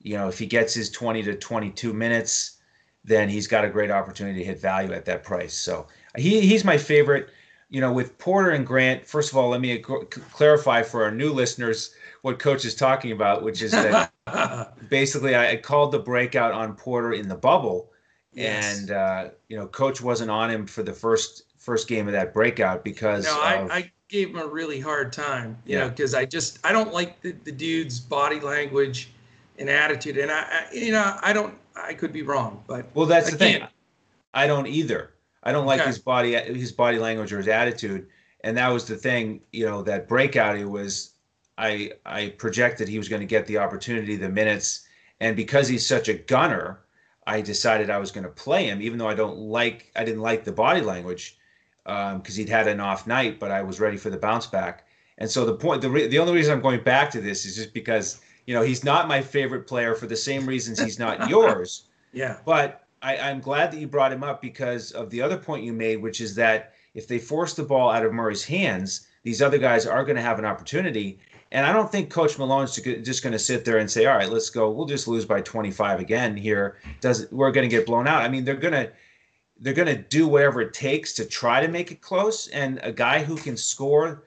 You 0.06 0.16
know, 0.16 0.28
if 0.28 0.38
he 0.38 0.46
gets 0.46 0.72
his 0.74 0.90
20 0.90 1.22
to 1.24 1.34
22 1.34 1.92
minutes, 1.92 2.58
then 3.04 3.28
he's 3.28 3.46
got 3.46 3.64
a 3.64 3.68
great 3.68 3.90
opportunity 3.90 4.38
to 4.40 4.44
hit 4.44 4.60
value 4.60 4.92
at 4.92 5.04
that 5.04 5.22
price. 5.22 5.54
So 5.54 5.86
he, 6.16 6.40
he's 6.40 6.64
my 6.64 6.78
favorite. 6.78 7.30
You 7.68 7.80
know, 7.80 7.92
with 7.92 8.16
Porter 8.18 8.50
and 8.50 8.64
Grant, 8.64 9.06
first 9.06 9.32
of 9.32 9.36
all, 9.36 9.48
let 9.48 9.60
me 9.60 9.78
clarify 9.78 10.82
for 10.82 11.02
our 11.02 11.10
new 11.10 11.32
listeners 11.32 11.94
what 12.22 12.38
Coach 12.38 12.64
is 12.64 12.74
talking 12.74 13.10
about, 13.10 13.42
which 13.42 13.60
is 13.60 13.72
that 13.72 14.12
basically 14.88 15.34
I 15.34 15.56
called 15.56 15.90
the 15.90 15.98
breakout 15.98 16.52
on 16.52 16.74
Porter 16.74 17.12
in 17.12 17.28
the 17.28 17.34
bubble 17.34 17.90
Yes. 18.36 18.80
And 18.80 18.90
uh, 18.90 19.28
you 19.48 19.56
know, 19.56 19.66
coach 19.66 20.00
wasn't 20.00 20.30
on 20.30 20.50
him 20.50 20.66
for 20.66 20.82
the 20.82 20.92
first 20.92 21.44
first 21.58 21.88
game 21.88 22.06
of 22.06 22.12
that 22.12 22.32
breakout 22.34 22.84
because 22.84 23.24
no, 23.24 23.32
of, 23.32 23.70
I, 23.70 23.76
I 23.76 23.92
gave 24.08 24.28
him 24.28 24.38
a 24.38 24.46
really 24.46 24.78
hard 24.78 25.12
time. 25.12 25.56
You 25.64 25.78
yeah. 25.78 25.84
know, 25.84 25.88
because 25.88 26.14
I 26.14 26.26
just 26.26 26.58
I 26.62 26.70
don't 26.70 26.92
like 26.92 27.20
the, 27.22 27.32
the 27.32 27.50
dude's 27.50 27.98
body 27.98 28.38
language 28.38 29.10
and 29.58 29.70
attitude, 29.70 30.18
and 30.18 30.30
I, 30.30 30.42
I, 30.42 30.66
you 30.72 30.92
know 30.92 31.18
I 31.22 31.32
don't 31.32 31.54
I 31.74 31.94
could 31.94 32.12
be 32.12 32.22
wrong, 32.22 32.62
but 32.66 32.86
well 32.94 33.06
that's 33.06 33.30
the 33.30 33.36
thing. 33.36 33.62
I 34.34 34.46
don't 34.46 34.66
either. 34.66 35.12
I 35.42 35.52
don't 35.52 35.66
like 35.66 35.80
okay. 35.80 35.88
his 35.88 35.98
body 35.98 36.32
his 36.32 36.72
body 36.72 36.98
language 36.98 37.32
or 37.32 37.38
his 37.38 37.48
attitude, 37.48 38.08
and 38.42 38.56
that 38.56 38.68
was 38.68 38.84
the 38.84 38.96
thing. 38.96 39.40
You 39.52 39.66
know, 39.66 39.82
that 39.82 40.08
breakout. 40.08 40.58
It 40.58 40.68
was 40.68 41.14
I 41.56 41.92
I 42.04 42.30
projected 42.30 42.88
he 42.88 42.98
was 42.98 43.08
going 43.08 43.20
to 43.20 43.26
get 43.26 43.46
the 43.46 43.58
opportunity, 43.58 44.16
the 44.16 44.28
minutes, 44.28 44.86
and 45.20 45.36
because 45.36 45.68
he's 45.68 45.86
such 45.86 46.08
a 46.08 46.14
gunner 46.14 46.80
I 47.26 47.40
decided 47.40 47.90
I 47.90 47.98
was 47.98 48.12
going 48.12 48.24
to 48.24 48.30
play 48.30 48.66
him, 48.66 48.80
even 48.80 48.98
though 48.98 49.08
I 49.08 49.14
don't 49.14 49.36
like, 49.36 49.90
I 49.96 50.04
didn't 50.04 50.22
like 50.22 50.44
the 50.44 50.52
body 50.52 50.80
language 50.80 51.36
because 51.84 52.12
um, 52.14 52.22
he'd 52.24 52.48
had 52.48 52.68
an 52.68 52.80
off 52.80 53.06
night, 53.06 53.40
but 53.40 53.50
I 53.50 53.62
was 53.62 53.80
ready 53.80 53.96
for 53.96 54.10
the 54.10 54.16
bounce 54.16 54.46
back. 54.46 54.86
And 55.18 55.28
so 55.28 55.44
the 55.44 55.54
point, 55.54 55.82
the 55.82 55.90
re- 55.90 56.06
the 56.06 56.18
only 56.18 56.34
reason 56.34 56.52
I'm 56.52 56.60
going 56.60 56.82
back 56.82 57.10
to 57.12 57.20
this 57.20 57.44
is 57.44 57.56
just 57.56 57.74
because 57.74 58.20
you 58.46 58.54
know 58.54 58.62
he's 58.62 58.84
not 58.84 59.08
my 59.08 59.20
favorite 59.20 59.66
player 59.66 59.94
for 59.94 60.06
the 60.06 60.16
same 60.16 60.46
reasons 60.46 60.80
he's 60.80 60.98
not 60.98 61.28
yours. 61.30 61.84
Yeah. 62.12 62.38
But 62.44 62.86
I, 63.02 63.16
I'm 63.18 63.40
glad 63.40 63.70
that 63.72 63.78
you 63.78 63.86
brought 63.86 64.12
him 64.12 64.24
up 64.24 64.40
because 64.40 64.92
of 64.92 65.10
the 65.10 65.20
other 65.20 65.36
point 65.36 65.64
you 65.64 65.72
made, 65.72 65.96
which 65.96 66.20
is 66.20 66.34
that 66.36 66.72
if 66.94 67.06
they 67.06 67.18
force 67.18 67.54
the 67.54 67.62
ball 67.62 67.90
out 67.90 68.04
of 68.04 68.12
Murray's 68.12 68.44
hands, 68.44 69.06
these 69.22 69.42
other 69.42 69.58
guys 69.58 69.86
are 69.86 70.02
going 70.04 70.16
to 70.16 70.22
have 70.22 70.38
an 70.38 70.44
opportunity. 70.44 71.18
And 71.52 71.66
I 71.66 71.72
don't 71.72 71.92
think 71.92 72.10
Coach 72.10 72.38
Malone's 72.38 72.74
just 72.74 73.22
going 73.22 73.32
to 73.32 73.38
sit 73.38 73.64
there 73.64 73.78
and 73.78 73.90
say, 73.90 74.06
"All 74.06 74.16
right, 74.16 74.30
let's 74.30 74.50
go. 74.50 74.70
We'll 74.70 74.86
just 74.86 75.06
lose 75.06 75.24
by 75.24 75.40
25 75.42 76.00
again 76.00 76.36
here. 76.36 76.78
Does 77.00 77.30
we're 77.30 77.52
going 77.52 77.68
to 77.68 77.76
get 77.76 77.86
blown 77.86 78.08
out?" 78.08 78.22
I 78.22 78.28
mean, 78.28 78.44
they're 78.44 78.56
going 78.56 78.74
to 78.74 78.90
they're 79.60 79.74
going 79.74 79.94
to 79.94 80.02
do 80.02 80.26
whatever 80.26 80.60
it 80.60 80.74
takes 80.74 81.12
to 81.14 81.24
try 81.24 81.60
to 81.60 81.68
make 81.68 81.90
it 81.90 82.00
close. 82.00 82.48
And 82.48 82.80
a 82.82 82.92
guy 82.92 83.22
who 83.22 83.36
can 83.36 83.56
score, 83.56 84.24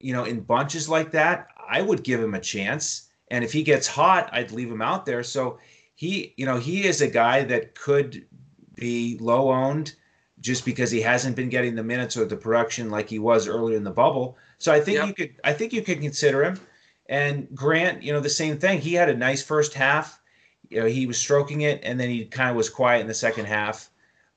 you 0.00 0.12
know, 0.12 0.24
in 0.24 0.40
bunches 0.40 0.88
like 0.88 1.10
that, 1.12 1.48
I 1.68 1.82
would 1.82 2.02
give 2.02 2.20
him 2.20 2.34
a 2.34 2.40
chance. 2.40 3.05
And 3.30 3.44
if 3.44 3.52
he 3.52 3.62
gets 3.62 3.86
hot, 3.86 4.28
I'd 4.32 4.52
leave 4.52 4.70
him 4.70 4.82
out 4.82 5.06
there. 5.06 5.22
So 5.22 5.58
he, 5.94 6.34
you 6.36 6.46
know, 6.46 6.58
he 6.58 6.86
is 6.86 7.00
a 7.00 7.08
guy 7.08 7.44
that 7.44 7.74
could 7.74 8.26
be 8.74 9.16
low 9.20 9.50
owned 9.50 9.94
just 10.40 10.64
because 10.64 10.90
he 10.90 11.00
hasn't 11.00 11.34
been 11.34 11.48
getting 11.48 11.74
the 11.74 11.82
minutes 11.82 12.16
or 12.16 12.24
the 12.24 12.36
production 12.36 12.90
like 12.90 13.08
he 13.08 13.18
was 13.18 13.48
earlier 13.48 13.76
in 13.76 13.84
the 13.84 13.90
bubble. 13.90 14.36
So 14.58 14.72
I 14.72 14.80
think 14.80 14.98
yep. 14.98 15.08
you 15.08 15.14
could 15.14 15.34
I 15.44 15.52
think 15.52 15.72
you 15.72 15.82
could 15.82 16.00
consider 16.00 16.44
him. 16.44 16.60
And 17.08 17.48
Grant, 17.54 18.02
you 18.02 18.12
know, 18.12 18.20
the 18.20 18.28
same 18.28 18.58
thing. 18.58 18.80
He 18.80 18.94
had 18.94 19.08
a 19.08 19.16
nice 19.16 19.42
first 19.42 19.74
half. 19.74 20.20
You 20.68 20.80
know, 20.80 20.86
he 20.86 21.06
was 21.06 21.16
stroking 21.16 21.60
it, 21.60 21.80
and 21.84 21.98
then 21.98 22.10
he 22.10 22.24
kind 22.24 22.50
of 22.50 22.56
was 22.56 22.68
quiet 22.68 23.00
in 23.00 23.06
the 23.06 23.14
second 23.14 23.46
half. 23.46 23.90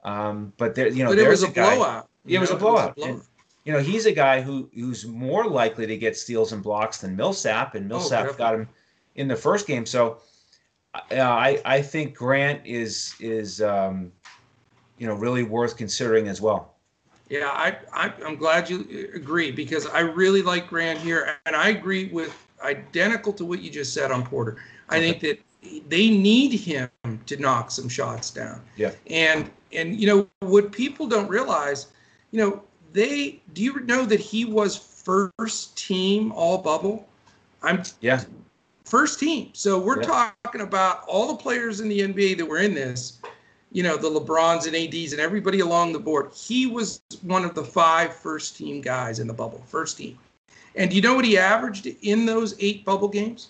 Um, 0.04 0.54
but 0.58 0.76
there, 0.76 0.88
you 0.88 1.04
know, 1.04 1.10
but 1.10 1.20
it 1.20 1.28
was 1.28 1.44
a, 1.44 1.48
a 1.48 1.52
blowout. 1.52 2.10
Yeah, 2.26 2.38
it 2.38 2.42
was 2.42 2.52
a 2.52 2.56
blowout. 2.56 2.96
Was 2.96 3.06
a 3.06 3.08
blowout. 3.08 3.22
And, 3.22 3.30
you 3.66 3.74
know, 3.74 3.80
he's 3.80 4.06
a 4.06 4.12
guy 4.12 4.42
who 4.42 4.70
who's 4.74 5.06
more 5.06 5.46
likely 5.46 5.88
to 5.88 5.98
get 5.98 6.16
steals 6.16 6.54
and 6.54 6.62
blocks 6.62 7.00
than 7.00 7.16
Millsap, 7.16 7.76
and 7.76 7.86
oh, 7.86 7.98
Millsap 7.98 8.28
oh, 8.30 8.34
got 8.34 8.56
him 8.56 8.70
in 9.20 9.28
the 9.28 9.36
first 9.36 9.68
game. 9.68 9.86
So, 9.86 10.18
uh, 10.96 11.00
I 11.20 11.62
I 11.66 11.82
think 11.82 12.16
Grant 12.16 12.66
is 12.66 13.14
is 13.20 13.62
um, 13.62 14.12
you 14.98 15.06
know 15.08 15.14
really 15.14 15.44
worth 15.44 15.78
considering 15.78 16.28
as 16.28 16.42
well. 16.42 16.74
Yeah, 17.30 17.50
I, 17.50 17.78
I 17.94 18.12
am 18.26 18.38
glad 18.38 18.72
you 18.72 19.10
agree 19.14 19.52
because 19.52 19.86
I 19.86 20.00
really 20.00 20.42
like 20.42 20.68
Grant 20.68 20.98
here, 20.98 21.38
and 21.46 21.56
I 21.56 21.70
agree 21.70 22.06
with 22.06 22.36
identical 22.64 23.32
to 23.34 23.46
what 23.46 23.62
you 23.62 23.70
just 23.70 23.94
said 23.94 24.10
on 24.10 24.26
Porter. 24.26 24.58
I 24.90 25.00
think 25.00 25.20
that 25.20 25.40
they 25.88 26.10
need 26.10 26.54
him 26.54 26.90
to 27.28 27.38
knock 27.38 27.70
some 27.70 27.88
shots 27.88 28.32
down. 28.32 28.62
Yeah. 28.78 28.94
And 29.08 29.52
and 29.72 30.00
you 30.00 30.08
know 30.08 30.28
what 30.40 30.72
people 30.72 31.06
don't 31.06 31.30
realize, 31.30 31.88
you 32.32 32.40
know, 32.40 32.64
they 32.94 33.42
do 33.54 33.62
you 33.62 33.80
know 33.82 34.06
that 34.06 34.20
he 34.20 34.46
was 34.46 34.76
first 34.76 35.78
team 35.78 36.32
all 36.32 36.58
bubble? 36.58 37.08
I'm 37.62 37.84
yeah. 38.02 38.24
First 38.90 39.20
team. 39.20 39.52
So 39.54 39.80
we're 39.80 40.02
yeah. 40.02 40.34
talking 40.44 40.62
about 40.62 41.04
all 41.08 41.28
the 41.28 41.36
players 41.36 41.80
in 41.80 41.90
the 41.90 42.00
NBA 42.00 42.38
that 42.38 42.46
were 42.46 42.58
in 42.58 42.74
this 42.74 43.20
you 43.72 43.84
know, 43.84 43.98
the 43.98 44.10
LeBrons 44.10 44.66
and 44.66 44.76
ADs 44.76 45.14
and 45.14 45.22
everybody 45.22 45.60
along 45.60 45.94
the 45.94 46.00
board. 46.00 46.32
He 46.34 46.66
was 46.66 47.02
one 47.22 47.46
of 47.46 47.54
the 47.54 47.64
five 47.64 48.16
first 48.16 48.58
team 48.58 48.82
guys 48.82 49.20
in 49.20 49.28
the 49.28 49.34
bubble, 49.34 49.64
first 49.68 49.98
team. 49.98 50.18
And 50.76 50.90
do 50.90 50.96
you 50.96 51.02
know 51.02 51.16
what 51.16 51.26
he 51.26 51.38
averaged 51.38 51.88
in 52.02 52.26
those 52.26 52.56
eight 52.60 52.86
bubble 52.86 53.08
games? 53.08 53.50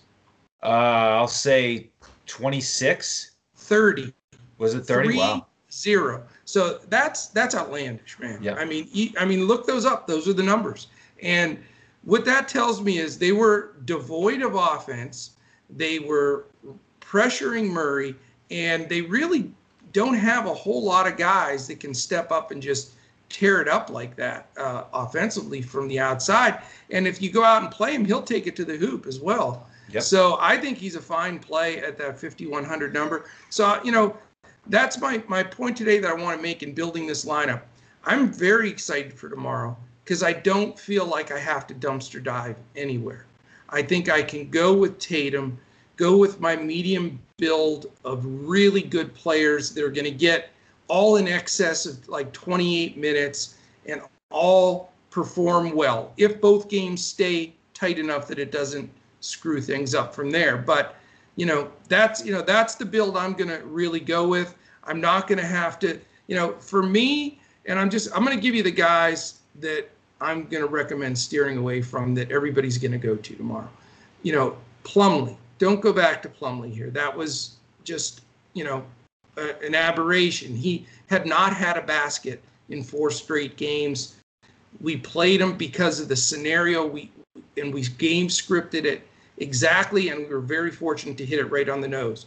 Uh, 0.61 1.15
I'll 1.15 1.27
say 1.27 1.89
26. 2.25 3.31
30. 3.55 4.13
Was 4.57 4.73
it 4.73 4.85
30? 4.85 5.07
Three, 5.07 5.17
wow. 5.17 5.45
Zero. 5.71 6.25
So 6.45 6.79
that's 6.89 7.27
that's 7.27 7.53
outlandish, 7.53 8.17
man. 8.19 8.39
Yeah. 8.41 8.55
I 8.55 8.65
mean, 8.65 8.85
he, 8.85 9.13
I 9.19 9.25
mean, 9.25 9.45
look 9.45 9.67
those 9.67 9.85
up. 9.85 10.07
Those 10.07 10.27
are 10.27 10.33
the 10.33 10.43
numbers. 10.43 10.87
And 11.21 11.59
what 12.09 12.25
that 12.25 12.47
tells 12.47 12.81
me 12.81 12.97
is 12.97 13.19
they 13.19 13.33
were 13.33 13.75
devoid 13.85 14.41
of 14.41 14.55
offense. 14.55 15.31
They 15.69 15.99
were 15.99 16.47
pressuring 16.99 17.69
Murray, 17.69 18.15
and 18.49 18.89
they 18.89 19.01
really 19.01 19.53
don't 19.93 20.15
have 20.15 20.47
a 20.47 20.53
whole 20.53 20.83
lot 20.83 21.05
of 21.05 21.17
guys 21.17 21.67
that 21.67 21.79
can 21.79 21.93
step 21.93 22.31
up 22.31 22.49
and 22.49 22.63
just 22.63 22.93
tear 23.29 23.61
it 23.61 23.67
up 23.67 23.91
like 23.91 24.15
that 24.15 24.49
uh, 24.57 24.85
offensively 24.91 25.61
from 25.61 25.87
the 25.87 25.99
outside. 25.99 26.63
And 26.89 27.05
if 27.05 27.21
you 27.21 27.31
go 27.31 27.43
out 27.43 27.61
and 27.61 27.71
play 27.71 27.93
him, 27.93 28.03
he'll 28.03 28.23
take 28.23 28.47
it 28.47 28.55
to 28.55 28.65
the 28.65 28.75
hoop 28.75 29.05
as 29.05 29.19
well. 29.19 29.67
Yep. 29.91 30.01
So 30.01 30.37
I 30.39 30.57
think 30.57 30.79
he's 30.79 30.95
a 30.95 31.01
fine 31.01 31.37
play 31.37 31.77
at 31.77 31.95
that 31.99 32.19
5100 32.19 32.91
number. 32.91 33.29
So 33.51 33.79
you 33.83 33.91
know, 33.91 34.17
that's 34.65 34.99
my 34.99 35.23
my 35.27 35.43
point 35.43 35.77
today 35.77 35.99
that 35.99 36.09
I 36.09 36.15
want 36.15 36.37
to 36.37 36.41
make 36.41 36.63
in 36.63 36.73
building 36.73 37.05
this 37.05 37.23
lineup. 37.23 37.61
I'm 38.03 38.33
very 38.33 38.67
excited 38.67 39.13
for 39.13 39.29
tomorrow 39.29 39.77
because 40.09 40.23
I 40.23 40.33
don't 40.33 40.77
feel 40.79 41.05
like 41.05 41.29
I 41.29 41.37
have 41.37 41.67
to 41.67 41.75
dumpster 41.75 42.23
dive 42.23 42.55
anywhere. 42.75 43.27
I 43.69 43.83
think 43.83 44.09
I 44.09 44.23
can 44.23 44.49
go 44.49 44.75
with 44.75 44.97
Tatum, 44.97 45.55
go 45.97 46.17
with 46.17 46.39
my 46.39 46.55
medium 46.55 47.19
build 47.37 47.91
of 48.03 48.25
really 48.25 48.81
good 48.81 49.13
players 49.13 49.71
that 49.75 49.83
are 49.83 49.91
going 49.91 50.05
to 50.05 50.11
get 50.11 50.49
all 50.87 51.17
in 51.17 51.27
excess 51.27 51.85
of 51.85 52.09
like 52.09 52.33
28 52.33 52.97
minutes 52.97 53.59
and 53.85 54.01
all 54.31 54.91
perform 55.11 55.75
well 55.75 56.11
if 56.17 56.41
both 56.41 56.69
games 56.69 57.05
stay 57.05 57.53
tight 57.75 57.99
enough 57.99 58.27
that 58.29 58.39
it 58.39 58.51
doesn't 58.51 58.89
screw 59.19 59.61
things 59.61 59.93
up 59.93 60.15
from 60.15 60.31
there. 60.31 60.57
But 60.57 60.95
you 61.35 61.45
know 61.45 61.69
that's 61.87 62.25
you 62.25 62.31
know 62.31 62.41
that's 62.41 62.73
the 62.73 62.85
build 62.85 63.15
I'm 63.15 63.33
going 63.33 63.51
to 63.51 63.63
really 63.63 63.99
go 63.99 64.27
with. 64.27 64.55
I'm 64.85 64.99
not 64.99 65.27
going 65.27 65.37
to 65.37 65.45
have 65.45 65.77
to 65.79 65.99
you 66.25 66.35
know 66.35 66.53
for 66.53 66.81
me, 66.81 67.39
and 67.67 67.77
I'm 67.77 67.91
just 67.91 68.09
I'm 68.15 68.25
going 68.25 68.35
to 68.35 68.41
give 68.41 68.55
you 68.55 68.63
the 68.63 68.71
guys 68.71 69.35
that 69.59 69.87
I'm 70.21 70.45
going 70.47 70.63
to 70.63 70.69
recommend 70.69 71.17
steering 71.17 71.57
away 71.57 71.81
from 71.81 72.13
that 72.15 72.31
everybody's 72.31 72.77
going 72.77 72.91
to 72.91 72.97
go 72.97 73.15
to 73.15 73.35
tomorrow. 73.35 73.69
You 74.23 74.33
know, 74.33 74.57
Plumlee. 74.83 75.35
Don't 75.59 75.81
go 75.81 75.91
back 75.91 76.21
to 76.21 76.29
Plumlee 76.29 76.73
here. 76.73 76.89
That 76.89 77.15
was 77.15 77.57
just, 77.83 78.21
you 78.53 78.63
know, 78.63 78.83
a, 79.37 79.55
an 79.65 79.75
aberration. 79.75 80.55
He 80.55 80.85
had 81.07 81.25
not 81.25 81.53
had 81.53 81.77
a 81.77 81.81
basket 81.81 82.41
in 82.69 82.83
four 82.83 83.11
straight 83.11 83.57
games. 83.57 84.15
We 84.81 84.97
played 84.97 85.41
him 85.41 85.57
because 85.57 85.99
of 85.99 86.07
the 86.07 86.15
scenario 86.15 86.85
we 86.85 87.11
and 87.57 87.73
we 87.73 87.83
game 87.83 88.27
scripted 88.27 88.85
it 88.85 89.07
exactly 89.37 90.09
and 90.09 90.19
we 90.19 90.25
were 90.25 90.39
very 90.39 90.71
fortunate 90.71 91.17
to 91.17 91.25
hit 91.25 91.39
it 91.39 91.45
right 91.45 91.69
on 91.69 91.81
the 91.81 91.87
nose. 91.87 92.25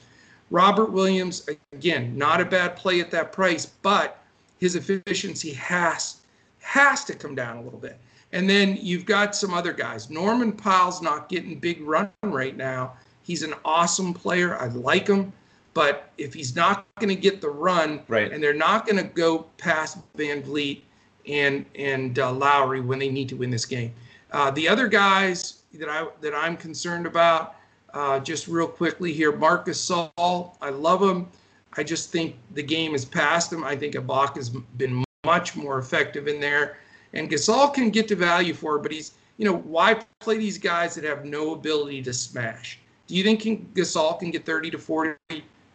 Robert 0.51 0.91
Williams 0.93 1.49
again, 1.73 2.17
not 2.17 2.41
a 2.41 2.45
bad 2.45 2.77
play 2.77 3.01
at 3.01 3.11
that 3.11 3.33
price, 3.33 3.67
but 3.67 4.23
his 4.61 4.77
efficiency 4.77 5.53
has 5.53 6.22
has 6.63 7.05
to 7.05 7.15
come 7.15 7.35
down 7.35 7.59
a 7.59 7.63
little 7.63 7.79
bit. 7.79 7.99
And 8.33 8.49
then 8.49 8.79
you've 8.81 9.05
got 9.05 9.37
some 9.37 9.53
other 9.53 9.73
guys. 9.73 10.09
Norman 10.09 10.53
Powell's 10.53 11.03
not 11.03 11.29
getting 11.29 11.59
big 11.59 11.83
run 11.83 12.11
right 12.23 12.57
now. 12.57 12.95
He's 13.23 13.43
an 13.43 13.55
awesome 13.65 14.15
player. 14.15 14.57
I 14.59 14.69
like 14.69 15.07
him. 15.07 15.33
But 15.75 16.11
if 16.19 16.35
he's 16.35 16.55
not 16.55 16.87
going 16.97 17.09
to 17.09 17.21
get 17.21 17.41
the 17.41 17.49
run, 17.49 18.03
right. 18.09 18.31
and 18.31 18.43
they're 18.43 18.53
not 18.53 18.87
going 18.87 19.03
to 19.03 19.09
go 19.09 19.47
past 19.57 19.99
VanVleet 20.17 20.83
and 21.27 21.65
and 21.77 22.19
uh, 22.19 22.33
Lowry 22.33 22.81
when 22.81 22.99
they 22.99 23.09
need 23.09 23.29
to 23.31 23.37
win 23.37 23.51
this 23.51 23.65
game, 23.65 23.95
uh, 24.33 24.51
the 24.51 24.69
other 24.69 24.87
guys 24.89 25.63
that 25.75 25.89
I 25.89 26.07
that 26.21 26.35
I'm 26.35 26.59
concerned 26.59 27.07
about, 27.07 27.55
uh, 27.95 28.19
just 28.19 28.49
real 28.49 28.67
quickly 28.67 29.15
here, 29.15 29.33
Marcus 29.33 29.89
Gasol. 29.89 30.57
I 30.61 30.69
love 30.69 31.03
him. 31.03 31.29
I 31.75 31.83
just 31.83 32.13
think 32.13 32.37
the 32.53 32.63
game 32.63 32.95
is 32.95 33.07
past 33.07 33.51
him. 33.51 33.65
I 33.65 33.75
think 33.75 33.95
Ibaka 33.95 34.37
has 34.37 34.51
been 34.51 35.03
much 35.25 35.55
more 35.55 35.79
effective 35.79 36.27
in 36.27 36.41
there. 36.41 36.79
And 37.13 37.31
Gasol 37.31 37.73
can 37.73 37.91
get 37.91 38.09
to 38.09 38.17
value 38.17 38.55
for 38.55 38.77
it, 38.77 38.83
but 38.83 38.91
he's, 38.91 39.13
you 39.37 39.45
know, 39.45 39.57
why 39.57 40.03
play 40.19 40.37
these 40.37 40.59
guys 40.59 40.97
that 40.97 41.05
have 41.05 41.25
no 41.25 41.53
ability 41.53 42.03
to 42.03 42.13
smash? 42.13 42.81
Do 43.07 43.15
you 43.15 43.23
think 43.23 43.43
can, 43.43 43.59
Gasol 43.75 44.19
can 44.19 44.33
get 44.33 44.45
30 44.45 44.73
to 44.73 44.79
40 44.79 45.17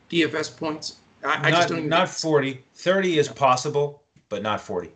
DFS 0.09 0.57
points? 0.57 0.97
I, 1.23 1.35
I 1.35 1.49
not, 1.49 1.51
just 1.51 1.69
don't 1.69 1.87
not 1.87 2.09
40. 2.09 2.61
30 2.75 3.19
is 3.19 3.29
possible, 3.29 4.03
but 4.27 4.43
not 4.43 4.59
40. 4.59 4.91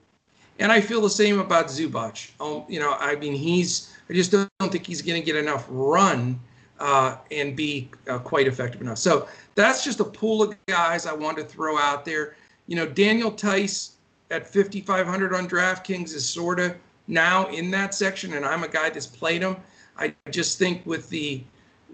And 0.60 0.70
I 0.70 0.82
feel 0.82 1.00
the 1.00 1.10
same 1.10 1.40
about 1.40 1.68
Zubac. 1.68 2.32
Um, 2.42 2.66
you 2.68 2.82
know, 2.82 2.96
I 3.00 3.16
mean, 3.16 3.34
he's. 3.34 3.96
I 4.10 4.14
just 4.14 4.32
don't, 4.32 4.50
think 4.70 4.86
he's 4.86 5.02
going 5.02 5.20
to 5.20 5.26
get 5.26 5.38
enough 5.38 5.66
run 5.70 6.38
uh, 6.80 7.16
and 7.32 7.56
be 7.56 7.90
uh, 8.10 8.20
quite 8.20 8.48
effective 8.48 8.82
enough. 8.82 8.98
So 8.98 9.30
that's 9.56 9.84
just 9.84 10.02
a 10.02 10.04
pool 10.04 10.44
of 10.44 10.56
guys 10.66 11.06
I 11.06 11.14
want 11.14 11.38
to 11.38 11.44
throw 11.46 11.78
out 11.78 12.04
there. 12.04 12.36
You 12.68 12.76
know, 12.76 12.86
Daniel 12.86 13.32
Theis 13.32 13.92
at 14.32 14.48
5,500 14.48 15.34
on 15.34 15.48
DraftKings 15.48 16.14
is 16.14 16.28
sort 16.28 16.60
of 16.60 16.76
now 17.08 17.48
in 17.50 17.70
that 17.72 17.94
section, 17.94 18.34
and 18.34 18.46
I'm 18.46 18.64
a 18.64 18.68
guy 18.68 18.90
that's 18.90 19.06
played 19.06 19.42
him. 19.42 19.58
I 19.98 20.16
just 20.32 20.58
think 20.58 20.84
with 20.86 21.10
the, 21.10 21.44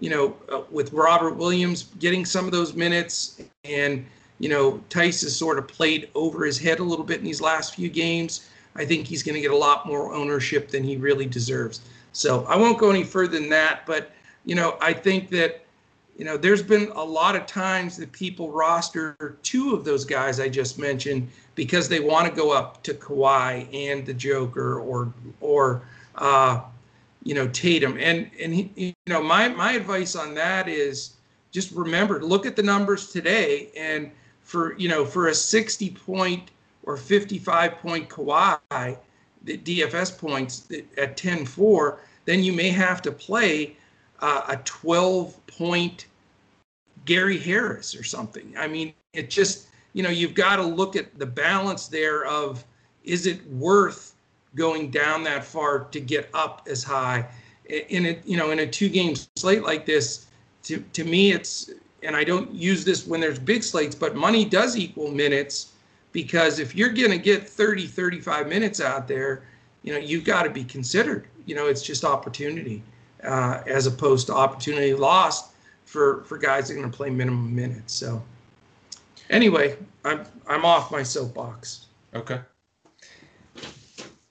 you 0.00 0.08
know, 0.08 0.36
uh, 0.50 0.62
with 0.70 0.92
Robert 0.92 1.34
Williams 1.34 1.90
getting 1.98 2.24
some 2.24 2.46
of 2.46 2.52
those 2.52 2.74
minutes, 2.74 3.42
and 3.64 4.06
you 4.38 4.48
know, 4.48 4.80
Theis 4.88 5.22
has 5.22 5.36
sort 5.36 5.58
of 5.58 5.66
played 5.66 6.10
over 6.14 6.44
his 6.44 6.58
head 6.58 6.78
a 6.78 6.84
little 6.84 7.04
bit 7.04 7.18
in 7.18 7.24
these 7.24 7.40
last 7.40 7.74
few 7.74 7.88
games. 7.88 8.48
I 8.76 8.84
think 8.84 9.08
he's 9.08 9.24
going 9.24 9.34
to 9.34 9.40
get 9.40 9.50
a 9.50 9.56
lot 9.56 9.84
more 9.84 10.14
ownership 10.14 10.68
than 10.68 10.84
he 10.84 10.96
really 10.96 11.26
deserves. 11.26 11.80
So 12.12 12.44
I 12.44 12.56
won't 12.56 12.78
go 12.78 12.90
any 12.90 13.02
further 13.02 13.38
than 13.38 13.48
that, 13.48 13.84
but 13.84 14.12
you 14.44 14.54
know, 14.54 14.78
I 14.80 14.92
think 14.92 15.28
that 15.30 15.64
you 16.16 16.24
know, 16.24 16.36
there's 16.36 16.64
been 16.64 16.90
a 16.96 17.04
lot 17.04 17.36
of 17.36 17.46
times 17.46 17.96
that 17.96 18.10
people 18.10 18.50
roster 18.50 19.38
two 19.44 19.72
of 19.72 19.84
those 19.84 20.04
guys 20.04 20.40
I 20.40 20.48
just 20.48 20.76
mentioned 20.76 21.28
because 21.58 21.88
they 21.88 21.98
want 21.98 22.24
to 22.24 22.32
go 22.32 22.52
up 22.52 22.84
to 22.84 22.94
Kawhi 22.94 23.66
and 23.74 24.06
the 24.06 24.14
Joker 24.14 24.78
or 24.78 25.12
or 25.40 25.82
uh, 26.14 26.60
you 27.24 27.34
know 27.34 27.48
Tatum. 27.48 27.98
And 27.98 28.30
and 28.40 28.54
he, 28.54 28.72
you 28.76 28.94
know 29.08 29.20
my 29.20 29.48
my 29.48 29.72
advice 29.72 30.14
on 30.14 30.34
that 30.34 30.68
is 30.68 31.14
just 31.50 31.72
remember 31.72 32.22
look 32.22 32.46
at 32.46 32.54
the 32.54 32.62
numbers 32.62 33.10
today 33.10 33.70
and 33.76 34.12
for 34.44 34.78
you 34.78 34.88
know 34.88 35.04
for 35.04 35.28
a 35.28 35.34
60 35.34 35.90
point 35.90 36.52
or 36.84 36.96
55 36.96 37.78
point 37.78 38.08
Kawhi 38.08 38.96
the 39.44 39.58
DFS 39.58 40.18
points 40.18 40.68
at 40.96 41.16
10-4, 41.16 41.98
then 42.24 42.42
you 42.42 42.52
may 42.52 42.70
have 42.70 43.00
to 43.02 43.12
play 43.12 43.76
uh, 44.20 44.42
a 44.48 44.56
12 44.58 45.46
point 45.46 46.06
Gary 47.04 47.38
Harris 47.38 47.94
or 47.94 48.02
something. 48.02 48.52
I 48.58 48.66
mean, 48.66 48.92
it 49.12 49.30
just, 49.30 49.67
you 49.92 50.02
know, 50.02 50.10
you've 50.10 50.34
got 50.34 50.56
to 50.56 50.62
look 50.62 50.96
at 50.96 51.18
the 51.18 51.26
balance 51.26 51.88
there 51.88 52.24
of 52.24 52.64
is 53.04 53.26
it 53.26 53.44
worth 53.46 54.14
going 54.54 54.90
down 54.90 55.22
that 55.24 55.44
far 55.44 55.84
to 55.84 56.00
get 56.00 56.28
up 56.34 56.66
as 56.70 56.82
high? 56.82 57.26
In 57.68 58.06
a, 58.06 58.18
you 58.24 58.36
know, 58.36 58.50
in 58.50 58.60
a 58.60 58.66
two 58.66 58.88
game 58.88 59.14
slate 59.36 59.62
like 59.62 59.86
this, 59.86 60.26
to, 60.64 60.78
to 60.92 61.04
me, 61.04 61.32
it's, 61.32 61.70
and 62.02 62.16
I 62.16 62.24
don't 62.24 62.52
use 62.52 62.84
this 62.84 63.06
when 63.06 63.20
there's 63.20 63.38
big 63.38 63.62
slates, 63.62 63.94
but 63.94 64.14
money 64.14 64.44
does 64.44 64.76
equal 64.76 65.10
minutes 65.10 65.72
because 66.12 66.58
if 66.58 66.74
you're 66.74 66.90
going 66.90 67.10
to 67.10 67.18
get 67.18 67.48
30, 67.48 67.86
35 67.86 68.48
minutes 68.48 68.80
out 68.80 69.08
there, 69.08 69.42
you 69.82 69.92
know, 69.92 69.98
you've 69.98 70.24
got 70.24 70.42
to 70.42 70.50
be 70.50 70.64
considered. 70.64 71.26
You 71.46 71.54
know, 71.54 71.66
it's 71.66 71.82
just 71.82 72.04
opportunity 72.04 72.82
uh, 73.24 73.62
as 73.66 73.86
opposed 73.86 74.26
to 74.28 74.34
opportunity 74.34 74.94
lost 74.94 75.52
for 75.84 76.22
for 76.24 76.36
guys 76.36 76.68
that 76.68 76.74
are 76.74 76.76
going 76.76 76.90
to 76.90 76.96
play 76.96 77.10
minimum 77.10 77.54
minutes. 77.54 77.94
So 77.94 78.22
anyway, 79.30 79.76
I'm 80.04 80.24
I'm 80.46 80.64
off 80.64 80.90
my 80.90 81.02
soapbox. 81.02 81.86
Okay. 82.14 82.40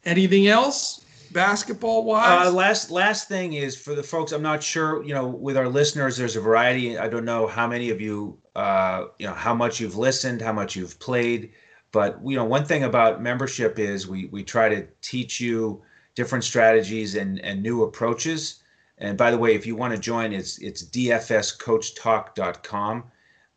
Anything 0.06 0.48
else? 0.48 1.06
basketball 1.32 2.04
wise? 2.04 2.48
Uh, 2.48 2.52
last 2.52 2.92
last 2.92 3.28
thing 3.28 3.54
is 3.54 3.76
for 3.76 3.96
the 3.96 4.04
folks. 4.04 4.32
I'm 4.32 4.42
not 4.42 4.64
sure. 4.64 5.04
You 5.04 5.14
know, 5.14 5.28
with 5.28 5.58
our 5.58 5.70
listeners, 5.70 6.18
there's 6.18 6.36
a 6.36 6.42
variety. 6.42 6.98
I 6.98 7.08
don't 7.08 7.26
know 7.26 7.46
how 7.48 7.68
many 7.68 7.92
of 7.92 8.02
you, 8.02 8.40
uh, 8.56 9.06
you 9.20 9.28
know, 9.28 9.34
how 9.34 9.54
much 9.54 9.80
you've 9.80 9.98
listened, 9.98 10.42
how 10.42 10.54
much 10.54 10.76
you've 10.76 10.98
played. 11.00 11.52
But 11.92 12.20
you 12.26 12.36
know, 12.36 12.46
one 12.46 12.66
thing 12.66 12.84
about 12.84 13.22
membership 13.22 13.78
is 13.80 14.08
we 14.08 14.26
we 14.26 14.44
try 14.44 14.68
to 14.70 14.88
teach 15.02 15.40
you 15.40 15.84
different 16.16 16.44
strategies 16.44 17.16
and 17.16 17.40
and 17.42 17.62
new 17.62 17.84
approaches. 17.84 18.64
And 19.00 19.16
by 19.18 19.30
the 19.30 19.38
way, 19.38 19.54
if 19.54 19.68
you 19.68 19.76
want 19.76 19.94
to 19.94 20.00
join, 20.00 20.34
it's 20.34 20.58
it's 20.58 20.84
dfscoachtalk.com. 20.84 23.04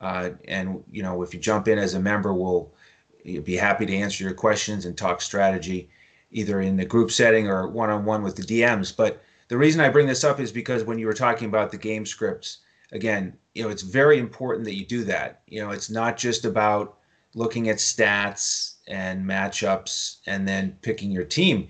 Uh, 0.01 0.30
and 0.48 0.82
you 0.90 1.03
know, 1.03 1.22
if 1.22 1.34
you 1.34 1.40
jump 1.40 1.68
in 1.68 1.78
as 1.78 1.94
a 1.94 2.01
member, 2.01 2.32
we'll 2.32 2.72
be 3.24 3.57
happy 3.57 3.86
to 3.86 3.96
answer 3.96 4.24
your 4.24 4.32
questions 4.32 4.86
and 4.86 4.96
talk 4.96 5.20
strategy, 5.20 5.90
either 6.30 6.61
in 6.61 6.76
the 6.76 6.84
group 6.84 7.11
setting 7.11 7.48
or 7.48 7.68
one-on-one 7.68 8.22
with 8.22 8.36
the 8.36 8.42
DMs. 8.42 8.96
But 8.96 9.22
the 9.48 9.59
reason 9.59 9.80
I 9.80 9.88
bring 9.88 10.07
this 10.07 10.24
up 10.24 10.40
is 10.40 10.53
because 10.53 10.84
when 10.84 10.98
you 10.98 11.07
were 11.07 11.12
talking 11.12 11.48
about 11.48 11.70
the 11.70 11.76
game 11.76 12.07
scripts, 12.07 12.59
again, 12.92 13.36
you 13.55 13.62
know, 13.62 13.68
it's 13.68 13.82
very 13.82 14.18
important 14.18 14.64
that 14.64 14.76
you 14.76 14.86
do 14.86 15.05
that. 15.05 15.42
You 15.48 15.61
know, 15.61 15.70
it's 15.70 15.90
not 15.90 16.16
just 16.16 16.44
about 16.44 16.96
looking 17.34 17.68
at 17.68 17.76
stats 17.76 18.74
and 18.88 19.24
matchups 19.24 20.18
and 20.26 20.48
then 20.48 20.76
picking 20.82 21.11
your 21.11 21.24
team. 21.24 21.68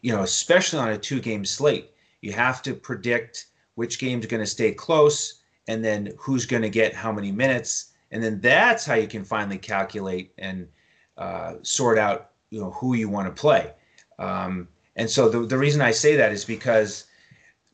You 0.00 0.12
know, 0.12 0.22
especially 0.22 0.78
on 0.78 0.90
a 0.90 0.98
two-game 0.98 1.44
slate 1.44 1.90
you 2.26 2.32
have 2.32 2.60
to 2.62 2.74
predict 2.74 3.46
which 3.76 3.98
game's 3.98 4.26
going 4.26 4.42
to 4.42 4.50
stay 4.50 4.72
close 4.72 5.42
and 5.68 5.84
then 5.84 6.12
who's 6.18 6.46
going 6.46 6.62
to 6.62 6.70
get 6.70 6.94
how 6.94 7.12
many 7.12 7.32
minutes. 7.32 7.92
And 8.10 8.22
then 8.22 8.40
that's 8.40 8.84
how 8.84 8.94
you 8.94 9.08
can 9.08 9.24
finally 9.24 9.58
calculate 9.58 10.32
and 10.38 10.68
uh, 11.18 11.54
sort 11.62 11.98
out 11.98 12.30
you 12.50 12.60
know 12.60 12.70
who 12.70 12.94
you 12.94 13.08
want 13.08 13.26
to 13.26 13.40
play. 13.40 13.72
Um, 14.18 14.68
and 14.94 15.10
so 15.10 15.28
the, 15.28 15.40
the 15.46 15.58
reason 15.58 15.82
I 15.82 15.90
say 15.90 16.16
that 16.16 16.32
is 16.32 16.44
because 16.44 17.04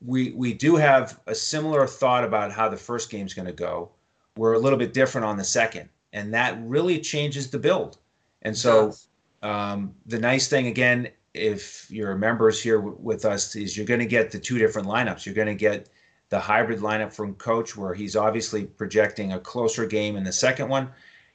we 0.05 0.33
we 0.33 0.53
do 0.55 0.77
have 0.77 1.21
a 1.27 1.35
similar 1.35 1.87
thought 1.87 2.25
about 2.25 2.51
how 2.53 2.69
the 2.69 2.77
first 2.77 3.11
game's 3.11 3.35
going 3.35 3.47
to 3.47 3.53
go. 3.53 3.91
We're 4.37 4.55
a 4.55 4.59
little 4.59 4.79
bit 4.79 4.95
different 4.95 5.27
on 5.27 5.37
the 5.37 5.45
second. 5.45 5.89
and 6.13 6.33
that 6.35 6.59
really 6.63 7.01
changes 7.01 7.51
the 7.51 7.59
build. 7.59 7.99
And 8.43 8.57
so, 8.57 8.95
um, 9.43 9.95
the 10.07 10.19
nice 10.19 10.49
thing 10.49 10.67
again, 10.67 11.09
if 11.35 11.87
you're 11.91 12.15
members 12.17 12.61
here 12.63 12.77
w- 12.77 12.97
with 13.01 13.25
us, 13.25 13.57
is 13.57 13.77
you're 13.77 13.87
going 13.87 14.01
to 14.01 14.07
get 14.07 14.31
the 14.31 14.39
two 14.39 14.59
different 14.59 14.89
lineups. 14.89 15.25
You're 15.25 15.35
going 15.35 15.49
to 15.49 15.55
get 15.55 15.89
the 16.33 16.41
hybrid 16.41 16.81
lineup 16.81 17.13
from 17.13 17.35
Coach, 17.35 17.77
where 17.77 17.93
he's 17.93 18.17
obviously 18.17 18.65
projecting 18.65 19.35
a 19.35 19.39
closer 19.39 19.85
game 19.85 20.17
in 20.17 20.25
the 20.25 20.33
second 20.33 20.67
one. 20.67 20.89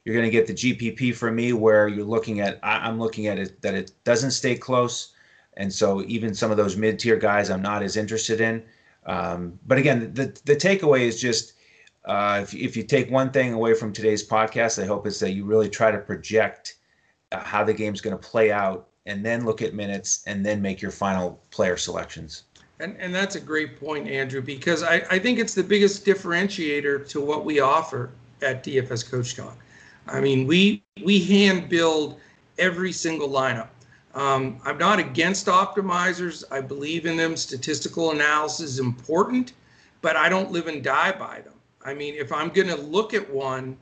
You're 0.03 0.15
going 0.15 0.25
to 0.25 0.31
get 0.31 0.47
the 0.47 0.53
GPP 0.53 1.13
from 1.13 1.35
me, 1.35 1.53
where 1.53 1.87
you're 1.87 2.03
looking 2.03 2.39
at. 2.39 2.59
I, 2.63 2.89
am 2.89 2.97
looking 2.97 3.27
at 3.27 3.37
it 3.37 3.61
that 3.61 3.75
it 3.75 3.91
doesn't 4.05 4.31
stay 4.31 4.55
close, 4.55 5.13
and 5.55 5.71
so 5.71 6.01
even 6.07 6.33
some 6.33 6.49
of 6.49 6.57
those 6.57 6.77
mid-tier 6.77 7.15
guys, 7.15 7.51
I'm 7.51 7.61
not 7.61 7.83
as 7.83 7.95
interested 7.95 8.41
in. 8.41 8.63
Um, 9.05 9.59
but 9.67 9.77
again, 9.77 10.15
the 10.15 10.35
the 10.45 10.55
takeaway 10.55 11.01
is 11.01 11.21
just 11.21 11.53
uh, 12.05 12.39
if 12.41 12.55
if 12.55 12.75
you 12.75 12.81
take 12.81 13.11
one 13.11 13.29
thing 13.29 13.53
away 13.53 13.75
from 13.75 13.93
today's 13.93 14.27
podcast, 14.27 14.81
I 14.81 14.87
hope 14.87 15.05
is 15.05 15.19
that 15.19 15.33
you 15.33 15.45
really 15.45 15.69
try 15.69 15.91
to 15.91 15.99
project 15.99 16.77
uh, 17.31 17.43
how 17.43 17.63
the 17.63 17.73
game's 17.73 18.01
going 18.01 18.17
to 18.17 18.29
play 18.29 18.51
out, 18.51 18.87
and 19.05 19.23
then 19.23 19.45
look 19.45 19.61
at 19.61 19.75
minutes, 19.75 20.23
and 20.25 20.43
then 20.43 20.59
make 20.59 20.81
your 20.81 20.89
final 20.89 21.39
player 21.51 21.77
selections. 21.77 22.45
And, 22.79 22.95
and 22.99 23.13
that's 23.13 23.35
a 23.35 23.39
great 23.39 23.79
point, 23.79 24.07
Andrew, 24.07 24.41
because 24.41 24.83
I, 24.83 25.03
I 25.09 25.19
think 25.19 25.39
it's 25.39 25.55
the 25.55 25.63
biggest 25.63 26.05
differentiator 26.05 27.07
to 27.09 27.21
what 27.21 27.43
we 27.43 27.59
offer 27.59 28.11
at 28.41 28.63
DFS 28.63 29.09
Coach 29.09 29.35
Talk. 29.35 29.57
I 30.07 30.21
mean, 30.21 30.47
we 30.47 30.83
we 31.03 31.19
hand 31.23 31.69
build 31.69 32.19
every 32.57 32.91
single 32.91 33.29
lineup. 33.29 33.69
Um, 34.13 34.59
I'm 34.63 34.77
not 34.77 34.99
against 34.99 35.47
optimizers. 35.47 36.43
I 36.51 36.61
believe 36.61 37.05
in 37.05 37.17
them. 37.17 37.35
Statistical 37.35 38.11
analysis 38.11 38.71
is 38.71 38.79
important, 38.79 39.53
but 40.01 40.15
I 40.15 40.29
don't 40.29 40.51
live 40.51 40.67
and 40.67 40.83
die 40.83 41.11
by 41.11 41.41
them. 41.41 41.53
I 41.83 41.93
mean, 41.93 42.15
if 42.15 42.31
I'm 42.31 42.49
going 42.49 42.67
to 42.67 42.77
look 42.77 43.13
at 43.13 43.29
one, 43.29 43.77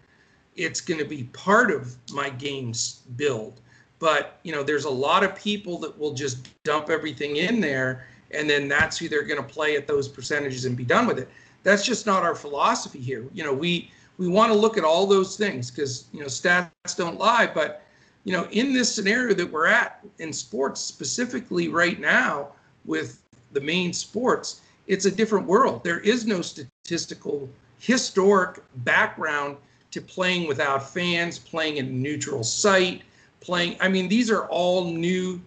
it's 0.56 0.82
going 0.82 1.00
to 1.00 1.06
be 1.06 1.26
part 1.26 1.70
of 1.70 1.96
my 2.12 2.30
game's 2.30 3.02
build. 3.18 3.62
But 4.00 4.40
you 4.44 4.52
know, 4.52 4.64
there's 4.64 4.86
a 4.86 4.90
lot 4.90 5.24
of 5.24 5.36
people 5.36 5.78
that 5.80 5.98
will 5.98 6.14
just 6.14 6.50
dump 6.64 6.90
everything 6.90 7.38
in 7.38 7.60
there 7.60 8.08
and 8.36 8.50
then 8.50 8.68
that's 8.68 8.98
who 8.98 9.10
they're 9.10 9.24
going 9.24 9.42
to 9.42 9.48
play 9.48 9.76
at 9.76 9.88
those 9.88 10.08
percentages 10.08 10.66
and 10.66 10.76
be 10.76 10.86
done 10.86 11.08
with 11.08 11.20
it. 11.20 11.30
That's 11.64 11.86
just 11.86 12.06
not 12.06 12.24
our 12.24 12.36
philosophy 12.36 13.00
here. 13.00 13.26
You 13.34 13.44
know, 13.44 13.54
we 13.54 13.92
we 14.18 14.28
want 14.28 14.52
to 14.52 14.58
look 14.58 14.78
at 14.78 14.84
all 14.84 15.08
those 15.08 15.36
things 15.36 15.72
because 15.72 16.06
you 16.14 16.20
know 16.20 16.28
stats 16.28 16.96
don't 16.96 17.18
lie. 17.18 17.50
But 17.52 17.84
you 18.24 18.34
know, 18.34 18.48
in 18.52 18.74
this 18.74 18.94
scenario 18.94 19.34
that 19.34 19.52
we're 19.52 19.68
at 19.68 20.06
in 20.20 20.32
sports 20.34 20.82
specifically 20.82 21.68
right 21.68 22.00
now 22.00 22.50
with 22.86 23.22
the 23.52 23.62
main 23.62 23.94
sports, 23.94 24.62
it's 24.88 25.06
a 25.06 25.12
different 25.12 25.48
world. 25.48 25.84
There 25.84 26.00
is 26.00 26.26
no 26.26 26.42
statistical 26.42 27.50
historic 27.80 28.62
background 28.78 29.58
to 29.92 30.02
playing 30.02 30.48
without 30.48 30.90
fans, 30.90 31.40
playing 31.40 31.78
in 31.78 32.02
neutral 32.02 32.44
site, 32.44 33.04
playing. 33.40 33.78
I 33.80 33.88
mean, 33.88 34.08
these 34.08 34.30
are 34.30 34.46
all 34.48 34.86
new 34.86 35.42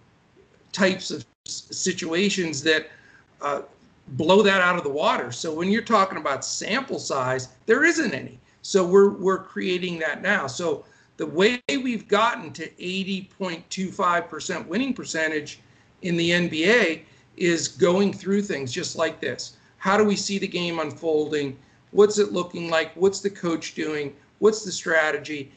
types 0.71 1.11
of 1.11 1.25
situations 1.49 2.61
that 2.63 2.87
uh, 3.41 3.61
blow 4.09 4.41
that 4.41 4.61
out 4.61 4.77
of 4.77 4.83
the 4.83 4.89
water. 4.89 5.31
So 5.31 5.53
when 5.53 5.69
you're 5.69 5.81
talking 5.81 6.17
about 6.17 6.43
sample 6.45 6.99
size, 6.99 7.49
there 7.65 7.83
isn't 7.83 8.13
any. 8.13 8.39
So 8.61 8.85
we're 8.85 9.09
we're 9.09 9.43
creating 9.43 9.99
that 9.99 10.21
now. 10.21 10.47
So 10.47 10.85
the 11.17 11.25
way 11.25 11.61
we've 11.69 12.07
gotten 12.07 12.51
to 12.53 12.69
80.25% 12.69 14.67
winning 14.67 14.93
percentage 14.93 15.59
in 16.01 16.15
the 16.15 16.31
NBA 16.31 17.01
is 17.35 17.67
going 17.67 18.13
through 18.13 18.41
things 18.43 18.71
just 18.71 18.95
like 18.95 19.19
this. 19.19 19.57
How 19.77 19.97
do 19.97 20.03
we 20.03 20.15
see 20.15 20.37
the 20.37 20.47
game 20.47 20.79
unfolding? 20.79 21.57
What's 21.91 22.19
it 22.19 22.31
looking 22.31 22.69
like? 22.69 22.93
What's 22.95 23.21
the 23.21 23.29
coach 23.29 23.75
doing? 23.75 24.15
What's 24.39 24.63
the 24.63 24.71
strategy? 24.71 25.51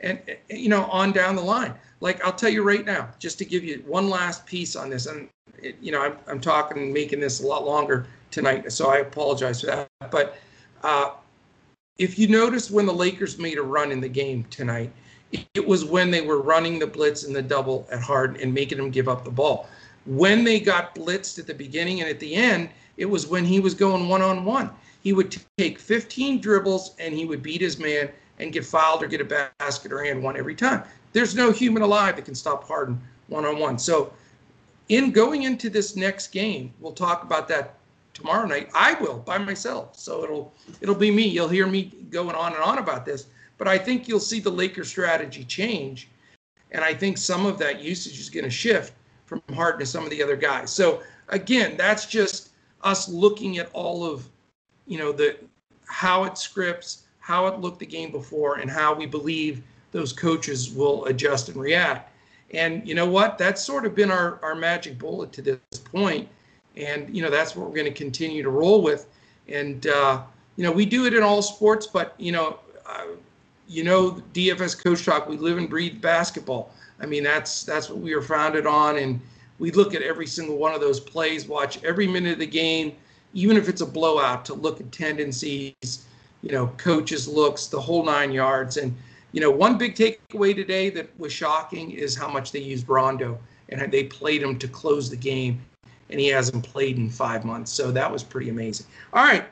And 0.00 0.20
you 0.50 0.68
know, 0.68 0.84
on 0.86 1.12
down 1.12 1.36
the 1.36 1.42
line. 1.42 1.74
Like 2.00 2.22
I'll 2.24 2.32
tell 2.32 2.50
you 2.50 2.62
right 2.62 2.84
now, 2.84 3.08
just 3.18 3.38
to 3.38 3.44
give 3.44 3.64
you 3.64 3.82
one 3.86 4.10
last 4.10 4.44
piece 4.46 4.76
on 4.76 4.90
this, 4.90 5.06
and 5.06 5.28
it, 5.62 5.76
you 5.80 5.92
know, 5.92 6.02
I'm, 6.02 6.16
I'm 6.26 6.40
talking 6.40 6.78
and 6.78 6.92
making 6.92 7.20
this 7.20 7.40
a 7.40 7.46
lot 7.46 7.64
longer 7.64 8.06
tonight, 8.30 8.70
so 8.72 8.90
I 8.90 8.98
apologize 8.98 9.60
for 9.60 9.66
that. 9.66 9.88
But 10.10 10.36
uh, 10.82 11.12
if 11.98 12.18
you 12.18 12.28
notice 12.28 12.70
when 12.70 12.86
the 12.86 12.92
Lakers 12.92 13.38
made 13.38 13.58
a 13.58 13.62
run 13.62 13.90
in 13.90 14.00
the 14.00 14.08
game 14.08 14.44
tonight, 14.50 14.92
it, 15.54 15.66
was 15.66 15.84
when 15.84 16.10
they 16.10 16.20
were 16.20 16.40
running 16.40 16.78
the 16.78 16.86
blitz 16.86 17.24
and 17.24 17.34
the 17.34 17.42
double 17.42 17.86
at 17.90 18.00
Harden 18.00 18.40
and 18.40 18.52
making 18.52 18.78
him 18.78 18.90
give 18.90 19.08
up 19.08 19.24
the 19.24 19.30
ball. 19.30 19.68
When 20.04 20.44
they 20.44 20.60
got 20.60 20.94
blitzed 20.94 21.38
at 21.38 21.46
the 21.46 21.54
beginning 21.54 22.00
and 22.00 22.08
at 22.08 22.20
the 22.20 22.34
end, 22.34 22.68
it 22.96 23.06
was 23.06 23.26
when 23.26 23.44
he 23.44 23.58
was 23.58 23.74
going 23.74 24.08
one 24.08 24.22
on 24.22 24.44
one. 24.44 24.70
He 25.02 25.12
would 25.12 25.36
take 25.58 25.78
15 25.78 26.40
dribbles 26.40 26.94
and 26.98 27.12
he 27.14 27.24
would 27.24 27.42
beat 27.42 27.60
his 27.60 27.78
man 27.78 28.08
and 28.38 28.52
get 28.52 28.64
fouled 28.64 29.02
or 29.02 29.06
get 29.06 29.20
a 29.20 29.48
basket 29.58 29.92
or 29.92 30.02
and 30.02 30.22
one 30.22 30.36
every 30.36 30.54
time. 30.54 30.84
There's 31.12 31.34
no 31.34 31.50
human 31.50 31.82
alive 31.82 32.16
that 32.16 32.24
can 32.24 32.34
stop 32.34 32.66
Harden 32.66 33.00
one 33.28 33.44
on 33.44 33.58
one. 33.58 33.78
So 33.78 34.12
in 34.88 35.10
going 35.10 35.42
into 35.42 35.68
this 35.68 35.96
next 35.96 36.28
game, 36.28 36.72
we'll 36.80 36.92
talk 36.92 37.22
about 37.22 37.48
that 37.48 37.74
tomorrow 38.14 38.46
night. 38.46 38.70
I 38.74 38.94
will 38.94 39.18
by 39.18 39.38
myself. 39.38 39.98
So 39.98 40.24
it'll 40.24 40.52
it'll 40.80 40.94
be 40.94 41.10
me. 41.10 41.26
You'll 41.26 41.48
hear 41.48 41.66
me 41.66 41.92
going 42.10 42.34
on 42.34 42.54
and 42.54 42.62
on 42.62 42.78
about 42.78 43.04
this. 43.04 43.26
But 43.58 43.68
I 43.68 43.78
think 43.78 44.08
you'll 44.08 44.20
see 44.20 44.40
the 44.40 44.50
Lakers 44.50 44.88
strategy 44.88 45.44
change. 45.44 46.08
And 46.72 46.84
I 46.84 46.92
think 46.94 47.18
some 47.18 47.46
of 47.46 47.58
that 47.58 47.80
usage 47.80 48.18
is 48.18 48.28
going 48.28 48.44
to 48.44 48.50
shift 48.50 48.92
from 49.24 49.42
Harden 49.54 49.80
to 49.80 49.86
some 49.86 50.04
of 50.04 50.10
the 50.10 50.22
other 50.22 50.36
guys. 50.36 50.70
So 50.70 51.02
again, 51.28 51.76
that's 51.76 52.06
just 52.06 52.50
us 52.82 53.08
looking 53.08 53.58
at 53.58 53.70
all 53.72 54.04
of, 54.04 54.28
you 54.86 54.98
know, 54.98 55.12
the 55.12 55.36
how 55.86 56.24
it 56.24 56.36
scripts, 56.36 57.02
how 57.18 57.46
it 57.46 57.60
looked 57.60 57.78
the 57.78 57.86
game 57.86 58.10
before, 58.10 58.56
and 58.56 58.70
how 58.70 58.94
we 58.94 59.06
believe 59.06 59.62
those 59.92 60.12
coaches 60.12 60.70
will 60.72 61.04
adjust 61.06 61.48
and 61.48 61.60
react. 61.60 62.12
And 62.52 62.86
you 62.86 62.94
know 62.94 63.06
what? 63.06 63.38
That's 63.38 63.62
sort 63.62 63.86
of 63.86 63.94
been 63.94 64.10
our, 64.10 64.38
our 64.42 64.54
magic 64.54 64.98
bullet 64.98 65.32
to 65.32 65.42
this 65.42 65.58
point. 65.92 66.28
And, 66.76 67.14
you 67.14 67.22
know, 67.22 67.30
that's 67.30 67.56
what 67.56 67.68
we're 67.68 67.74
going 67.74 67.92
to 67.92 67.98
continue 67.98 68.42
to 68.42 68.50
roll 68.50 68.82
with. 68.82 69.08
And, 69.48 69.86
uh, 69.86 70.22
you 70.56 70.64
know, 70.64 70.72
we 70.72 70.86
do 70.86 71.06
it 71.06 71.14
in 71.14 71.22
all 71.22 71.42
sports, 71.42 71.86
but, 71.86 72.14
you 72.18 72.32
know, 72.32 72.60
uh, 72.86 73.06
you 73.68 73.82
know, 73.82 74.22
DFS 74.32 74.82
Coach 74.82 75.04
Talk, 75.04 75.28
we 75.28 75.36
live 75.36 75.58
and 75.58 75.68
breathe 75.68 76.00
basketball. 76.00 76.72
I 77.00 77.06
mean, 77.06 77.24
that's 77.24 77.64
that's 77.64 77.90
what 77.90 77.98
we 77.98 78.14
were 78.14 78.22
founded 78.22 78.66
on. 78.66 78.98
And 78.98 79.20
we 79.58 79.70
look 79.72 79.94
at 79.94 80.02
every 80.02 80.26
single 80.26 80.56
one 80.56 80.74
of 80.74 80.80
those 80.80 81.00
plays, 81.00 81.48
watch 81.48 81.82
every 81.82 82.06
minute 82.06 82.34
of 82.34 82.38
the 82.38 82.46
game, 82.46 82.92
even 83.34 83.56
if 83.56 83.68
it's 83.68 83.80
a 83.80 83.86
blowout, 83.86 84.44
to 84.46 84.54
look 84.54 84.80
at 84.80 84.92
tendencies, 84.92 86.06
you 86.42 86.52
know, 86.52 86.68
coaches' 86.76 87.26
looks, 87.26 87.66
the 87.66 87.80
whole 87.80 88.04
nine 88.04 88.32
yards. 88.32 88.76
And, 88.76 88.96
you 89.36 89.42
know, 89.42 89.50
one 89.50 89.76
big 89.76 89.94
takeaway 89.94 90.54
today 90.54 90.88
that 90.88 91.10
was 91.20 91.30
shocking 91.30 91.90
is 91.90 92.16
how 92.16 92.26
much 92.26 92.52
they 92.52 92.58
used 92.58 92.88
Rondo 92.88 93.38
and 93.68 93.92
they 93.92 94.04
played 94.04 94.40
him 94.40 94.58
to 94.58 94.66
close 94.66 95.10
the 95.10 95.16
game, 95.16 95.60
and 96.08 96.18
he 96.18 96.28
hasn't 96.28 96.64
played 96.64 96.96
in 96.96 97.10
five 97.10 97.44
months. 97.44 97.70
So 97.70 97.90
that 97.90 98.10
was 98.10 98.24
pretty 98.24 98.48
amazing. 98.48 98.86
All 99.12 99.22
right, 99.22 99.44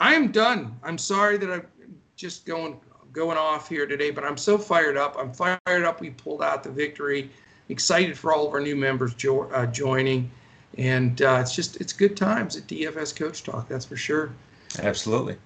I 0.00 0.14
am 0.14 0.32
done. 0.32 0.76
I'm 0.82 0.98
sorry 0.98 1.36
that 1.36 1.48
I'm 1.48 1.64
just 2.16 2.44
going 2.44 2.80
going 3.12 3.38
off 3.38 3.68
here 3.68 3.86
today, 3.86 4.10
but 4.10 4.24
I'm 4.24 4.36
so 4.36 4.58
fired 4.58 4.96
up. 4.96 5.14
I'm 5.16 5.32
fired 5.32 5.84
up. 5.84 6.00
We 6.00 6.10
pulled 6.10 6.42
out 6.42 6.64
the 6.64 6.72
victory. 6.72 7.30
Excited 7.68 8.18
for 8.18 8.32
all 8.32 8.48
of 8.48 8.52
our 8.52 8.60
new 8.60 8.74
members 8.74 9.14
jo- 9.14 9.48
uh, 9.50 9.66
joining, 9.66 10.28
and 10.76 11.22
uh, 11.22 11.38
it's 11.40 11.54
just 11.54 11.80
it's 11.80 11.92
good 11.92 12.16
times 12.16 12.56
at 12.56 12.66
DFS 12.66 13.14
Coach 13.14 13.44
Talk. 13.44 13.68
That's 13.68 13.84
for 13.84 13.96
sure. 13.96 14.32
Absolutely. 14.80 15.36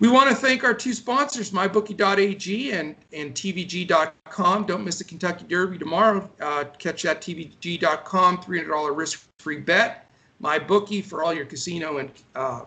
We 0.00 0.08
want 0.08 0.30
to 0.30 0.36
thank 0.36 0.62
our 0.62 0.74
two 0.74 0.94
sponsors, 0.94 1.50
mybookie.ag 1.50 2.72
and, 2.72 2.94
and 3.12 3.34
tvg.com. 3.34 4.66
Don't 4.66 4.84
miss 4.84 4.98
the 4.98 5.04
Kentucky 5.04 5.44
Derby 5.48 5.76
tomorrow. 5.76 6.30
Uh, 6.40 6.64
catch 6.78 7.02
that 7.02 7.20
tvg.com, 7.20 8.38
$300 8.38 8.96
risk-free 8.96 9.60
bet. 9.60 10.08
MyBookie 10.40 11.04
for 11.04 11.24
all 11.24 11.34
your 11.34 11.46
casino 11.46 11.98
and 11.98 12.10
uh, 12.36 12.60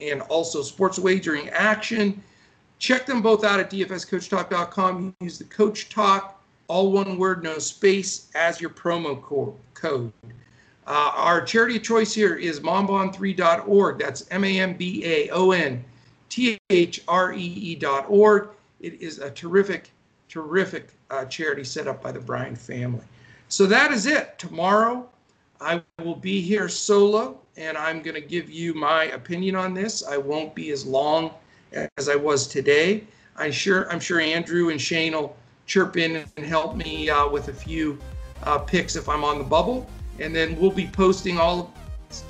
and 0.00 0.20
also 0.22 0.62
sports 0.62 1.00
wagering 1.00 1.48
action. 1.48 2.22
Check 2.78 3.06
them 3.06 3.20
both 3.20 3.42
out 3.42 3.58
at 3.58 3.72
dfscoachtalk.com. 3.72 5.16
Use 5.20 5.36
the 5.38 5.44
Coach 5.44 5.88
Talk, 5.88 6.40
all 6.68 6.92
one 6.92 7.18
word, 7.18 7.42
no 7.42 7.58
space, 7.58 8.30
as 8.36 8.60
your 8.60 8.70
promo 8.70 9.20
code. 9.74 10.12
Uh, 10.86 11.10
our 11.16 11.42
charity 11.42 11.78
of 11.78 11.82
choice 11.82 12.14
here 12.14 12.36
is 12.36 12.60
mambaon3.org. 12.60 13.98
That's 13.98 14.24
M-A-M-B-A-O-N 14.30 15.84
three.org. 16.30 17.38
It 18.80 19.00
is 19.00 19.18
a 19.18 19.30
terrific, 19.30 19.90
terrific 20.28 20.88
uh, 21.10 21.24
charity 21.24 21.64
set 21.64 21.88
up 21.88 22.02
by 22.02 22.12
the 22.12 22.20
Bryant 22.20 22.58
family. 22.58 23.04
So 23.48 23.66
that 23.66 23.92
is 23.92 24.06
it. 24.06 24.38
Tomorrow, 24.38 25.08
I 25.60 25.82
will 26.02 26.14
be 26.14 26.40
here 26.40 26.68
solo, 26.68 27.40
and 27.56 27.76
I'm 27.76 28.02
going 28.02 28.14
to 28.14 28.20
give 28.20 28.50
you 28.50 28.74
my 28.74 29.04
opinion 29.04 29.56
on 29.56 29.74
this. 29.74 30.06
I 30.06 30.16
won't 30.16 30.54
be 30.54 30.70
as 30.70 30.86
long 30.86 31.32
as 31.96 32.08
I 32.08 32.14
was 32.14 32.46
today. 32.46 33.04
I'm 33.36 33.52
sure 33.52 33.90
I'm 33.90 34.00
sure 34.00 34.20
Andrew 34.20 34.70
and 34.70 34.80
Shane 34.80 35.12
will 35.12 35.36
chirp 35.66 35.96
in 35.96 36.24
and 36.36 36.46
help 36.46 36.76
me 36.76 37.10
uh, 37.10 37.28
with 37.28 37.48
a 37.48 37.52
few 37.52 37.98
uh, 38.44 38.58
picks 38.58 38.96
if 38.96 39.08
I'm 39.08 39.24
on 39.24 39.38
the 39.38 39.44
bubble, 39.44 39.88
and 40.18 40.34
then 40.34 40.58
we'll 40.58 40.70
be 40.70 40.86
posting 40.86 41.38
all 41.38 41.72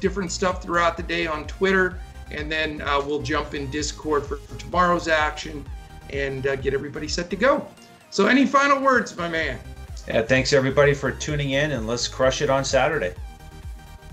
different 0.00 0.32
stuff 0.32 0.62
throughout 0.62 0.96
the 0.96 1.02
day 1.02 1.26
on 1.26 1.46
Twitter 1.46 2.00
and 2.30 2.50
then 2.50 2.80
uh, 2.82 3.00
we'll 3.04 3.22
jump 3.22 3.54
in 3.54 3.70
Discord 3.70 4.26
for 4.26 4.38
tomorrow's 4.58 5.08
action. 5.08 5.64
and 6.10 6.46
uh, 6.46 6.56
get 6.56 6.72
everybody 6.72 7.06
set 7.06 7.28
to 7.30 7.36
go. 7.36 7.66
So, 8.10 8.26
any 8.26 8.46
final 8.46 8.80
words, 8.80 9.14
my 9.16 9.28
man? 9.28 9.58
Yeah, 10.06 10.22
thanks 10.22 10.54
everybody 10.54 10.94
for 10.94 11.12
tuning 11.12 11.50
in, 11.50 11.72
and 11.72 11.86
let's 11.86 12.08
crush 12.08 12.40
it 12.40 12.48
on 12.48 12.64
Saturday. 12.64 13.12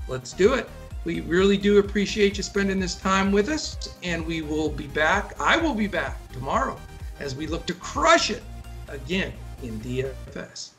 Let's 0.10 0.34
do 0.34 0.56
it. 0.56 0.70
We 1.06 1.22
really 1.22 1.56
do 1.56 1.78
appreciate 1.78 2.36
you 2.36 2.44
spending 2.44 2.80
this 2.80 2.96
time 2.96 3.32
with 3.32 3.48
us, 3.48 3.96
and 4.04 4.26
we 4.26 4.42
will 4.42 4.70
be 4.70 4.88
back. 4.88 5.40
I 5.40 5.56
will 5.56 5.76
be 5.76 5.88
back 5.88 6.18
tomorrow 6.34 6.78
as 7.20 7.34
we 7.36 7.48
look 7.48 7.66
to 7.68 7.74
crush 7.76 8.30
it 8.30 8.44
again 8.90 9.32
in 9.64 9.80
DFS. 9.80 10.72